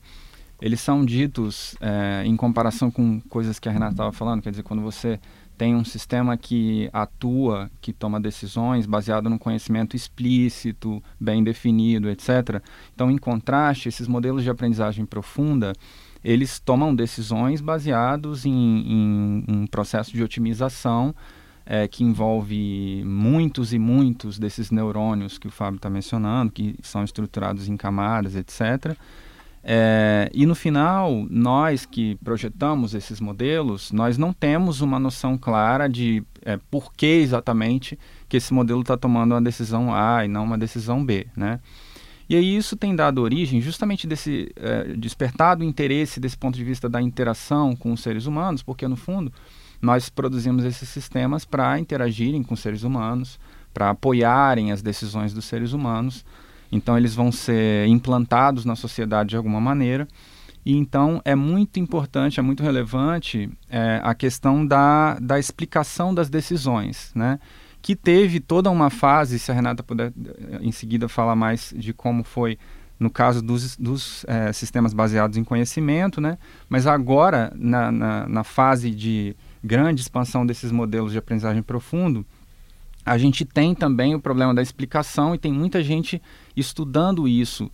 eles 0.61 0.79
são 0.79 1.03
ditos 1.03 1.75
é, 1.81 2.23
em 2.25 2.35
comparação 2.35 2.91
com 2.91 3.19
coisas 3.21 3.57
que 3.57 3.67
a 3.67 3.71
Renata 3.71 3.93
estava 3.93 4.11
falando, 4.11 4.41
quer 4.41 4.51
dizer, 4.51 4.63
quando 4.63 4.81
você 4.81 5.19
tem 5.57 5.75
um 5.75 5.85
sistema 5.85 6.37
que 6.37 6.89
atua, 6.91 7.69
que 7.81 7.93
toma 7.93 8.19
decisões 8.19 8.85
baseado 8.85 9.29
no 9.29 9.37
conhecimento 9.37 9.95
explícito, 9.95 11.03
bem 11.19 11.43
definido, 11.43 12.09
etc. 12.09 12.61
Então, 12.93 13.11
em 13.11 13.17
contraste, 13.17 13.87
esses 13.87 14.07
modelos 14.07 14.43
de 14.43 14.49
aprendizagem 14.49 15.05
profunda, 15.05 15.73
eles 16.23 16.59
tomam 16.59 16.95
decisões 16.95 17.61
baseados 17.61 18.45
em, 18.45 18.51
em 18.51 19.45
um 19.47 19.67
processo 19.67 20.11
de 20.11 20.23
otimização 20.23 21.13
é, 21.65 21.87
que 21.87 22.03
envolve 22.03 23.03
muitos 23.05 23.71
e 23.71 23.79
muitos 23.79 24.39
desses 24.39 24.71
neurônios 24.71 25.37
que 25.37 25.47
o 25.47 25.51
Fábio 25.51 25.77
está 25.77 25.89
mencionando, 25.89 26.51
que 26.51 26.75
são 26.81 27.03
estruturados 27.03 27.67
em 27.67 27.77
camadas, 27.77 28.35
etc. 28.35 28.97
É, 29.63 30.29
e 30.33 30.45
no 30.45 30.55
final, 30.55 31.25
nós 31.29 31.85
que 31.85 32.15
projetamos 32.23 32.95
esses 32.95 33.19
modelos, 33.19 33.91
nós 33.91 34.17
não 34.17 34.33
temos 34.33 34.81
uma 34.81 34.99
noção 34.99 35.37
clara 35.37 35.87
de 35.87 36.23
é, 36.43 36.57
por 36.69 36.91
que 36.93 37.05
exatamente 37.05 37.97
que 38.27 38.37
esse 38.37 38.53
modelo 38.53 38.81
está 38.81 38.97
tomando 38.97 39.33
uma 39.33 39.41
decisão 39.41 39.93
A 39.93 40.25
e 40.25 40.27
não 40.27 40.43
uma 40.43 40.57
decisão 40.57 41.05
B, 41.05 41.27
né? 41.35 41.59
E 42.27 42.35
aí 42.35 42.55
isso 42.55 42.77
tem 42.77 42.95
dado 42.95 43.21
origem 43.21 43.59
justamente 43.59 44.07
desse 44.07 44.51
é, 44.55 44.95
despertado 44.95 45.65
interesse 45.65 46.19
desse 46.19 46.37
ponto 46.37 46.55
de 46.55 46.63
vista 46.63 46.87
da 46.87 47.01
interação 47.01 47.75
com 47.75 47.91
os 47.91 48.01
seres 48.01 48.25
humanos, 48.25 48.63
porque 48.63 48.87
no 48.87 48.95
fundo 48.95 49.31
nós 49.81 50.09
produzimos 50.09 50.63
esses 50.63 50.87
sistemas 50.87 51.43
para 51.43 51.77
interagirem 51.77 52.41
com 52.41 52.53
os 52.53 52.61
seres 52.61 52.83
humanos, 52.83 53.37
para 53.73 53.89
apoiarem 53.89 54.71
as 54.71 54.81
decisões 54.81 55.33
dos 55.33 55.45
seres 55.45 55.73
humanos 55.73 56.23
então, 56.71 56.97
eles 56.97 57.13
vão 57.13 57.31
ser 57.31 57.87
implantados 57.87 58.65
na 58.65 58.75
sociedade 58.75 59.31
de 59.31 59.37
alguma 59.37 59.59
maneira. 59.59 60.07
E 60.65 60.75
então 60.77 61.21
é 61.25 61.35
muito 61.35 61.79
importante, 61.79 62.39
é 62.39 62.43
muito 62.43 62.61
relevante 62.61 63.49
é, 63.69 63.99
a 64.03 64.13
questão 64.13 64.65
da, 64.65 65.17
da 65.19 65.39
explicação 65.39 66.13
das 66.13 66.29
decisões, 66.29 67.11
né? 67.15 67.39
que 67.81 67.95
teve 67.95 68.39
toda 68.39 68.69
uma 68.69 68.89
fase, 68.89 69.39
se 69.39 69.51
a 69.51 69.55
Renata 69.55 69.81
puder 69.81 70.13
eh, 70.15 70.59
em 70.61 70.71
seguida 70.71 71.09
falar 71.09 71.35
mais 71.35 71.73
de 71.75 71.91
como 71.93 72.23
foi 72.23 72.59
no 72.99 73.09
caso 73.09 73.41
dos, 73.41 73.75
dos 73.75 74.23
é, 74.27 74.53
sistemas 74.53 74.93
baseados 74.93 75.35
em 75.35 75.43
conhecimento, 75.43 76.21
né? 76.21 76.37
mas 76.69 76.85
agora, 76.85 77.51
na, 77.55 77.91
na, 77.91 78.29
na 78.29 78.43
fase 78.43 78.91
de 78.91 79.35
grande 79.63 80.01
expansão 80.01 80.45
desses 80.45 80.71
modelos 80.71 81.11
de 81.11 81.17
aprendizagem 81.17 81.63
profundo, 81.63 82.23
a 83.05 83.17
gente 83.17 83.45
tem 83.45 83.73
também 83.73 84.13
o 84.15 84.19
problema 84.19 84.53
da 84.53 84.61
explicação 84.61 85.33
e 85.33 85.37
tem 85.37 85.51
muita 85.51 85.83
gente 85.83 86.21
estudando 86.55 87.27
isso, 87.27 87.69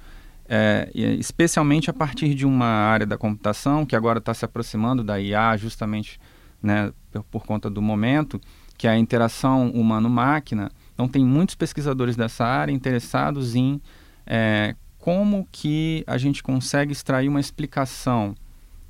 é, 0.48 0.90
especialmente 0.94 1.90
a 1.90 1.94
partir 1.94 2.34
de 2.34 2.46
uma 2.46 2.66
área 2.66 3.06
da 3.06 3.18
computação 3.18 3.86
que 3.86 3.96
agora 3.96 4.20
está 4.20 4.34
se 4.34 4.46
aproximando 4.46 5.04
da 5.04 5.20
IA 5.20 5.58
justamente 5.58 6.20
né, 6.62 6.92
por, 7.12 7.24
por, 7.24 7.46
conta 7.46 7.70
do 7.70 7.82
momento, 7.82 8.40
que 8.78 8.88
é 8.88 8.92
a 8.92 8.98
interação 8.98 9.70
humano-máquina. 9.72 10.72
Então 10.94 11.08
tem 11.08 11.26
muitos 11.26 11.56
pesquisadores 11.56 12.16
dessa 12.16 12.46
área 12.46 12.72
interessados 12.72 13.56
em 13.56 13.82
é, 14.26 14.76
como 14.98 15.48
que 15.52 16.04
a 16.08 16.18
gente 16.18 16.42
consegue 16.42 16.92
extrair 16.92 17.28
uma 17.28 17.40
explicação 17.40 18.36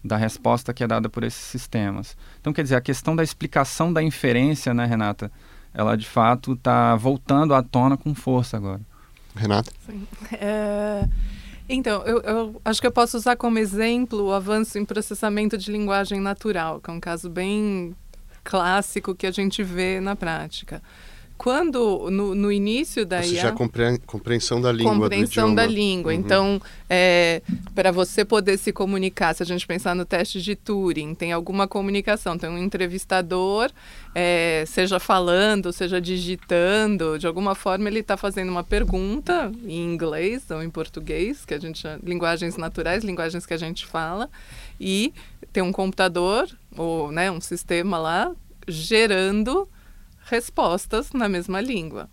da 0.04 0.18
resposta 0.18 0.74
que 0.74 0.84
é 0.84 0.88
dada 0.88 1.10
por 1.10 1.24
esses 1.24 1.44
sistemas. 1.44 2.16
Então, 2.40 2.54
quer 2.54 2.64
dizer, 2.64 2.76
a 2.76 2.82
questão 2.82 3.16
da 3.16 3.24
explicação 3.24 3.92
da 3.92 4.02
inferência, 4.02 4.74
né, 4.74 4.86
Renata, 4.86 5.32
ela 5.78 5.96
de 5.96 6.08
fato 6.08 6.54
está 6.54 6.96
voltando 6.96 7.54
à 7.54 7.62
tona 7.62 7.96
com 7.96 8.16
força 8.16 8.58
agora. 8.58 8.82
Renata? 9.36 9.72
Sim. 9.86 10.08
É... 10.34 11.08
Então, 11.70 12.02
eu, 12.04 12.20
eu, 12.22 12.62
acho 12.66 12.82
que 12.82 12.88
eu 12.88 12.92
posso 12.92 13.16
usar 13.16 13.36
como 13.36 13.60
exemplo 13.60 14.24
o 14.24 14.34
avanço 14.34 14.80
em 14.80 14.86
processamento 14.86 15.56
de 15.56 15.72
linguagem 15.72 16.20
natural, 16.20 16.82
que 16.82 16.90
é 16.90 16.94
um 16.94 17.00
caso 17.00 17.30
bem 17.30 17.96
clássico 18.44 19.14
que 19.14 19.28
a 19.28 19.32
gente 19.32 19.62
vê 19.62 20.00
na 20.00 20.16
prática 20.16 20.82
quando 21.38 22.10
no, 22.10 22.34
no 22.34 22.52
início 22.52 23.06
da 23.06 23.26
IA, 23.26 23.50
a? 23.50 23.52
compreensão 24.06 24.60
da 24.60 24.72
língua 24.72 24.94
compreensão 24.94 25.54
da 25.54 25.66
língua. 25.66 26.12
Uhum. 26.12 26.20
então 26.20 26.62
é, 26.90 27.42
para 27.76 27.92
você 27.92 28.26
poder 28.26 28.58
se 28.58 28.74
comunicar 28.74 29.36
se 29.36 29.44
a 29.44 29.46
gente 29.46 29.66
pensar 29.68 29.96
no 29.96 30.04
teste 30.04 30.42
de 30.42 30.56
Turing 30.56 31.14
tem 31.14 31.32
alguma 31.32 31.68
comunicação 31.68 32.38
tem 32.38 32.50
um 32.50 32.58
entrevistador 32.58 33.70
é, 34.16 34.64
seja 34.66 35.00
falando 35.00 35.72
seja 35.72 36.02
digitando 36.02 37.20
de 37.20 37.28
alguma 37.28 37.54
forma 37.54 37.88
ele 37.88 38.00
está 38.00 38.18
fazendo 38.18 38.50
uma 38.50 38.64
pergunta 38.64 39.52
em 39.64 39.94
inglês 39.94 40.50
ou 40.50 40.64
em 40.64 40.70
português 40.70 41.46
que 41.46 41.54
a 41.54 41.60
gente 41.60 41.84
linguagens 42.04 42.58
naturais 42.58 43.04
linguagens 43.04 43.46
que 43.46 43.54
a 43.54 43.58
gente 43.58 43.86
fala 43.86 44.30
e 44.80 45.14
tem 45.54 45.62
um 45.62 45.72
computador 45.72 46.50
ou 46.76 47.12
né 47.12 47.30
um 47.30 47.40
sistema 47.40 47.98
lá 48.00 48.32
gerando 48.68 49.68
respostas 50.28 51.12
na 51.12 51.28
mesma 51.28 51.62
língua. 51.62 52.10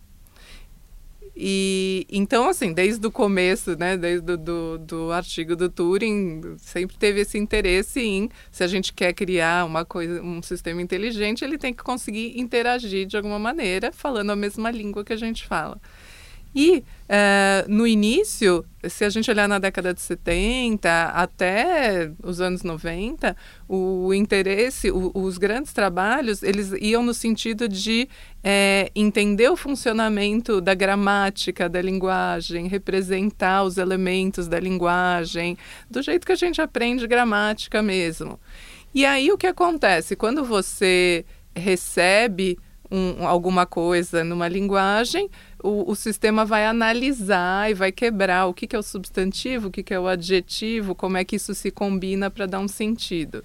E 1.36 2.06
então, 2.10 2.48
assim, 2.48 2.72
desde 2.72 3.04
o 3.04 3.10
começo, 3.10 3.76
né, 3.76 3.96
desde 3.96 4.32
o 4.32 4.36
do, 4.36 4.78
do 4.78 5.12
artigo 5.12 5.56
do 5.56 5.68
Turing, 5.68 6.56
sempre 6.58 6.96
teve 6.96 7.22
esse 7.22 7.36
interesse 7.36 8.00
em, 8.00 8.30
se 8.52 8.62
a 8.62 8.68
gente 8.68 8.92
quer 8.92 9.12
criar 9.12 9.64
uma 9.64 9.84
coisa, 9.84 10.22
um 10.22 10.40
sistema 10.40 10.80
inteligente, 10.80 11.44
ele 11.44 11.58
tem 11.58 11.74
que 11.74 11.82
conseguir 11.82 12.38
interagir 12.38 13.06
de 13.06 13.16
alguma 13.16 13.38
maneira, 13.38 13.90
falando 13.90 14.30
a 14.30 14.36
mesma 14.36 14.70
língua 14.70 15.04
que 15.04 15.12
a 15.12 15.16
gente 15.16 15.44
fala. 15.44 15.80
E 16.54 16.84
é, 17.08 17.64
no 17.68 17.86
início, 17.86 18.64
se 18.88 19.04
a 19.04 19.10
gente 19.10 19.28
olhar 19.28 19.48
na 19.48 19.58
década 19.58 19.92
de 19.92 20.00
70 20.00 21.06
até 21.06 22.12
os 22.22 22.40
anos 22.40 22.62
90, 22.62 23.36
o 23.68 24.14
interesse, 24.14 24.90
o, 24.90 25.10
os 25.14 25.36
grandes 25.36 25.72
trabalhos, 25.72 26.42
eles 26.42 26.72
iam 26.80 27.02
no 27.02 27.12
sentido 27.12 27.68
de 27.68 28.08
é, 28.42 28.90
entender 28.94 29.50
o 29.50 29.56
funcionamento 29.56 30.60
da 30.60 30.74
gramática 30.74 31.68
da 31.68 31.82
linguagem, 31.82 32.68
representar 32.68 33.64
os 33.64 33.76
elementos 33.76 34.46
da 34.46 34.60
linguagem, 34.60 35.58
do 35.90 36.02
jeito 36.02 36.24
que 36.24 36.32
a 36.32 36.36
gente 36.36 36.62
aprende 36.62 37.06
gramática 37.06 37.82
mesmo. 37.82 38.38
E 38.94 39.04
aí 39.04 39.32
o 39.32 39.36
que 39.36 39.48
acontece? 39.48 40.14
Quando 40.14 40.44
você 40.44 41.24
recebe 41.54 42.58
um, 42.94 43.26
alguma 43.26 43.66
coisa 43.66 44.22
numa 44.22 44.46
linguagem, 44.46 45.28
o, 45.62 45.90
o, 45.90 45.96
sistema 45.96 46.44
vai 46.44 46.64
analisar 46.64 47.68
e 47.70 47.74
vai 47.74 47.90
quebrar 47.90 48.46
o 48.46 48.54
que, 48.54 48.66
que 48.66 48.76
é 48.76 48.78
o 48.78 48.82
substantivo, 48.82 49.68
o 49.68 49.70
que, 49.70 49.82
que 49.82 49.92
é 49.92 49.98
o 49.98 50.06
adjetivo, 50.06 50.94
como 50.94 51.16
é 51.16 51.24
que 51.24 51.36
isso 51.36 51.54
se 51.54 51.72
combina 51.72 52.30
para 52.30 52.46
dar 52.46 52.60
um 52.60 52.68
sentido. 52.68 53.44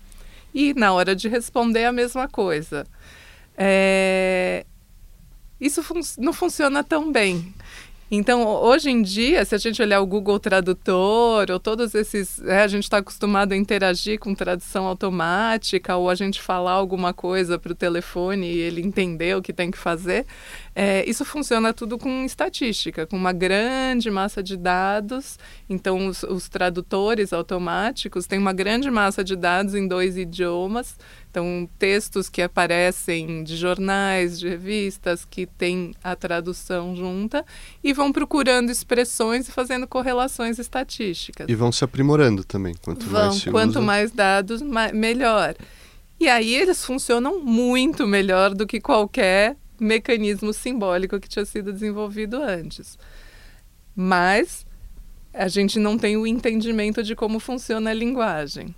E 0.54 0.74
na 0.76 0.94
hora 0.94 1.16
de 1.16 1.28
responder 1.28 1.86
a 1.86 1.92
mesma 1.92 2.28
coisa. 2.28 2.86
É... 3.58 4.66
Isso 5.60 5.84
fun 5.84 6.00
não 6.18 6.32
funciona 6.32 6.84
tão 6.84 7.12
bem. 7.12 7.54
Então, 8.12 8.44
hoje 8.44 8.90
em 8.90 9.04
dia, 9.04 9.46
se 9.46 9.54
a 9.54 9.58
gente 9.60 9.80
olhar 9.84 10.02
o 10.02 10.06
Google 10.06 10.40
Tradutor, 10.40 11.46
ou 11.52 11.60
todos 11.60 11.94
esses. 11.94 12.42
É, 12.44 12.64
a 12.64 12.68
gente 12.68 12.84
está 12.84 12.98
acostumado 12.98 13.52
a 13.52 13.56
interagir 13.56 14.18
com 14.18 14.34
tradução 14.34 14.86
automática, 14.88 15.96
ou 15.96 16.10
a 16.10 16.16
gente 16.16 16.42
falar 16.42 16.72
alguma 16.72 17.14
coisa 17.14 17.60
para 17.60 17.72
o 17.72 17.76
telefone 17.76 18.52
e 18.52 18.58
ele 18.58 18.82
entender 18.82 19.38
o 19.38 19.44
que 19.44 19.54
tem 19.54 19.70
que 19.70 19.78
fazer. 19.78 20.26
É, 20.82 21.04
isso 21.10 21.26
funciona 21.26 21.74
tudo 21.74 21.98
com 21.98 22.24
estatística, 22.24 23.06
com 23.06 23.18
uma 23.18 23.34
grande 23.34 24.10
massa 24.10 24.42
de 24.42 24.56
dados. 24.56 25.38
Então, 25.70 26.08
os, 26.08 26.24
os, 26.24 26.48
tradutores 26.48 27.34
automáticos 27.34 28.26
têm 28.26 28.40
uma 28.40 28.54
grande 28.54 28.90
massa 28.90 29.22
de 29.22 29.36
dados 29.36 29.76
em 29.76 29.86
dois 29.86 30.16
idiomas. 30.16 30.96
Então, 31.30 31.70
textos 31.78 32.30
que 32.30 32.42
aparecem 32.42 33.44
de 33.44 33.58
jornais, 33.58 34.40
de 34.40 34.48
revistas, 34.48 35.26
que 35.30 35.46
têm 35.46 35.94
a 36.02 36.16
tradução 36.16 36.96
junta, 36.96 37.46
e 37.84 37.92
vão 37.92 38.10
procurando 38.10 38.72
expressões 38.72 39.50
e 39.50 39.52
fazendo 39.52 39.86
correlações 39.86 40.60
estatísticas. 40.60 41.50
E 41.50 41.56
vão 41.56 41.74
se 41.74 41.84
aprimorando 41.84 42.46
também. 42.46 42.74
Quanto 42.82 43.06
vão, 43.06 43.26
mais 43.26 43.36
se 43.36 43.52
quanto 43.52 43.72
usa... 43.72 43.82
mais 43.82 44.12
dados, 44.12 44.62
mais, 44.62 44.94
melhor. 44.94 45.56
E 46.18 46.30
aí 46.30 46.56
eles 46.56 46.86
funcionam 46.86 47.42
muito 47.42 48.08
melhor 48.08 48.54
do 48.54 48.66
que 48.66 48.80
qualquer 48.80 49.58
mecanismo 49.80 50.54
simbólico 50.54 51.20
que 51.20 51.30
tinha 51.30 51.46
sido 51.46 51.72
desenvolvido 51.74 52.42
antes. 52.42 52.98
Mas 53.96 54.66
a 55.34 55.48
gente 55.48 55.80
não 55.80 55.98
tem 55.98 56.18
o 56.18 56.26
entendimento 56.26 57.04
de 57.04 57.16
como 57.16 57.40
funciona 57.40 57.92
a 57.92 57.94
linguagem. 57.94 58.74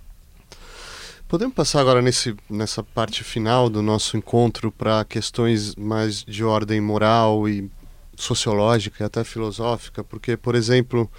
Podemos 1.28 1.54
passar 1.54 1.80
agora 1.80 2.02
nesse, 2.02 2.36
nessa 2.48 2.82
parte 2.82 3.24
final 3.24 3.70
do 3.70 3.80
nosso 3.80 4.18
encontro 4.18 4.70
para 4.70 5.02
questões 5.04 5.74
mais 5.74 6.22
de 6.24 6.44
ordem 6.44 6.78
moral 6.80 7.48
e 7.48 7.70
sociológica 8.14 9.02
e 9.02 9.06
até 9.06 9.24
filosófica, 9.24 10.04
porque, 10.04 10.36
por 10.36 10.54
exemplo, 10.54 11.10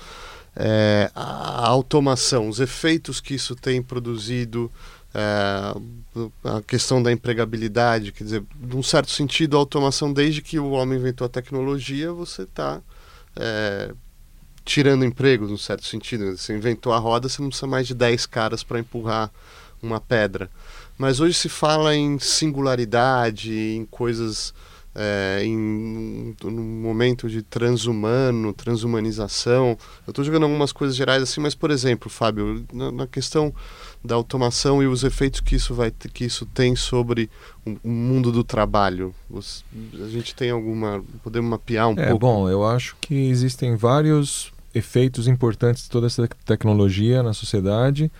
é, 0.55 1.09
a 1.15 1.67
automação, 1.67 2.47
os 2.47 2.59
efeitos 2.59 3.19
que 3.19 3.33
isso 3.33 3.55
tem 3.55 3.81
produzido, 3.81 4.71
é, 5.13 5.75
a 6.43 6.61
questão 6.61 7.01
da 7.01 7.11
empregabilidade, 7.11 8.11
quer 8.11 8.23
dizer, 8.23 8.43
num 8.59 8.83
certo 8.83 9.11
sentido, 9.11 9.55
a 9.55 9.59
automação, 9.59 10.11
desde 10.11 10.41
que 10.41 10.59
o 10.59 10.71
homem 10.71 10.97
inventou 10.97 11.25
a 11.25 11.29
tecnologia, 11.29 12.11
você 12.11 12.43
está 12.43 12.81
é, 13.35 13.93
tirando 14.65 15.05
empregos, 15.05 15.49
num 15.49 15.57
certo 15.57 15.85
sentido. 15.85 16.37
Você 16.37 16.55
inventou 16.55 16.93
a 16.93 16.97
roda, 16.97 17.29
você 17.29 17.41
não 17.41 17.49
precisa 17.49 17.67
mais 17.67 17.87
de 17.87 17.93
10 17.93 18.25
caras 18.25 18.63
para 18.63 18.79
empurrar 18.79 19.31
uma 19.81 19.99
pedra. 19.99 20.49
Mas 20.97 21.19
hoje 21.19 21.33
se 21.33 21.49
fala 21.49 21.95
em 21.95 22.19
singularidade, 22.19 23.51
em 23.51 23.85
coisas, 23.85 24.53
é, 24.95 25.41
em 25.43 25.57
um 26.43 26.81
momento 26.81 27.27
de 27.27 27.41
transhumano, 27.41 28.53
transhumanização. 28.53 29.77
Eu 30.07 30.11
estou 30.11 30.23
jogando 30.23 30.43
algumas 30.43 30.71
coisas 30.71 30.95
gerais 30.95 31.23
assim, 31.23 31.41
mas 31.41 31.55
por 31.55 31.71
exemplo, 31.71 32.09
Fábio, 32.09 32.65
na, 32.71 32.91
na, 32.91 33.07
questão 33.07 33.53
da 34.03 34.15
automação 34.15 34.83
e 34.83 34.87
os 34.87 35.03
efeitos 35.03 35.39
que 35.39 35.55
isso 35.55 35.73
vai 35.73 35.91
que 35.91 36.25
isso 36.25 36.45
tem 36.45 36.75
sobre 36.75 37.29
o, 37.65 37.89
mundo 37.89 38.31
do 38.31 38.43
trabalho, 38.43 39.15
a 39.33 40.09
gente 40.09 40.35
tem 40.35 40.51
alguma 40.51 41.01
podemos 41.23 41.49
mapear 41.49 41.87
um 41.87 41.93
é, 41.97 42.09
pouco? 42.09 42.19
Bom, 42.19 42.49
eu 42.49 42.65
acho 42.65 42.97
que 42.99 43.15
existem 43.15 43.77
vários 43.77 44.51
efeitos 44.75 45.27
importantes 45.27 45.83
de 45.83 45.89
toda 45.89 46.07
essa 46.07 46.27
tecnologia 46.45 47.23
na 47.23 47.33
sociedade 47.33 48.11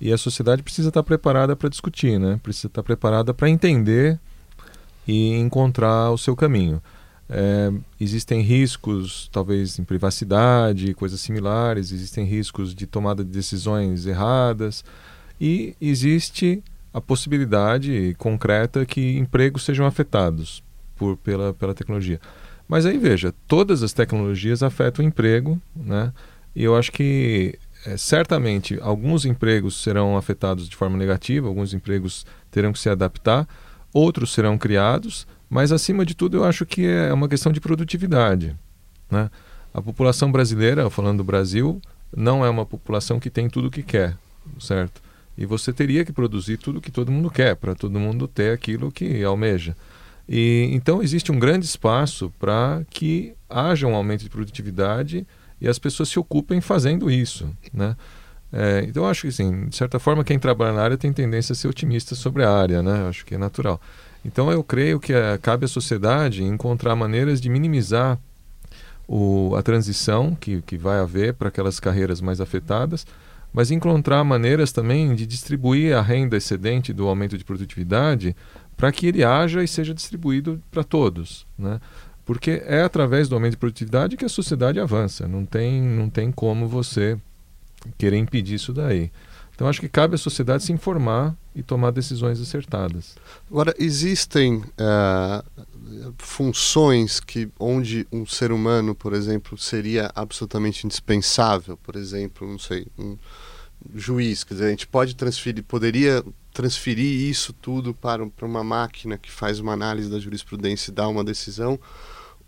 e 0.00 0.12
a 0.12 0.18
sociedade 0.18 0.62
precisa 0.62 0.88
estar 0.88 1.02
preparada 1.02 1.54
para 1.54 1.68
discutir, 1.68 2.18
né? 2.18 2.40
Precisa 2.42 2.66
estar 2.66 2.82
preparada 2.82 3.32
para 3.32 3.48
entender 3.48 4.18
e 5.06 5.34
encontrar 5.34 6.10
o 6.10 6.18
seu 6.18 6.34
caminho. 6.34 6.82
É, 7.30 7.70
existem 8.00 8.40
riscos, 8.40 9.28
talvez 9.30 9.78
em 9.78 9.84
privacidade, 9.84 10.94
coisas 10.94 11.20
similares, 11.20 11.92
existem 11.92 12.24
riscos 12.24 12.74
de 12.74 12.86
tomada 12.86 13.22
de 13.22 13.30
decisões 13.30 14.06
erradas 14.06 14.82
e 15.40 15.74
existe 15.80 16.62
a 16.92 17.00
possibilidade 17.00 18.14
concreta 18.18 18.84
que 18.84 19.16
empregos 19.18 19.64
sejam 19.64 19.86
afetados 19.86 20.62
por, 20.96 21.16
pela, 21.18 21.54
pela 21.54 21.74
tecnologia. 21.74 22.20
Mas 22.66 22.84
aí 22.84 22.98
veja, 22.98 23.32
todas 23.46 23.82
as 23.82 23.92
tecnologias 23.92 24.62
afetam 24.62 25.04
o 25.04 25.08
emprego, 25.08 25.60
né? 25.74 26.12
E 26.54 26.64
eu 26.64 26.76
acho 26.76 26.90
que 26.92 27.58
é, 27.86 27.96
certamente 27.96 28.78
alguns 28.82 29.24
empregos 29.24 29.82
serão 29.82 30.16
afetados 30.16 30.68
de 30.68 30.76
forma 30.76 30.98
negativa, 30.98 31.46
alguns 31.46 31.72
empregos 31.72 32.26
terão 32.50 32.72
que 32.72 32.78
se 32.78 32.88
adaptar, 32.88 33.48
outros 33.92 34.32
serão 34.32 34.58
criados, 34.58 35.26
mas 35.48 35.72
acima 35.72 36.04
de 36.04 36.14
tudo 36.14 36.38
eu 36.38 36.44
acho 36.44 36.66
que 36.66 36.84
é 36.84 37.12
uma 37.12 37.28
questão 37.28 37.52
de 37.52 37.60
produtividade. 37.60 38.56
Né? 39.10 39.30
A 39.72 39.80
população 39.80 40.30
brasileira, 40.30 40.90
falando 40.90 41.18
do 41.18 41.24
Brasil, 41.24 41.80
não 42.14 42.44
é 42.44 42.50
uma 42.50 42.66
população 42.66 43.20
que 43.20 43.30
tem 43.30 43.48
tudo 43.48 43.68
o 43.68 43.70
que 43.70 43.82
quer, 43.82 44.16
certo? 44.58 45.00
E 45.38 45.46
você 45.46 45.72
teria 45.72 46.04
que 46.04 46.12
produzir 46.12 46.56
tudo 46.56 46.80
que 46.80 46.90
todo 46.90 47.12
mundo 47.12 47.30
quer, 47.30 47.54
para 47.54 47.72
todo 47.72 48.00
mundo 48.00 48.26
ter 48.26 48.52
aquilo 48.52 48.90
que 48.90 49.22
almeja. 49.22 49.76
E, 50.28 50.68
então 50.72 51.00
existe 51.00 51.30
um 51.30 51.38
grande 51.38 51.64
espaço 51.64 52.32
para 52.40 52.82
que 52.90 53.32
haja 53.48 53.86
um 53.86 53.94
aumento 53.94 54.24
de 54.24 54.28
produtividade 54.28 55.24
e 55.60 55.68
as 55.68 55.78
pessoas 55.78 56.08
se 56.08 56.18
ocupem 56.18 56.60
fazendo 56.60 57.08
isso, 57.08 57.48
né? 57.72 57.96
É, 58.52 58.84
então 58.88 59.06
acho 59.06 59.22
que 59.22 59.28
assim, 59.28 59.66
de 59.66 59.76
certa 59.76 59.98
forma 59.98 60.24
quem 60.24 60.38
trabalha 60.38 60.72
na 60.72 60.82
área 60.82 60.96
tem 60.96 61.12
tendência 61.12 61.52
a 61.52 61.56
ser 61.56 61.68
otimista 61.68 62.14
sobre 62.14 62.42
a 62.42 62.50
área, 62.50 62.82
né? 62.82 63.06
Acho 63.08 63.24
que 63.24 63.36
é 63.36 63.38
natural. 63.38 63.80
Então 64.24 64.50
eu 64.50 64.64
creio 64.64 64.98
que 64.98 65.12
é, 65.12 65.38
cabe 65.38 65.66
à 65.66 65.68
sociedade 65.68 66.42
encontrar 66.42 66.96
maneiras 66.96 67.40
de 67.40 67.48
minimizar 67.48 68.18
o, 69.06 69.54
a 69.56 69.62
transição 69.62 70.34
que, 70.34 70.60
que 70.62 70.76
vai 70.76 70.98
haver 70.98 71.34
para 71.34 71.48
aquelas 71.48 71.78
carreiras 71.78 72.20
mais 72.20 72.40
afetadas, 72.40 73.06
mas 73.58 73.72
encontrar 73.72 74.22
maneiras 74.22 74.70
também 74.70 75.16
de 75.16 75.26
distribuir 75.26 75.92
a 75.92 76.00
renda 76.00 76.36
excedente 76.36 76.92
do 76.92 77.08
aumento 77.08 77.36
de 77.36 77.42
produtividade 77.42 78.36
para 78.76 78.92
que 78.92 79.08
ele 79.08 79.24
haja 79.24 79.64
e 79.64 79.66
seja 79.66 79.92
distribuído 79.92 80.62
para 80.70 80.84
todos, 80.84 81.44
né? 81.58 81.80
Porque 82.24 82.62
é 82.64 82.82
através 82.82 83.28
do 83.28 83.34
aumento 83.34 83.54
de 83.54 83.56
produtividade 83.56 84.16
que 84.16 84.24
a 84.24 84.28
sociedade 84.28 84.78
avança. 84.78 85.26
Não 85.26 85.44
tem, 85.44 85.82
não 85.82 86.08
tem 86.08 86.30
como 86.30 86.68
você 86.68 87.18
querer 87.98 88.18
impedir 88.18 88.54
isso 88.54 88.72
daí. 88.72 89.10
Então 89.52 89.66
acho 89.66 89.80
que 89.80 89.88
cabe 89.88 90.14
à 90.14 90.18
sociedade 90.18 90.62
se 90.62 90.72
informar 90.72 91.34
e 91.52 91.60
tomar 91.60 91.90
decisões 91.90 92.40
acertadas. 92.40 93.16
Agora 93.50 93.74
existem 93.76 94.58
uh, 94.58 96.14
funções 96.16 97.18
que 97.18 97.50
onde 97.58 98.06
um 98.12 98.24
ser 98.24 98.52
humano, 98.52 98.94
por 98.94 99.14
exemplo, 99.14 99.58
seria 99.58 100.12
absolutamente 100.14 100.86
indispensável. 100.86 101.76
Por 101.76 101.96
exemplo, 101.96 102.46
não 102.46 102.56
sei, 102.56 102.86
um 102.96 103.16
juiz. 103.94 104.44
Quer 104.44 104.54
dizer, 104.54 104.66
a 104.66 104.70
gente 104.70 104.86
pode 104.86 105.14
transferir, 105.14 105.64
poderia 105.64 106.24
transferir 106.52 107.28
isso 107.28 107.52
tudo 107.52 107.94
para, 107.94 108.26
para 108.26 108.46
uma 108.46 108.64
máquina 108.64 109.16
que 109.16 109.30
faz 109.30 109.60
uma 109.60 109.72
análise 109.72 110.10
da 110.10 110.18
jurisprudência 110.18 110.90
e 110.90 110.94
dá 110.94 111.08
uma 111.08 111.24
decisão 111.24 111.78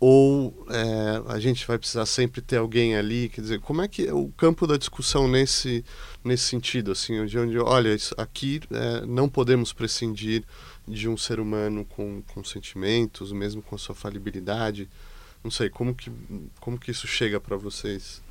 ou 0.01 0.65
é, 0.71 1.31
a 1.31 1.39
gente 1.39 1.65
vai 1.67 1.77
precisar 1.77 2.07
sempre 2.07 2.41
ter 2.41 2.57
alguém 2.57 2.95
ali, 2.95 3.29
quer 3.29 3.41
dizer, 3.41 3.59
como 3.59 3.83
é 3.83 3.87
que 3.87 4.07
é 4.07 4.11
o 4.11 4.29
campo 4.29 4.65
da 4.65 4.75
discussão 4.75 5.27
nesse 5.27 5.85
nesse 6.25 6.45
sentido, 6.45 6.91
assim, 6.91 7.23
de 7.27 7.37
onde, 7.37 7.59
olha, 7.59 7.93
isso, 7.93 8.13
aqui 8.17 8.59
é, 8.71 9.05
não 9.05 9.29
podemos 9.29 9.71
prescindir 9.71 10.43
de 10.87 11.07
um 11.07 11.15
ser 11.15 11.39
humano 11.39 11.85
com, 11.85 12.23
com 12.33 12.43
sentimentos, 12.43 13.31
mesmo 13.31 13.61
com 13.61 13.75
a 13.75 13.77
sua 13.77 13.93
falibilidade, 13.93 14.89
não 15.43 15.51
sei, 15.51 15.69
como 15.69 15.93
que, 15.93 16.11
como 16.59 16.79
que 16.79 16.89
isso 16.89 17.05
chega 17.05 17.39
para 17.39 17.55
vocês? 17.55 18.23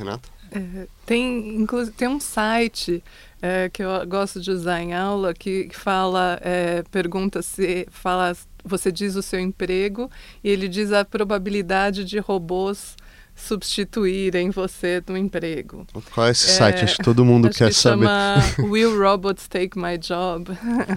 Renata? 0.00 0.28
É, 0.50 0.86
tem, 1.06 1.66
tem 1.96 2.08
um 2.08 2.18
site 2.18 3.04
é, 3.40 3.68
que 3.68 3.82
eu 3.82 4.06
gosto 4.06 4.40
de 4.40 4.50
usar 4.50 4.80
em 4.80 4.94
aula 4.94 5.32
que, 5.32 5.64
que 5.64 5.76
fala, 5.76 6.40
é, 6.42 6.82
pergunta 6.90 7.40
se 7.42 7.86
fala 7.90 8.36
você 8.64 8.92
diz 8.92 9.14
o 9.16 9.22
seu 9.22 9.40
emprego 9.40 10.10
e 10.44 10.50
ele 10.50 10.68
diz 10.68 10.92
a 10.92 11.04
probabilidade 11.04 12.04
de 12.04 12.18
robôs 12.18 12.96
substituírem 13.40 14.50
você 14.50 15.02
no 15.08 15.16
emprego. 15.16 15.86
Qual 16.12 16.26
é 16.26 16.30
esse 16.30 16.50
é, 16.50 16.52
site? 16.52 16.84
Acho 16.84 16.96
que 16.96 17.04
todo 17.04 17.24
mundo 17.24 17.50
quer 17.50 17.68
que 17.68 17.74
saber. 17.74 18.04
Chama 18.04 18.36
Will 18.70 18.98
Robots 18.98 19.48
Take 19.48 19.78
My 19.78 19.98
Job? 19.98 20.50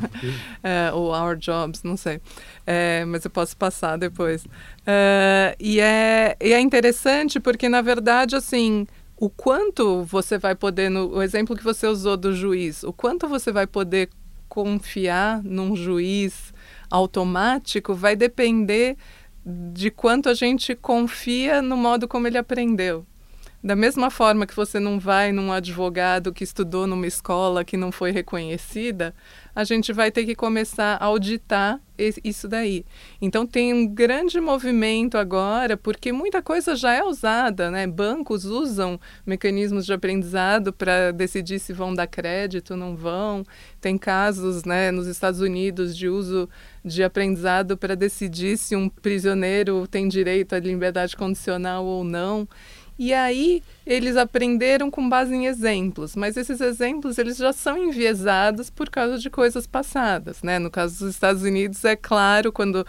é, 0.64 0.91
ou 0.94 1.12
Our 1.12 1.36
Jobs, 1.36 1.84
não 1.84 1.98
sei. 1.98 2.20
É, 2.66 3.06
mas 3.06 3.26
eu 3.26 3.32
posso 3.32 3.56
passar 3.58 3.98
depois. 3.98 4.46
É, 4.86 5.56
e, 5.60 5.80
é, 5.80 6.36
e 6.41 6.54
é 6.54 6.60
interessante 6.60 7.39
porque, 7.39 7.68
na 7.68 7.82
verdade, 7.82 8.36
assim, 8.36 8.86
o 9.18 9.30
quanto 9.30 10.04
você 10.04 10.38
vai 10.38 10.56
poder, 10.56 10.89
no 10.89 11.16
o 11.16 11.22
exemplo 11.22 11.56
que 11.56 11.64
você 11.64 11.88
usou 11.88 12.18
do 12.18 12.36
juiz, 12.36 12.84
o 12.84 12.91
quanto 12.91 13.28
você 13.28 13.52
vai 13.52 13.66
poder 13.66 14.10
confiar 14.50 15.41
num 15.44 15.76
juiz 15.76 16.54
automático 16.89 17.96
vai 17.96 18.16
depender 18.16 18.96
de 19.46 19.91
quanto 19.91 20.30
a 20.30 20.34
gente 20.34 20.76
confia 20.76 21.62
no 21.62 21.76
modo 21.76 22.08
como 22.08 22.28
ele 22.28 22.38
aprendeu. 22.38 23.06
Da 23.64 23.76
mesma 23.78 24.10
forma 24.10 24.46
que 24.46 24.56
você 24.56 24.78
não 24.78 25.00
vai 25.00 25.32
num 25.32 25.52
advogado 25.52 26.34
que 26.34 26.44
estudou 26.44 26.86
numa 26.86 27.08
escola 27.08 27.64
que 27.64 27.78
não 27.78 27.94
foi 27.94 28.12
reconhecida, 28.12 29.16
a 29.56 29.64
gente 29.64 29.93
vai 29.93 30.12
ter 30.12 30.26
que 30.26 30.36
começar 30.36 30.97
a 30.99 31.06
auditar 31.06 31.80
isso 32.24 32.47
daí. 32.47 32.84
Então 33.22 33.45
tem 33.45 33.74
um 33.74 33.88
grande 33.88 34.41
movimento 34.41 35.18
agora, 35.18 35.78
porque 35.78 36.12
muita 36.12 36.41
coisa 36.41 36.76
já 36.76 36.93
é 36.93 37.04
usada, 37.04 37.70
né? 37.70 37.86
Bancos 37.86 38.45
usam 38.45 38.99
mecanismos 39.26 39.86
de 39.86 39.93
aprendizado 39.93 40.74
para 40.74 41.12
decidir 41.12 41.60
se 41.60 41.72
vão 41.72 41.93
dar 41.93 42.08
crédito 42.08 42.72
ou 42.72 42.78
não 42.78 42.95
vão. 42.95 43.45
Tem 43.80 43.97
casos, 43.97 44.64
né, 44.66 44.91
nos 44.91 45.06
Estados 45.08 45.39
Unidos 45.39 45.95
de 45.95 46.10
uso 46.10 46.49
de 46.84 47.04
aprendizado 47.04 47.78
para 47.78 47.95
decidir 47.95 48.58
se 48.58 48.76
um 48.76 48.89
prisioneiro 48.89 49.88
tem 49.88 50.08
direito 50.08 50.54
à 50.54 50.60
liberdade 50.60 51.16
condicional 51.16 51.86
ou 51.86 52.04
não. 52.04 52.47
E 52.98 53.14
aí 53.14 53.64
eles 53.86 54.16
aprenderam 54.16 54.89
com 54.89 55.10
base 55.10 55.34
em 55.34 55.48
exemplos, 55.48 56.16
mas 56.16 56.38
esses 56.38 56.62
exemplos 56.62 57.18
eles 57.18 57.38
já 57.38 57.52
são 57.52 57.78
enviesados 57.78 58.70
por 58.70 58.89
causa 58.89 59.18
de 59.18 59.30
coisas 59.30 59.66
passadas, 59.66 60.44
né? 60.44 60.60
No 60.60 60.70
caso 60.70 61.00
dos 61.00 61.14
Estados 61.14 61.41
Unidos 61.41 61.84
é 61.84 61.96
claro 61.96 62.52
quando 62.52 62.86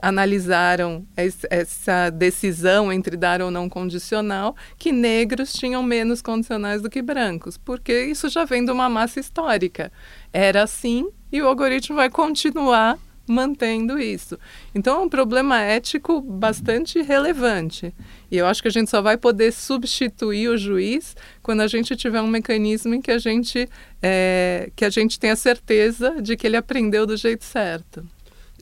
analisaram 0.00 1.04
essa 1.50 2.10
decisão 2.10 2.92
entre 2.92 3.16
dar 3.16 3.42
ou 3.42 3.50
não 3.50 3.68
condicional 3.68 4.56
que 4.78 4.92
negros 4.92 5.52
tinham 5.52 5.82
menos 5.82 6.22
condicionais 6.22 6.80
do 6.80 6.88
que 6.88 7.02
brancos, 7.02 7.58
porque 7.58 8.04
isso 8.04 8.28
já 8.28 8.44
vem 8.44 8.64
de 8.64 8.70
uma 8.70 8.88
massa 8.88 9.20
histórica. 9.20 9.92
Era 10.32 10.62
assim 10.62 11.08
e 11.30 11.42
o 11.42 11.48
algoritmo 11.48 11.96
vai 11.96 12.08
continuar 12.08 12.98
mantendo 13.28 13.98
isso. 13.98 14.38
Então 14.74 15.00
é 15.00 15.04
um 15.04 15.08
problema 15.08 15.60
ético 15.60 16.20
bastante 16.20 17.00
relevante. 17.02 17.94
E 18.30 18.36
eu 18.36 18.46
acho 18.46 18.60
que 18.62 18.68
a 18.68 18.70
gente 18.70 18.90
só 18.90 19.00
vai 19.00 19.16
poder 19.16 19.52
substituir 19.52 20.48
o 20.48 20.56
juiz 20.56 21.16
quando 21.42 21.60
a 21.60 21.66
gente 21.66 21.94
tiver 21.96 22.20
um 22.20 22.26
mecanismo 22.26 22.94
em 22.94 23.00
que 23.00 23.10
a 23.10 23.18
gente, 23.18 23.68
é, 24.02 24.70
que 24.74 24.84
a 24.84 24.90
gente 24.90 25.18
tenha 25.18 25.36
certeza 25.36 26.20
de 26.20 26.36
que 26.36 26.46
ele 26.46 26.56
aprendeu 26.56 27.06
do 27.06 27.16
jeito 27.16 27.44
certo. 27.44 28.06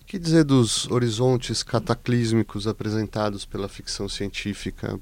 O 0.00 0.04
que 0.06 0.18
dizer 0.18 0.44
dos 0.44 0.88
horizontes 0.90 1.62
cataclísmicos 1.62 2.68
apresentados 2.68 3.44
pela 3.44 3.68
ficção 3.68 4.08
científica? 4.08 5.00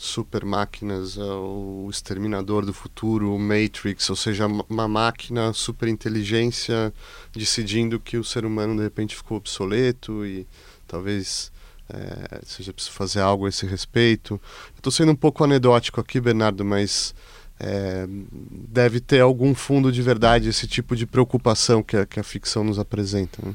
Super 0.00 0.44
máquinas, 0.44 1.18
o 1.18 1.88
Exterminador 1.90 2.64
do 2.64 2.72
Futuro, 2.72 3.34
o 3.34 3.38
Matrix, 3.38 4.08
ou 4.08 4.14
seja, 4.14 4.46
uma 4.46 4.86
máquina, 4.86 5.52
super 5.52 5.88
inteligência 5.88 6.94
decidindo 7.32 7.98
que 7.98 8.16
o 8.16 8.22
ser 8.22 8.44
humano 8.44 8.76
de 8.76 8.82
repente 8.84 9.16
ficou 9.16 9.36
obsoleto 9.36 10.24
e 10.24 10.46
talvez 10.86 11.50
é, 11.88 12.40
seja 12.44 12.72
preciso 12.72 12.94
fazer 12.94 13.20
algo 13.20 13.46
a 13.46 13.48
esse 13.48 13.66
respeito. 13.66 14.40
Estou 14.76 14.92
sendo 14.92 15.10
um 15.10 15.16
pouco 15.16 15.42
anedótico 15.42 16.00
aqui, 16.00 16.20
Bernardo, 16.20 16.64
mas 16.64 17.12
é, 17.58 18.06
deve 18.08 19.00
ter 19.00 19.20
algum 19.20 19.52
fundo 19.52 19.90
de 19.90 20.00
verdade 20.00 20.48
esse 20.48 20.68
tipo 20.68 20.94
de 20.94 21.06
preocupação 21.06 21.82
que 21.82 21.96
a, 21.96 22.06
que 22.06 22.20
a 22.20 22.22
ficção 22.22 22.62
nos 22.62 22.78
apresenta. 22.78 23.42
Né? 23.44 23.52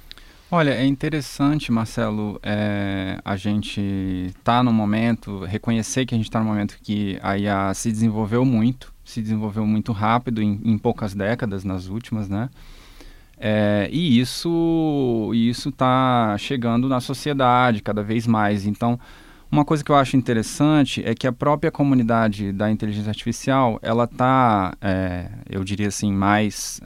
Olha, 0.55 0.69
é 0.69 0.85
interessante, 0.85 1.71
Marcelo, 1.71 2.39
é, 2.43 3.19
a 3.25 3.35
gente 3.35 4.31
tá 4.43 4.61
no 4.61 4.71
momento, 4.71 5.39
reconhecer 5.45 6.05
que 6.05 6.13
a 6.13 6.17
gente 6.17 6.27
está 6.27 6.39
no 6.39 6.45
momento 6.45 6.77
que 6.83 7.17
a 7.23 7.35
IA 7.35 7.73
se 7.73 7.91
desenvolveu 7.91 8.45
muito, 8.45 8.93
se 9.03 9.19
desenvolveu 9.19 9.65
muito 9.65 9.91
rápido 9.91 10.43
em, 10.43 10.61
em 10.63 10.77
poucas 10.77 11.15
décadas, 11.15 11.63
nas 11.63 11.87
últimas, 11.87 12.29
né? 12.29 12.51
É, 13.35 13.89
e 13.91 14.19
isso 14.19 15.31
isso 15.33 15.69
está 15.69 16.35
chegando 16.37 16.87
na 16.87 16.99
sociedade 16.99 17.81
cada 17.81 18.03
vez 18.03 18.27
mais. 18.27 18.67
Então, 18.67 18.99
uma 19.51 19.65
coisa 19.65 19.83
que 19.83 19.91
eu 19.91 19.95
acho 19.95 20.15
interessante 20.15 21.01
é 21.03 21.15
que 21.15 21.25
a 21.25 21.33
própria 21.33 21.71
comunidade 21.71 22.51
da 22.51 22.69
inteligência 22.69 23.09
artificial, 23.09 23.79
ela 23.81 24.03
está, 24.03 24.75
é, 24.79 25.31
eu 25.49 25.63
diria 25.63 25.87
assim, 25.87 26.13
mais 26.13 26.79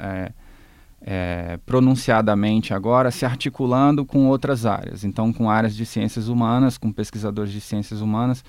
é, 1.09 1.57
pronunciadamente 1.65 2.73
agora 2.73 3.11
se 3.11 3.25
articulando 3.25 4.05
com 4.05 4.27
outras 4.27 4.65
áreas. 4.65 5.05
Então, 5.05 5.31
com 5.31 5.49
áreas 5.49 5.73
de 5.73 5.85
ciências 5.85 6.27
humanas, 6.27 6.77
com 6.77 6.91
pesquisadores 6.91 7.53
de 7.53 7.61
ciências 7.61 8.01
humanas, 8.01 8.43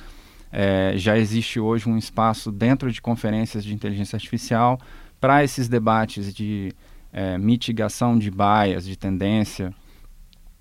é, 0.50 0.92
já 0.96 1.16
existe 1.16 1.60
hoje 1.60 1.88
um 1.88 1.96
espaço 1.96 2.50
dentro 2.50 2.90
de 2.90 3.00
conferências 3.00 3.62
de 3.62 3.72
inteligência 3.72 4.16
artificial 4.16 4.80
para 5.20 5.44
esses 5.44 5.68
debates 5.68 6.34
de 6.34 6.74
é, 7.12 7.38
mitigação 7.38 8.18
de 8.18 8.28
bias, 8.28 8.84
de 8.84 8.98
tendência 8.98 9.72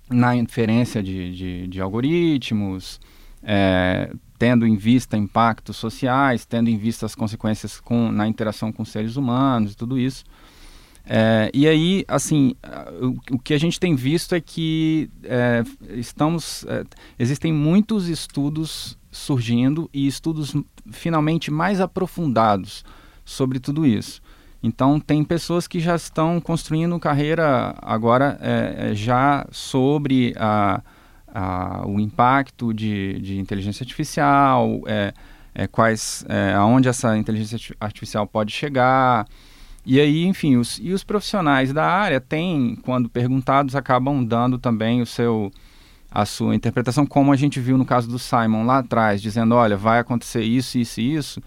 na 0.08 0.36
inferência 0.36 1.02
de, 1.02 1.34
de, 1.34 1.66
de 1.66 1.80
algoritmos, 1.80 3.00
é, 3.42 4.12
tendo 4.38 4.64
em 4.64 4.76
vista 4.76 5.16
impactos 5.16 5.76
sociais, 5.76 6.46
tendo 6.46 6.70
em 6.70 6.78
vista 6.78 7.06
as 7.06 7.16
consequências 7.16 7.80
com, 7.80 8.12
na 8.12 8.28
interação 8.28 8.70
com 8.70 8.84
seres 8.84 9.16
humanos, 9.16 9.74
tudo 9.74 9.98
isso. 9.98 10.24
É, 11.10 11.50
e 11.54 11.66
aí, 11.66 12.04
assim, 12.06 12.54
o, 13.30 13.38
que 13.38 13.54
a 13.54 13.58
gente 13.58 13.80
tem 13.80 13.94
visto 13.94 14.34
é 14.34 14.40
que 14.42 15.08
é, 15.24 15.64
estamos, 15.94 16.66
é, 16.68 16.84
existem 17.18 17.50
muitos 17.50 18.08
estudos 18.08 18.98
surgindo 19.10 19.88
e 19.92 20.06
estudos 20.06 20.54
finalmente 20.90 21.50
mais 21.50 21.80
aprofundados 21.80 22.84
sobre 23.24 23.58
tudo 23.58 23.86
isso. 23.86 24.20
Então, 24.62 25.00
tem 25.00 25.24
pessoas 25.24 25.66
que 25.66 25.80
já 25.80 25.96
estão 25.96 26.38
construindo 26.42 26.98
carreira 26.98 27.74
agora 27.80 28.38
é, 28.42 28.90
é, 28.90 28.94
já 28.94 29.46
sobre 29.50 30.34
a, 30.36 30.82
a, 31.26 31.86
o 31.86 31.98
impacto 31.98 32.74
de, 32.74 33.18
de 33.20 33.38
inteligência 33.38 33.82
artificial, 33.82 34.82
é, 34.86 35.14
quais, 35.72 36.24
aonde 36.56 36.88
essa 36.88 37.16
inteligência 37.16 37.74
artificial 37.80 38.26
pode 38.28 38.52
chegar, 38.52 39.26
e 39.90 39.98
aí, 39.98 40.26
enfim, 40.26 40.58
os, 40.58 40.78
e 40.82 40.92
os 40.92 41.02
profissionais 41.02 41.72
da 41.72 41.82
área 41.82 42.20
têm, 42.20 42.76
quando 42.82 43.08
perguntados, 43.08 43.74
acabam 43.74 44.22
dando 44.22 44.58
também 44.58 45.00
o 45.00 45.06
seu 45.06 45.50
a 46.10 46.26
sua 46.26 46.54
interpretação, 46.54 47.06
como 47.06 47.32
a 47.32 47.36
gente 47.36 47.58
viu 47.58 47.78
no 47.78 47.86
caso 47.86 48.06
do 48.06 48.18
Simon 48.18 48.66
lá 48.66 48.78
atrás, 48.80 49.22
dizendo, 49.22 49.54
olha, 49.54 49.78
vai 49.78 49.98
acontecer 49.98 50.42
isso, 50.42 50.76
isso 50.78 51.00
e 51.00 51.14
isso. 51.14 51.42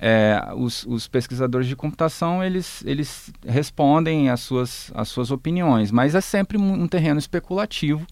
É, 0.00 0.48
os, 0.56 0.86
os, 0.86 1.06
pesquisadores 1.08 1.66
de 1.66 1.76
computação 1.76 2.42
eles, 2.42 2.82
eles 2.86 3.30
respondem 3.46 4.30
às 4.30 4.40
suas, 4.40 4.90
às 4.94 5.08
suas 5.08 5.30
opiniões, 5.30 5.90
mas 5.90 6.14
é 6.14 6.22
sempre 6.22 6.56
um 6.56 6.88
terreno 6.88 7.18
especulativo. 7.18 8.06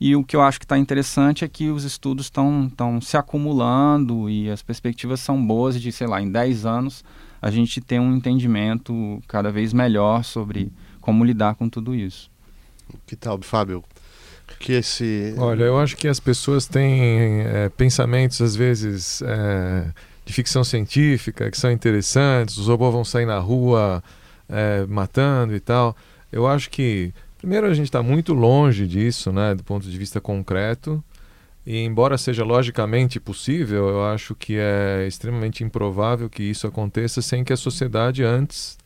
E 0.00 0.16
o 0.16 0.24
que 0.24 0.34
eu 0.34 0.42
acho 0.42 0.58
que 0.58 0.64
está 0.64 0.76
interessante 0.76 1.44
é 1.44 1.48
que 1.48 1.70
os 1.70 1.84
estudos 1.84 2.26
estão 2.26 3.00
se 3.00 3.16
acumulando 3.16 4.28
e 4.28 4.50
as 4.50 4.60
perspectivas 4.60 5.20
são 5.20 5.40
boas 5.40 5.80
de, 5.80 5.92
sei 5.92 6.08
lá, 6.08 6.20
em 6.20 6.28
10 6.32 6.66
anos 6.66 7.04
a 7.40 7.50
gente 7.50 7.80
ter 7.80 8.00
um 8.00 8.14
entendimento 8.14 9.22
cada 9.28 9.50
vez 9.50 9.72
melhor 9.72 10.24
sobre 10.24 10.72
como 11.00 11.24
lidar 11.24 11.54
com 11.54 11.68
tudo 11.68 11.94
isso. 11.94 12.30
Que 13.06 13.16
tal, 13.16 13.40
Fábio? 13.42 13.84
Que 14.58 14.72
esse... 14.72 15.34
Olha, 15.38 15.64
eu 15.64 15.78
acho 15.78 15.96
que 15.96 16.08
as 16.08 16.18
pessoas 16.18 16.66
têm 16.66 17.42
é, 17.42 17.68
pensamentos, 17.68 18.40
às 18.40 18.56
vezes, 18.56 19.22
é, 19.22 19.92
de 20.24 20.32
ficção 20.32 20.64
científica, 20.64 21.50
que 21.50 21.58
são 21.58 21.70
interessantes, 21.70 22.56
os 22.56 22.66
robôs 22.66 22.92
vão 22.92 23.04
sair 23.04 23.26
na 23.26 23.38
rua 23.38 24.02
é, 24.48 24.84
matando 24.86 25.54
e 25.54 25.60
tal. 25.60 25.96
Eu 26.32 26.46
acho 26.46 26.70
que, 26.70 27.12
primeiro, 27.36 27.66
a 27.66 27.74
gente 27.74 27.86
está 27.86 28.02
muito 28.02 28.32
longe 28.34 28.86
disso, 28.86 29.30
né, 29.32 29.54
do 29.54 29.62
ponto 29.62 29.88
de 29.88 29.96
vista 29.96 30.20
concreto. 30.20 31.02
E 31.70 31.84
embora 31.84 32.16
seja 32.16 32.44
logicamente 32.44 33.20
possível, 33.20 33.90
eu 33.90 34.02
acho 34.06 34.34
que 34.34 34.56
é 34.56 35.04
extremamente 35.06 35.62
improvável 35.62 36.30
que 36.30 36.42
isso 36.42 36.66
aconteça 36.66 37.20
sem 37.20 37.44
que 37.44 37.52
a 37.52 37.58
sociedade 37.58 38.24
antes 38.24 38.78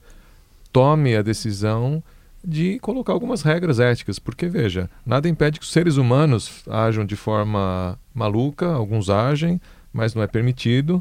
tome 0.73 1.15
a 1.15 1.23
decisão 1.23 2.03
de 2.45 2.81
colocar 2.81 3.13
algumas 3.13 3.43
regras 3.43 3.79
éticas, 3.79 4.19
porque 4.19 4.49
veja, 4.49 4.91
nada 5.07 5.29
impede 5.29 5.61
que 5.61 5.65
os 5.65 5.71
seres 5.71 5.97
humanos 5.97 6.65
ajam 6.69 7.07
de 7.07 7.15
forma 7.15 7.97
maluca, 8.13 8.67
alguns 8.67 9.09
agem, 9.09 9.61
mas 9.93 10.13
não 10.13 10.21
é 10.25 10.27
permitido. 10.27 11.01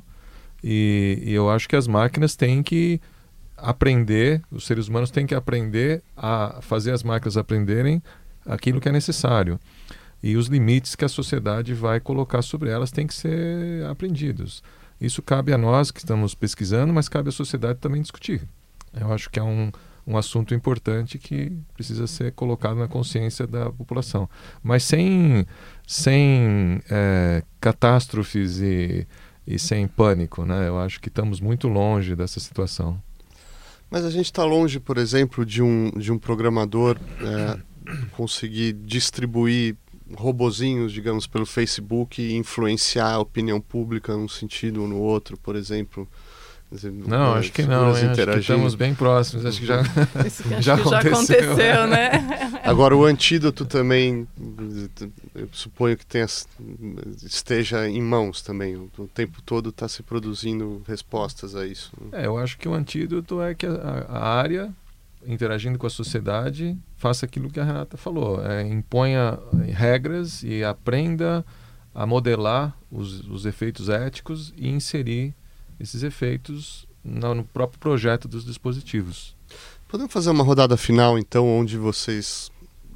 E, 0.64 1.18
e 1.24 1.34
eu 1.34 1.50
acho 1.50 1.68
que 1.68 1.76
as 1.76 1.88
máquinas 1.88 2.36
têm 2.36 2.62
que 2.62 3.02
aprender, 3.58 4.40
os 4.52 4.68
seres 4.68 4.88
humanos 4.88 5.10
têm 5.10 5.26
que 5.26 5.34
aprender 5.34 6.04
a 6.16 6.60
fazer 6.62 6.92
as 6.92 7.02
máquinas 7.02 7.38
aprenderem 7.38 8.04
aquilo 8.46 8.80
que 8.80 8.88
é 8.88 8.92
necessário 8.92 9.60
e 10.24 10.36
os 10.36 10.48
limites 10.48 10.96
que 10.96 11.06
a 11.06 11.10
sociedade 11.10 11.74
vai 11.74 12.00
colocar 12.00 12.42
sobre 12.42 12.70
elas 12.70 12.92
têm 12.92 13.08
que 13.08 13.14
ser 13.14 13.86
aprendidos. 13.86 14.64
Isso 15.00 15.22
cabe 15.22 15.52
a 15.52 15.58
nós 15.58 15.90
que 15.90 16.00
estamos 16.00 16.36
pesquisando, 16.36 16.94
mas 16.94 17.10
cabe 17.10 17.30
à 17.30 17.32
sociedade 17.32 17.80
também 17.80 18.02
discutir. 18.02 18.42
Eu 18.94 19.12
acho 19.12 19.30
que 19.30 19.40
é 19.40 19.44
um, 19.44 19.72
um 20.06 20.16
assunto 20.16 20.54
importante 20.54 21.18
que 21.18 21.52
precisa 21.74 22.06
ser 22.06 22.34
colocado 22.34 22.78
na 22.78 22.88
consciência 22.88 23.48
da 23.48 23.72
população. 23.72 24.30
Mas 24.62 24.84
sem, 24.84 25.46
sem 25.88 26.82
é, 26.90 27.42
catástrofes 27.60 28.60
e, 28.60 29.08
e 29.48 29.58
sem 29.58 29.88
pânico, 29.88 30.46
né? 30.46 30.68
Eu 30.68 30.80
acho 30.80 31.00
que 31.00 31.08
estamos 31.08 31.40
muito 31.40 31.68
longe 31.68 32.16
dessa 32.16 32.40
situação. 32.40 33.02
Mas 33.90 34.06
a 34.06 34.10
gente 34.12 34.26
está 34.26 34.46
longe, 34.46 34.80
por 34.80 34.98
exemplo, 34.98 35.46
de 35.46 35.64
um, 35.64 35.90
de 35.98 36.12
um 36.12 36.20
programador 36.20 36.98
é, 37.22 37.60
conseguir 38.12 38.74
distribuir 38.74 39.76
robozinhos, 40.16 40.92
digamos, 40.92 41.28
pelo 41.28 41.46
Facebook 41.46 42.22
influenciar 42.34 43.14
a 43.14 43.20
opinião 43.20 43.60
pública 43.60 44.16
num 44.16 44.28
sentido 44.28 44.82
ou 44.82 44.88
no 44.88 45.00
outro, 45.00 45.38
por 45.38 45.56
exemplo? 45.56 46.08
Não, 47.06 47.34
acho 47.34 47.52
que 47.52 47.64
não. 47.64 47.92
Acho 47.92 48.14
que 48.14 48.40
estamos 48.40 48.76
bem 48.76 48.96
próximos. 48.96 49.46
Acho 49.46 49.60
que 49.60 49.66
já, 49.66 49.84
já, 50.62 50.76
aconteceu. 50.76 50.90
já 50.90 51.00
aconteceu, 51.00 51.88
né? 51.88 52.12
Agora, 52.64 52.96
o 52.96 53.04
antídoto 53.04 53.66
também, 53.66 54.26
eu 55.36 55.50
suponho 55.52 55.98
que 55.98 56.06
tenha, 56.06 56.26
esteja 57.24 57.90
em 57.90 58.02
mãos 58.02 58.42
também. 58.42 58.76
O 58.76 59.08
tempo 59.14 59.42
todo 59.42 59.70
está 59.70 59.90
se 59.90 60.02
produzindo 60.02 60.82
respostas 60.88 61.56
a 61.56 61.66
isso. 61.66 61.92
É, 62.14 62.26
eu 62.26 62.38
acho 62.38 62.58
que 62.58 62.70
o 62.70 62.74
antídoto 62.74 63.42
é 63.42 63.54
que 63.54 63.66
a, 63.66 64.06
a 64.08 64.36
área 64.36 64.74
interagindo 65.26 65.78
com 65.78 65.88
a 65.88 65.90
sociedade, 65.90 66.78
faça 66.98 67.26
aquilo 67.26 67.50
que 67.50 67.60
a 67.60 67.64
Renata 67.64 67.98
falou, 67.98 68.44
é, 68.46 68.68
imponha 68.68 69.38
regras 69.74 70.44
e 70.44 70.64
aprenda 70.64 71.46
a 71.94 72.06
modelar 72.06 72.76
os, 72.90 73.22
os 73.28 73.46
efeitos 73.46 73.90
éticos 73.90 74.54
e 74.56 74.70
inserir 74.70 75.36
esses 75.80 76.04
efeitos 76.04 76.88
no, 77.04 77.36
no, 77.36 77.44
próprio 77.44 77.80
projeto 77.80 78.28
dos 78.28 78.46
dispositivos. 78.46 79.36
Podemos 79.88 80.14
fazer 80.14 80.30
uma 80.30 80.44
rodada 80.44 80.78
final, 80.78 81.18
então, 81.20 81.48
onde 81.48 81.78
vocês. 81.78 82.50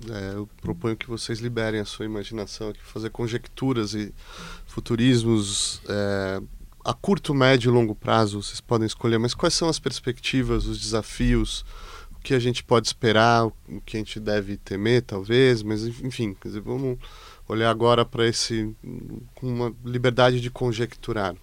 É, 0.09 0.35
eu 0.35 0.47
proponho 0.61 0.95
que 0.95 1.07
vocês 1.07 1.39
liberem 1.39 1.79
a 1.79 1.85
sua 1.85 2.05
imaginação 2.05 2.69
aqui, 2.69 2.79
fazer 2.83 3.09
conjecturas 3.09 3.93
e 3.93 4.13
futurismos 4.65 5.81
é, 5.87 6.41
a 6.85 6.93
curto, 6.93 7.33
médio 7.33 7.71
e 7.71 7.73
longo 7.73 7.95
prazo, 7.95 8.41
vocês 8.41 8.61
podem 8.61 8.85
escolher, 8.85 9.17
mas 9.17 9.33
quais 9.33 9.55
são 9.55 9.67
as 9.67 9.79
perspectivas, 9.79 10.67
os 10.67 10.79
desafios, 10.79 11.65
que 12.25 12.33
a 12.33 12.39
gente 12.39 12.63
pode 12.63 12.87
esperar, 12.87 13.45
o 13.45 13.53
que 13.85 13.97
a 13.97 13.99
gente 13.99 14.19
deve 14.19 14.57
temer, 14.57 15.03
talvez, 15.03 15.61
mas 15.61 15.83
enfim, 15.83 16.35
dizer, 16.43 16.59
vamos 16.59 16.97
olhar 17.47 17.69
agora 17.69 18.03
para 18.03 18.27
esse 18.27 18.75
com 19.35 19.47
uma 19.47 19.71
liberdade 19.85 20.41
de 20.41 20.49
conjecturar. 20.49 21.35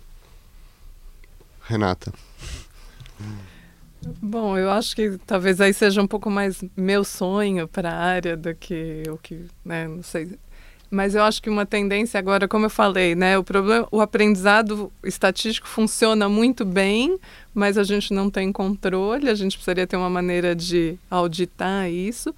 Renata. 1.62 2.12
Bom, 4.20 4.58
eu 4.58 4.68
acho 4.68 4.96
que 4.96 5.16
talvez 5.24 5.60
aí 5.60 5.72
seja 5.72 6.02
um 6.02 6.08
pouco 6.08 6.28
mais 6.28 6.64
meu 6.76 7.04
sonho 7.04 7.68
para 7.68 7.92
a 7.92 7.96
área 7.96 8.36
do 8.36 8.52
que 8.52 9.04
o 9.08 9.16
que, 9.16 9.46
né, 9.64 9.86
não 9.86 10.02
sei. 10.02 10.36
Mas 10.92 11.14
eu 11.14 11.22
acho 11.22 11.40
que 11.40 11.48
uma 11.48 11.64
tendência 11.64 12.20
agora, 12.20 12.46
como 12.46 12.66
eu 12.66 12.70
falei, 12.70 13.14
né, 13.14 13.38
o 13.38 13.42
problema, 13.42 13.88
o 13.90 13.98
aprendizado 13.98 14.92
estatístico 15.02 15.66
funciona 15.66 16.28
muito 16.28 16.66
bem, 16.66 17.18
mas 17.54 17.78
a 17.78 17.82
gente 17.82 18.12
não 18.12 18.28
tem 18.28 18.52
controle, 18.52 19.30
a 19.30 19.34
gente 19.34 19.56
precisaria 19.56 19.86
ter 19.86 19.96
uma 19.96 20.10
maneira 20.10 20.54
de 20.54 20.98
auditar 21.10 21.90
isso. 21.90 22.34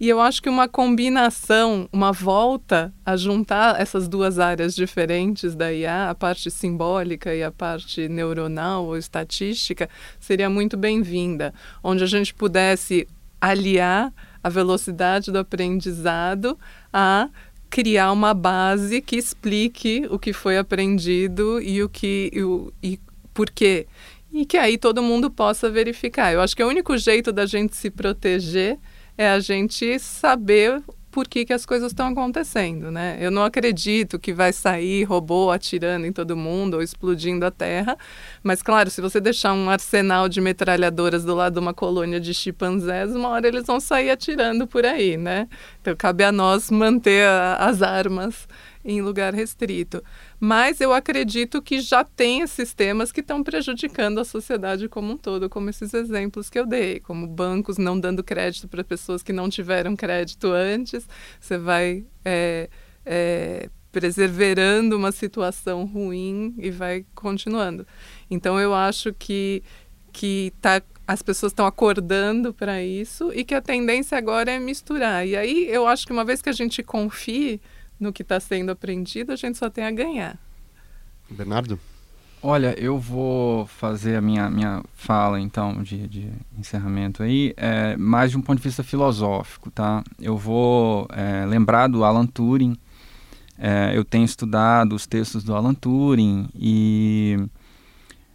E 0.00 0.08
eu 0.08 0.22
acho 0.22 0.40
que 0.40 0.48
uma 0.48 0.66
combinação, 0.66 1.86
uma 1.92 2.10
volta 2.10 2.90
a 3.04 3.14
juntar 3.14 3.78
essas 3.78 4.08
duas 4.08 4.38
áreas 4.38 4.74
diferentes 4.74 5.54
da 5.54 5.70
IA, 5.70 6.08
a 6.08 6.14
parte 6.14 6.50
simbólica 6.50 7.34
e 7.34 7.42
a 7.42 7.52
parte 7.52 8.08
neuronal 8.08 8.86
ou 8.86 8.96
estatística, 8.96 9.86
seria 10.18 10.48
muito 10.48 10.78
bem-vinda, 10.78 11.52
onde 11.84 12.04
a 12.04 12.06
gente 12.06 12.32
pudesse 12.32 13.06
aliar 13.38 14.14
a 14.42 14.48
velocidade 14.48 15.30
do 15.30 15.38
aprendizado 15.38 16.58
a 16.92 17.28
criar 17.70 18.12
uma 18.12 18.34
base 18.34 19.00
que 19.00 19.16
explique 19.16 20.06
o 20.10 20.18
que 20.18 20.32
foi 20.32 20.58
aprendido 20.58 21.60
e 21.60 21.82
o 21.82 21.88
que 21.88 22.30
e, 22.32 22.42
o, 22.42 22.72
e 22.82 22.98
por 23.32 23.50
quê 23.50 23.86
e 24.32 24.44
que 24.44 24.56
aí 24.56 24.76
todo 24.76 25.02
mundo 25.02 25.30
possa 25.30 25.70
verificar. 25.70 26.32
Eu 26.32 26.40
acho 26.40 26.54
que 26.54 26.62
o 26.62 26.68
único 26.68 26.96
jeito 26.96 27.32
da 27.32 27.46
gente 27.46 27.74
se 27.76 27.90
proteger 27.90 28.78
é 29.16 29.28
a 29.28 29.40
gente 29.40 29.98
saber 29.98 30.82
por 31.10 31.26
que, 31.26 31.44
que 31.44 31.52
as 31.52 31.64
coisas 31.64 31.92
estão 31.92 32.08
acontecendo, 32.08 32.90
né? 32.90 33.16
Eu 33.20 33.30
não 33.30 33.42
acredito 33.42 34.18
que 34.18 34.32
vai 34.32 34.52
sair 34.52 35.04
robô 35.04 35.50
atirando 35.50 36.06
em 36.06 36.12
todo 36.12 36.36
mundo 36.36 36.74
ou 36.74 36.82
explodindo 36.82 37.44
a 37.46 37.50
Terra, 37.50 37.96
mas 38.42 38.62
claro, 38.62 38.90
se 38.90 39.00
você 39.00 39.20
deixar 39.20 39.52
um 39.52 39.70
arsenal 39.70 40.28
de 40.28 40.40
metralhadoras 40.40 41.24
do 41.24 41.34
lado 41.34 41.54
de 41.54 41.60
uma 41.60 41.74
colônia 41.74 42.20
de 42.20 42.34
chimpanzés, 42.34 43.14
uma 43.14 43.30
hora 43.30 43.48
eles 43.48 43.66
vão 43.66 43.80
sair 43.80 44.10
atirando 44.10 44.66
por 44.66 44.84
aí, 44.84 45.16
né? 45.16 45.48
Então 45.80 45.96
cabe 45.96 46.24
a 46.24 46.32
nós 46.32 46.70
manter 46.70 47.26
a, 47.26 47.56
as 47.56 47.82
armas 47.82 48.46
em 48.88 49.02
lugar 49.02 49.34
restrito. 49.34 50.02
Mas 50.40 50.80
eu 50.80 50.94
acredito 50.94 51.60
que 51.60 51.78
já 51.78 52.02
tem 52.02 52.46
sistemas 52.46 53.12
que 53.12 53.20
estão 53.20 53.44
prejudicando 53.44 54.18
a 54.18 54.24
sociedade 54.24 54.88
como 54.88 55.12
um 55.12 55.16
todo, 55.16 55.50
como 55.50 55.68
esses 55.68 55.92
exemplos 55.92 56.48
que 56.48 56.58
eu 56.58 56.66
dei, 56.66 56.98
como 56.98 57.26
bancos 57.26 57.76
não 57.76 58.00
dando 58.00 58.24
crédito 58.24 58.66
para 58.66 58.82
pessoas 58.82 59.22
que 59.22 59.32
não 59.32 59.50
tiveram 59.50 59.94
crédito 59.94 60.48
antes. 60.48 61.06
Você 61.38 61.58
vai 61.58 62.06
é, 62.24 62.70
é, 63.04 63.68
preserverando 63.92 64.96
uma 64.96 65.12
situação 65.12 65.84
ruim 65.84 66.54
e 66.56 66.70
vai 66.70 67.04
continuando. 67.14 67.86
Então 68.30 68.58
eu 68.58 68.74
acho 68.74 69.12
que 69.12 69.62
que 70.10 70.52
tá, 70.60 70.82
as 71.06 71.22
pessoas 71.22 71.52
estão 71.52 71.66
acordando 71.66 72.52
para 72.52 72.82
isso 72.82 73.30
e 73.32 73.44
que 73.44 73.54
a 73.54 73.60
tendência 73.60 74.18
agora 74.18 74.50
é 74.50 74.58
misturar. 74.58 75.24
E 75.24 75.36
aí 75.36 75.68
eu 75.68 75.86
acho 75.86 76.06
que 76.06 76.12
uma 76.12 76.24
vez 76.24 76.42
que 76.42 76.48
a 76.48 76.52
gente 76.52 76.82
confie 76.82 77.60
no 77.98 78.12
que 78.12 78.22
está 78.22 78.38
sendo 78.38 78.70
aprendido, 78.70 79.32
a 79.32 79.36
gente 79.36 79.58
só 79.58 79.68
tem 79.68 79.84
a 79.84 79.90
ganhar. 79.90 80.38
Bernardo? 81.30 81.78
Olha, 82.40 82.72
eu 82.78 82.98
vou 82.98 83.66
fazer 83.66 84.14
a 84.14 84.20
minha, 84.20 84.48
minha 84.48 84.82
fala, 84.94 85.40
então, 85.40 85.82
de, 85.82 86.06
de 86.06 86.32
encerramento 86.56 87.22
aí, 87.22 87.52
é, 87.56 87.96
mais 87.96 88.30
de 88.30 88.38
um 88.38 88.40
ponto 88.40 88.58
de 88.58 88.62
vista 88.62 88.84
filosófico, 88.84 89.70
tá? 89.72 90.04
Eu 90.20 90.36
vou 90.36 91.08
é, 91.10 91.44
lembrar 91.46 91.88
do 91.88 92.04
Alan 92.04 92.26
Turing, 92.26 92.76
é, 93.58 93.90
eu 93.92 94.04
tenho 94.04 94.24
estudado 94.24 94.94
os 94.94 95.04
textos 95.04 95.42
do 95.42 95.52
Alan 95.52 95.74
Turing 95.74 96.48
e 96.54 97.36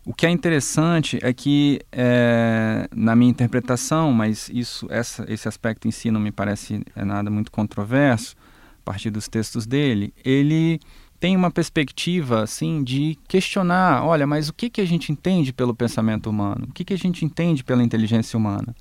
o 0.06 0.14
que 0.14 0.26
é 0.26 0.30
interessante 0.30 1.18
é 1.22 1.32
que, 1.32 1.80
é, 1.90 2.90
na 2.94 3.16
minha 3.16 3.32
interpretação, 3.32 4.12
mas 4.12 4.50
isso, 4.50 4.86
essa, 4.90 5.26
esse 5.32 5.48
aspecto 5.48 5.88
em 5.88 5.92
si 5.92 6.12
não 6.12 6.20
me 6.20 6.32
parece 6.32 6.84
é 6.94 7.06
nada 7.06 7.32
muito 7.32 7.50
controverso, 7.50 8.36
partir 8.84 9.10
dos 9.10 9.28
textos 9.28 9.66
dele, 9.66 10.14
ele 10.24 10.80
tem 11.20 11.38
uma 11.38 11.50
perspectiva 11.50 12.44
assim 12.44 12.84
de 12.84 13.18
questionar, 13.28 14.04
olha, 14.04 14.28
mas 14.28 14.50
o 14.50 14.54
que, 14.54 14.70
que 14.70 14.82
a 14.82 14.86
gente 14.86 15.12
entende 15.12 15.54
pelo 15.54 15.74
pensamento 15.74 16.30
humano? 16.30 16.68
O 16.70 16.74
que, 16.74 16.84
que 16.84 16.94
a 16.94 16.98
gente 16.98 17.24
entende 17.24 17.64
pela 17.64 17.82
inteligência 17.82 18.38
humana? 18.38 18.76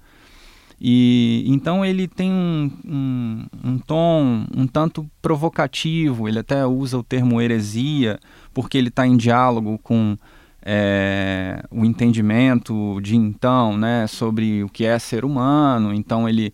E 0.81 1.45
então 1.47 1.85
ele 1.85 2.09
tem 2.09 2.33
um, 2.33 2.69
um, 2.85 3.47
um, 3.63 3.79
tom 3.79 4.45
um 4.57 4.67
tanto 4.67 5.09
provocativo, 5.23 6.29
ele 6.29 6.41
até 6.41 6.67
usa 6.67 6.99
o 6.99 7.05
termo 7.05 7.41
heresia, 7.41 8.19
porque 8.53 8.77
ele 8.77 8.89
está 8.89 9.07
em 9.07 9.17
diálogo 9.17 9.79
com 9.79 10.17
é, 10.61 11.63
o 11.71 11.85
entendimento 11.85 13.01
de 13.01 13.15
então 13.15 13.77
né, 13.77 14.09
sobre 14.09 14.65
o 14.65 14.69
que 14.69 14.85
é 14.85 14.99
ser 14.99 15.25
humano. 15.25 15.95
Então 15.95 16.29
ele 16.29 16.53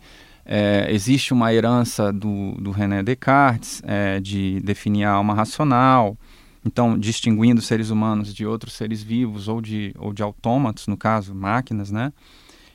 é, 0.51 0.87
existe 0.91 1.35
uma 1.35 1.53
herança 1.53 2.11
do, 2.11 2.53
do 2.53 2.71
René 2.71 3.03
Descartes 3.03 3.83
é, 3.85 4.19
de 4.19 4.61
definir 4.61 5.05
a 5.05 5.11
alma 5.11 5.35
racional, 5.35 6.17
então 6.65 6.99
distinguindo 6.99 7.61
seres 7.61 7.91
humanos 7.91 8.35
de 8.35 8.47
outros 8.47 8.73
seres 8.73 9.03
vivos 9.03 9.47
ou 9.47 9.61
de, 9.61 9.95
ou 9.99 10.11
de 10.11 10.23
autômatos, 10.23 10.87
no 10.87 10.97
caso, 10.97 11.35
máquinas, 11.35 11.91
né? 11.91 12.15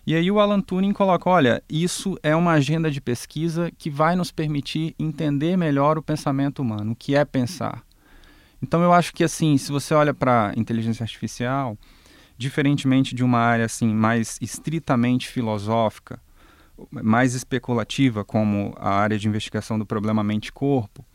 E 0.06 0.14
aí 0.14 0.30
o 0.30 0.40
Alan 0.40 0.62
Turing 0.62 0.94
coloca, 0.94 1.28
olha, 1.30 1.64
isso 1.68 2.16
é 2.22 2.36
uma 2.36 2.52
agenda 2.52 2.92
de 2.92 3.02
pesquisa 3.02 3.72
que 3.76 3.90
vai 3.90 4.16
nos 4.16 4.32
permitir 4.32 4.94
entender 5.00 5.58
melhor 5.58 5.98
o 5.98 6.04
pensamento 6.04 6.62
humano, 6.62 6.92
o 6.92 6.96
que 6.96 7.16
é 7.16 7.26
pensar. 7.26 7.82
Então 8.62 8.84
eu 8.84 8.94
acho 8.94 9.14
que 9.14 9.24
assim, 9.24 9.58
se 9.58 9.72
você 9.72 9.94
olha 9.96 10.14
para 10.14 10.54
inteligência 10.56 11.04
artificial, 11.04 11.76
diferentemente 12.38 13.16
de 13.16 13.24
uma 13.24 13.40
área 13.40 13.66
assim 13.66 13.94
mais 13.94 14.38
estritamente 14.42 15.28
filosófica, 15.28 16.20
mais 16.92 17.34
especulativa, 17.34 18.24
como 18.24 18.74
a 18.78 18.90
área 18.90 19.18
de 19.18 19.28
investigação 19.28 19.78
do 19.78 19.86
problema 19.86 20.24
mente-corpo, 20.24 21.06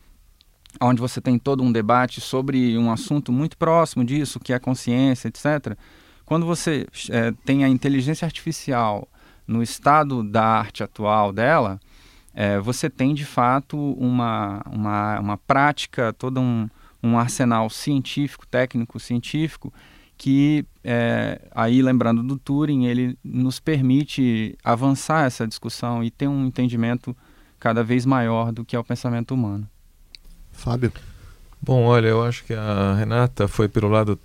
onde 0.79 1.01
você 1.01 1.19
tem 1.19 1.39
todo 1.39 1.63
um 1.63 1.71
debate 1.71 2.21
sobre 2.21 2.77
um 2.77 2.91
assunto 2.91 3.31
muito 3.31 3.57
próximo 3.57 4.03
disso, 4.03 4.39
que 4.39 4.53
é 4.53 4.55
a 4.55 4.59
consciência, 4.59 5.27
etc. 5.27 5.77
Quando 6.25 6.45
você 6.45 6.85
é, 7.09 7.31
tem 7.43 7.63
a 7.63 7.69
inteligência 7.69 8.25
artificial 8.25 9.07
no 9.47 9.63
estado 9.63 10.23
da 10.23 10.45
arte 10.45 10.83
atual 10.83 11.33
dela, 11.33 11.79
é, 12.33 12.59
você 12.59 12.89
tem 12.89 13.13
de 13.13 13.25
fato 13.25 13.77
uma, 13.93 14.61
uma, 14.71 15.19
uma 15.19 15.37
prática, 15.37 16.13
todo 16.13 16.39
um, 16.39 16.69
um 17.01 17.17
arsenal 17.17 17.69
científico, 17.69 18.45
técnico 18.45 18.99
científico, 18.99 19.73
que 20.17 20.65
é, 20.83 21.41
aí 21.51 21.81
lembrando 21.81 22.23
do 22.23 22.37
Turing 22.37 22.85
ele 22.85 23.17
nos 23.23 23.59
permite 23.59 24.57
avançar 24.63 25.25
essa 25.25 25.47
discussão 25.47 26.03
e 26.03 26.09
ter 26.09 26.27
um 26.27 26.45
entendimento 26.45 27.15
cada 27.59 27.83
vez 27.83 28.05
maior 28.05 28.51
do 28.51 28.63
que 28.63 28.75
é 28.75 28.79
o 28.79 28.83
pensamento 28.83 29.33
humano. 29.33 29.67
Fábio. 30.51 30.91
Bom, 31.61 31.83
olha, 31.83 32.07
eu 32.07 32.23
acho 32.23 32.45
que 32.45 32.53
a 32.53 32.95
Renata 32.95 33.47
foi 33.47 33.67
pelo 33.67 33.89
lado 33.89 34.17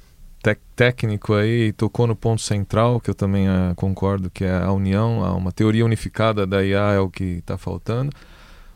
técnico 0.77 1.35
aí 1.35 1.69
e 1.69 1.73
tocou 1.73 2.07
no 2.07 2.15
ponto 2.15 2.43
central 2.43 3.01
que 3.01 3.09
eu 3.09 3.15
também 3.15 3.49
uh, 3.49 3.75
concordo 3.75 4.31
que 4.31 4.45
é 4.45 4.57
a 4.57 4.71
união, 4.73 5.21
uma 5.37 5.51
teoria 5.51 5.85
unificada 5.85 6.47
da 6.47 6.63
IA 6.63 6.93
é 6.93 7.01
o 7.01 7.09
que 7.09 7.25
está 7.25 7.57
faltando. 7.57 8.13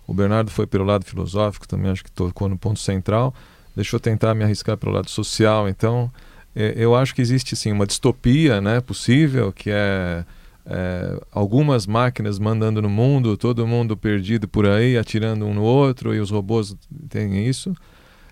O 0.07 0.15
Bernardo 0.15 0.51
foi 0.51 0.67
pelo 0.67 0.85
lado 0.85 1.05
filosófico, 1.05 1.69
também 1.69 1.91
acho 1.91 2.03
que 2.03 2.11
tocou 2.11 2.49
no 2.49 2.57
ponto 2.57 2.81
central. 2.81 3.35
Deixa 3.77 3.95
eu 3.95 4.01
tentar 4.01 4.35
me 4.35 4.43
arriscar 4.43 4.77
pelo 4.77 4.93
lado 4.93 5.11
social, 5.11 5.69
então 5.69 6.11
eu 6.55 6.95
acho 6.95 7.15
que 7.15 7.23
existe 7.23 7.55
sim 7.55 7.73
uma 7.73 7.87
distopia 7.87 8.61
né, 8.61 8.81
possível, 8.81 9.53
que 9.53 9.71
é, 9.71 10.25
é, 10.67 11.21
algumas 11.33 11.87
máquinas 11.87 12.39
mandando 12.39 12.83
no 12.83 12.91
mundo, 12.91 13.37
todo 13.37 13.67
mundo 13.67 13.97
perdido 13.97 14.47
por 14.47 14.67
aí, 14.67 14.99
atirando 14.99 15.47
um 15.47 15.55
no 15.55 15.63
outro, 15.63 16.15
e 16.15 16.21
os 16.21 16.31
robôs 16.31 16.77
têm 17.09 17.47
isso. 17.47 17.75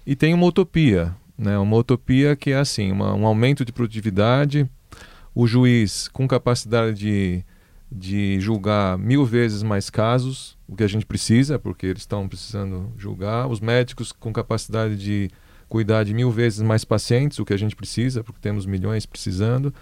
E 0.06 0.14
tem 0.14 0.34
uma 0.34 0.46
utopia, 0.46 1.14
né, 1.36 1.58
uma 1.58 1.76
utopia 1.76 2.36
que 2.36 2.50
é 2.50 2.58
assim, 2.58 2.92
uma, 2.92 3.14
um 3.14 3.26
aumento 3.26 3.64
de 3.64 3.72
produtividade, 3.72 4.68
o 5.34 5.46
juiz 5.46 6.08
com 6.08 6.26
capacidade 6.26 6.96
de, 6.96 7.44
de 7.90 8.40
julgar 8.40 8.98
mil 8.98 9.24
vezes 9.24 9.62
mais 9.62 9.88
casos, 9.88 10.56
o 10.66 10.74
que 10.74 10.82
a 10.82 10.88
gente 10.88 11.06
precisa, 11.06 11.58
porque 11.58 11.86
eles 11.86 12.02
estão 12.02 12.28
precisando 12.28 12.92
julgar, 12.96 13.46
os 13.46 13.60
médicos 13.60 14.12
com 14.12 14.32
capacidade 14.32 14.96
de 14.96 15.30
cuidar 15.68 16.04
de 16.04 16.14
mil 16.14 16.30
vezes 16.30 16.60
mais 16.62 16.84
pacientes, 16.84 17.38
o 17.38 17.44
que 17.44 17.52
a 17.52 17.56
gente 17.56 17.74
precisa, 17.74 18.22
porque 18.22 18.40
temos 18.40 18.66
milhões 18.66 19.06
precisando, 19.06 19.72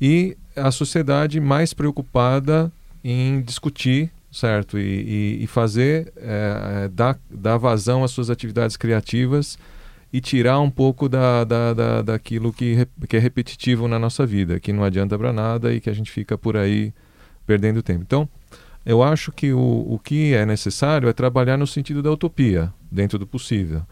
e 0.00 0.36
a 0.54 0.70
sociedade 0.70 1.40
mais 1.40 1.74
preocupada 1.74 2.70
em 3.02 3.40
discutir, 3.42 4.10
certo? 4.30 4.78
E, 4.78 5.38
e, 5.40 5.44
e 5.44 5.46
fazer, 5.46 6.12
é, 6.16 6.84
é, 6.84 6.88
dar, 6.88 7.18
dar 7.30 7.56
vazão 7.56 8.04
às 8.04 8.10
suas 8.10 8.30
atividades 8.30 8.76
criativas 8.76 9.58
e 10.12 10.20
tirar 10.20 10.60
um 10.60 10.70
pouco 10.70 11.08
da, 11.08 11.44
da, 11.44 11.74
da, 11.74 12.02
daquilo 12.02 12.52
que, 12.52 12.86
que 13.08 13.16
é 13.16 13.20
repetitivo 13.20 13.88
na 13.88 13.98
nossa 13.98 14.24
vida, 14.24 14.58
que 14.58 14.72
não 14.72 14.84
adianta 14.84 15.18
para 15.18 15.32
nada 15.32 15.72
e 15.72 15.80
que 15.80 15.90
a 15.90 15.92
gente 15.92 16.10
fica 16.10 16.38
por 16.38 16.56
aí 16.56 16.92
perdendo 17.46 17.82
tempo. 17.82 18.02
Então, 18.02 18.28
eu 18.86 19.02
acho 19.02 19.32
que 19.32 19.52
o, 19.52 19.86
o 19.88 20.00
que 20.02 20.32
é 20.32 20.46
necessário 20.46 21.08
é 21.08 21.12
trabalhar 21.12 21.56
no 21.56 21.66
sentido 21.66 22.02
da 22.02 22.10
utopia, 22.10 22.72
dentro 22.90 23.18
do 23.18 23.26
possível. 23.26 23.82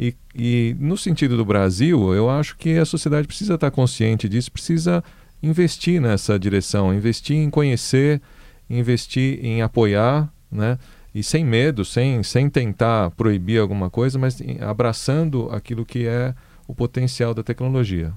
E, 0.00 0.16
e 0.34 0.74
no 0.80 0.96
sentido 0.96 1.36
do 1.36 1.44
Brasil, 1.44 2.14
eu 2.14 2.30
acho 2.30 2.56
que 2.56 2.78
a 2.78 2.86
sociedade 2.86 3.26
precisa 3.28 3.56
estar 3.56 3.70
consciente 3.70 4.30
disso, 4.30 4.50
precisa 4.50 5.04
investir 5.42 6.00
nessa 6.00 6.38
direção, 6.38 6.94
investir 6.94 7.36
em 7.36 7.50
conhecer, 7.50 8.22
investir 8.68 9.44
em 9.44 9.60
apoiar, 9.60 10.32
né? 10.50 10.78
E 11.14 11.22
sem 11.22 11.44
medo, 11.44 11.84
sem, 11.84 12.22
sem 12.22 12.48
tentar 12.48 13.10
proibir 13.10 13.60
alguma 13.60 13.90
coisa, 13.90 14.18
mas 14.18 14.38
abraçando 14.60 15.50
aquilo 15.50 15.84
que 15.84 16.06
é 16.06 16.34
o 16.66 16.74
potencial 16.74 17.34
da 17.34 17.42
tecnologia. 17.42 18.14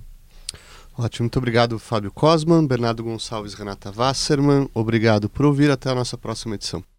Ótimo, 0.98 1.24
muito 1.24 1.38
obrigado, 1.38 1.80
Fábio 1.80 2.12
Cosman, 2.12 2.68
Bernardo 2.68 3.04
Gonçalves, 3.04 3.56
Renata 3.56 3.92
Wasserman. 3.92 4.70
Obrigado 4.74 5.28
por 5.28 5.46
ouvir. 5.46 5.72
Até 5.72 5.90
a 5.90 5.96
nossa 5.96 6.18
próxima 6.18 6.54
edição. 6.56 6.84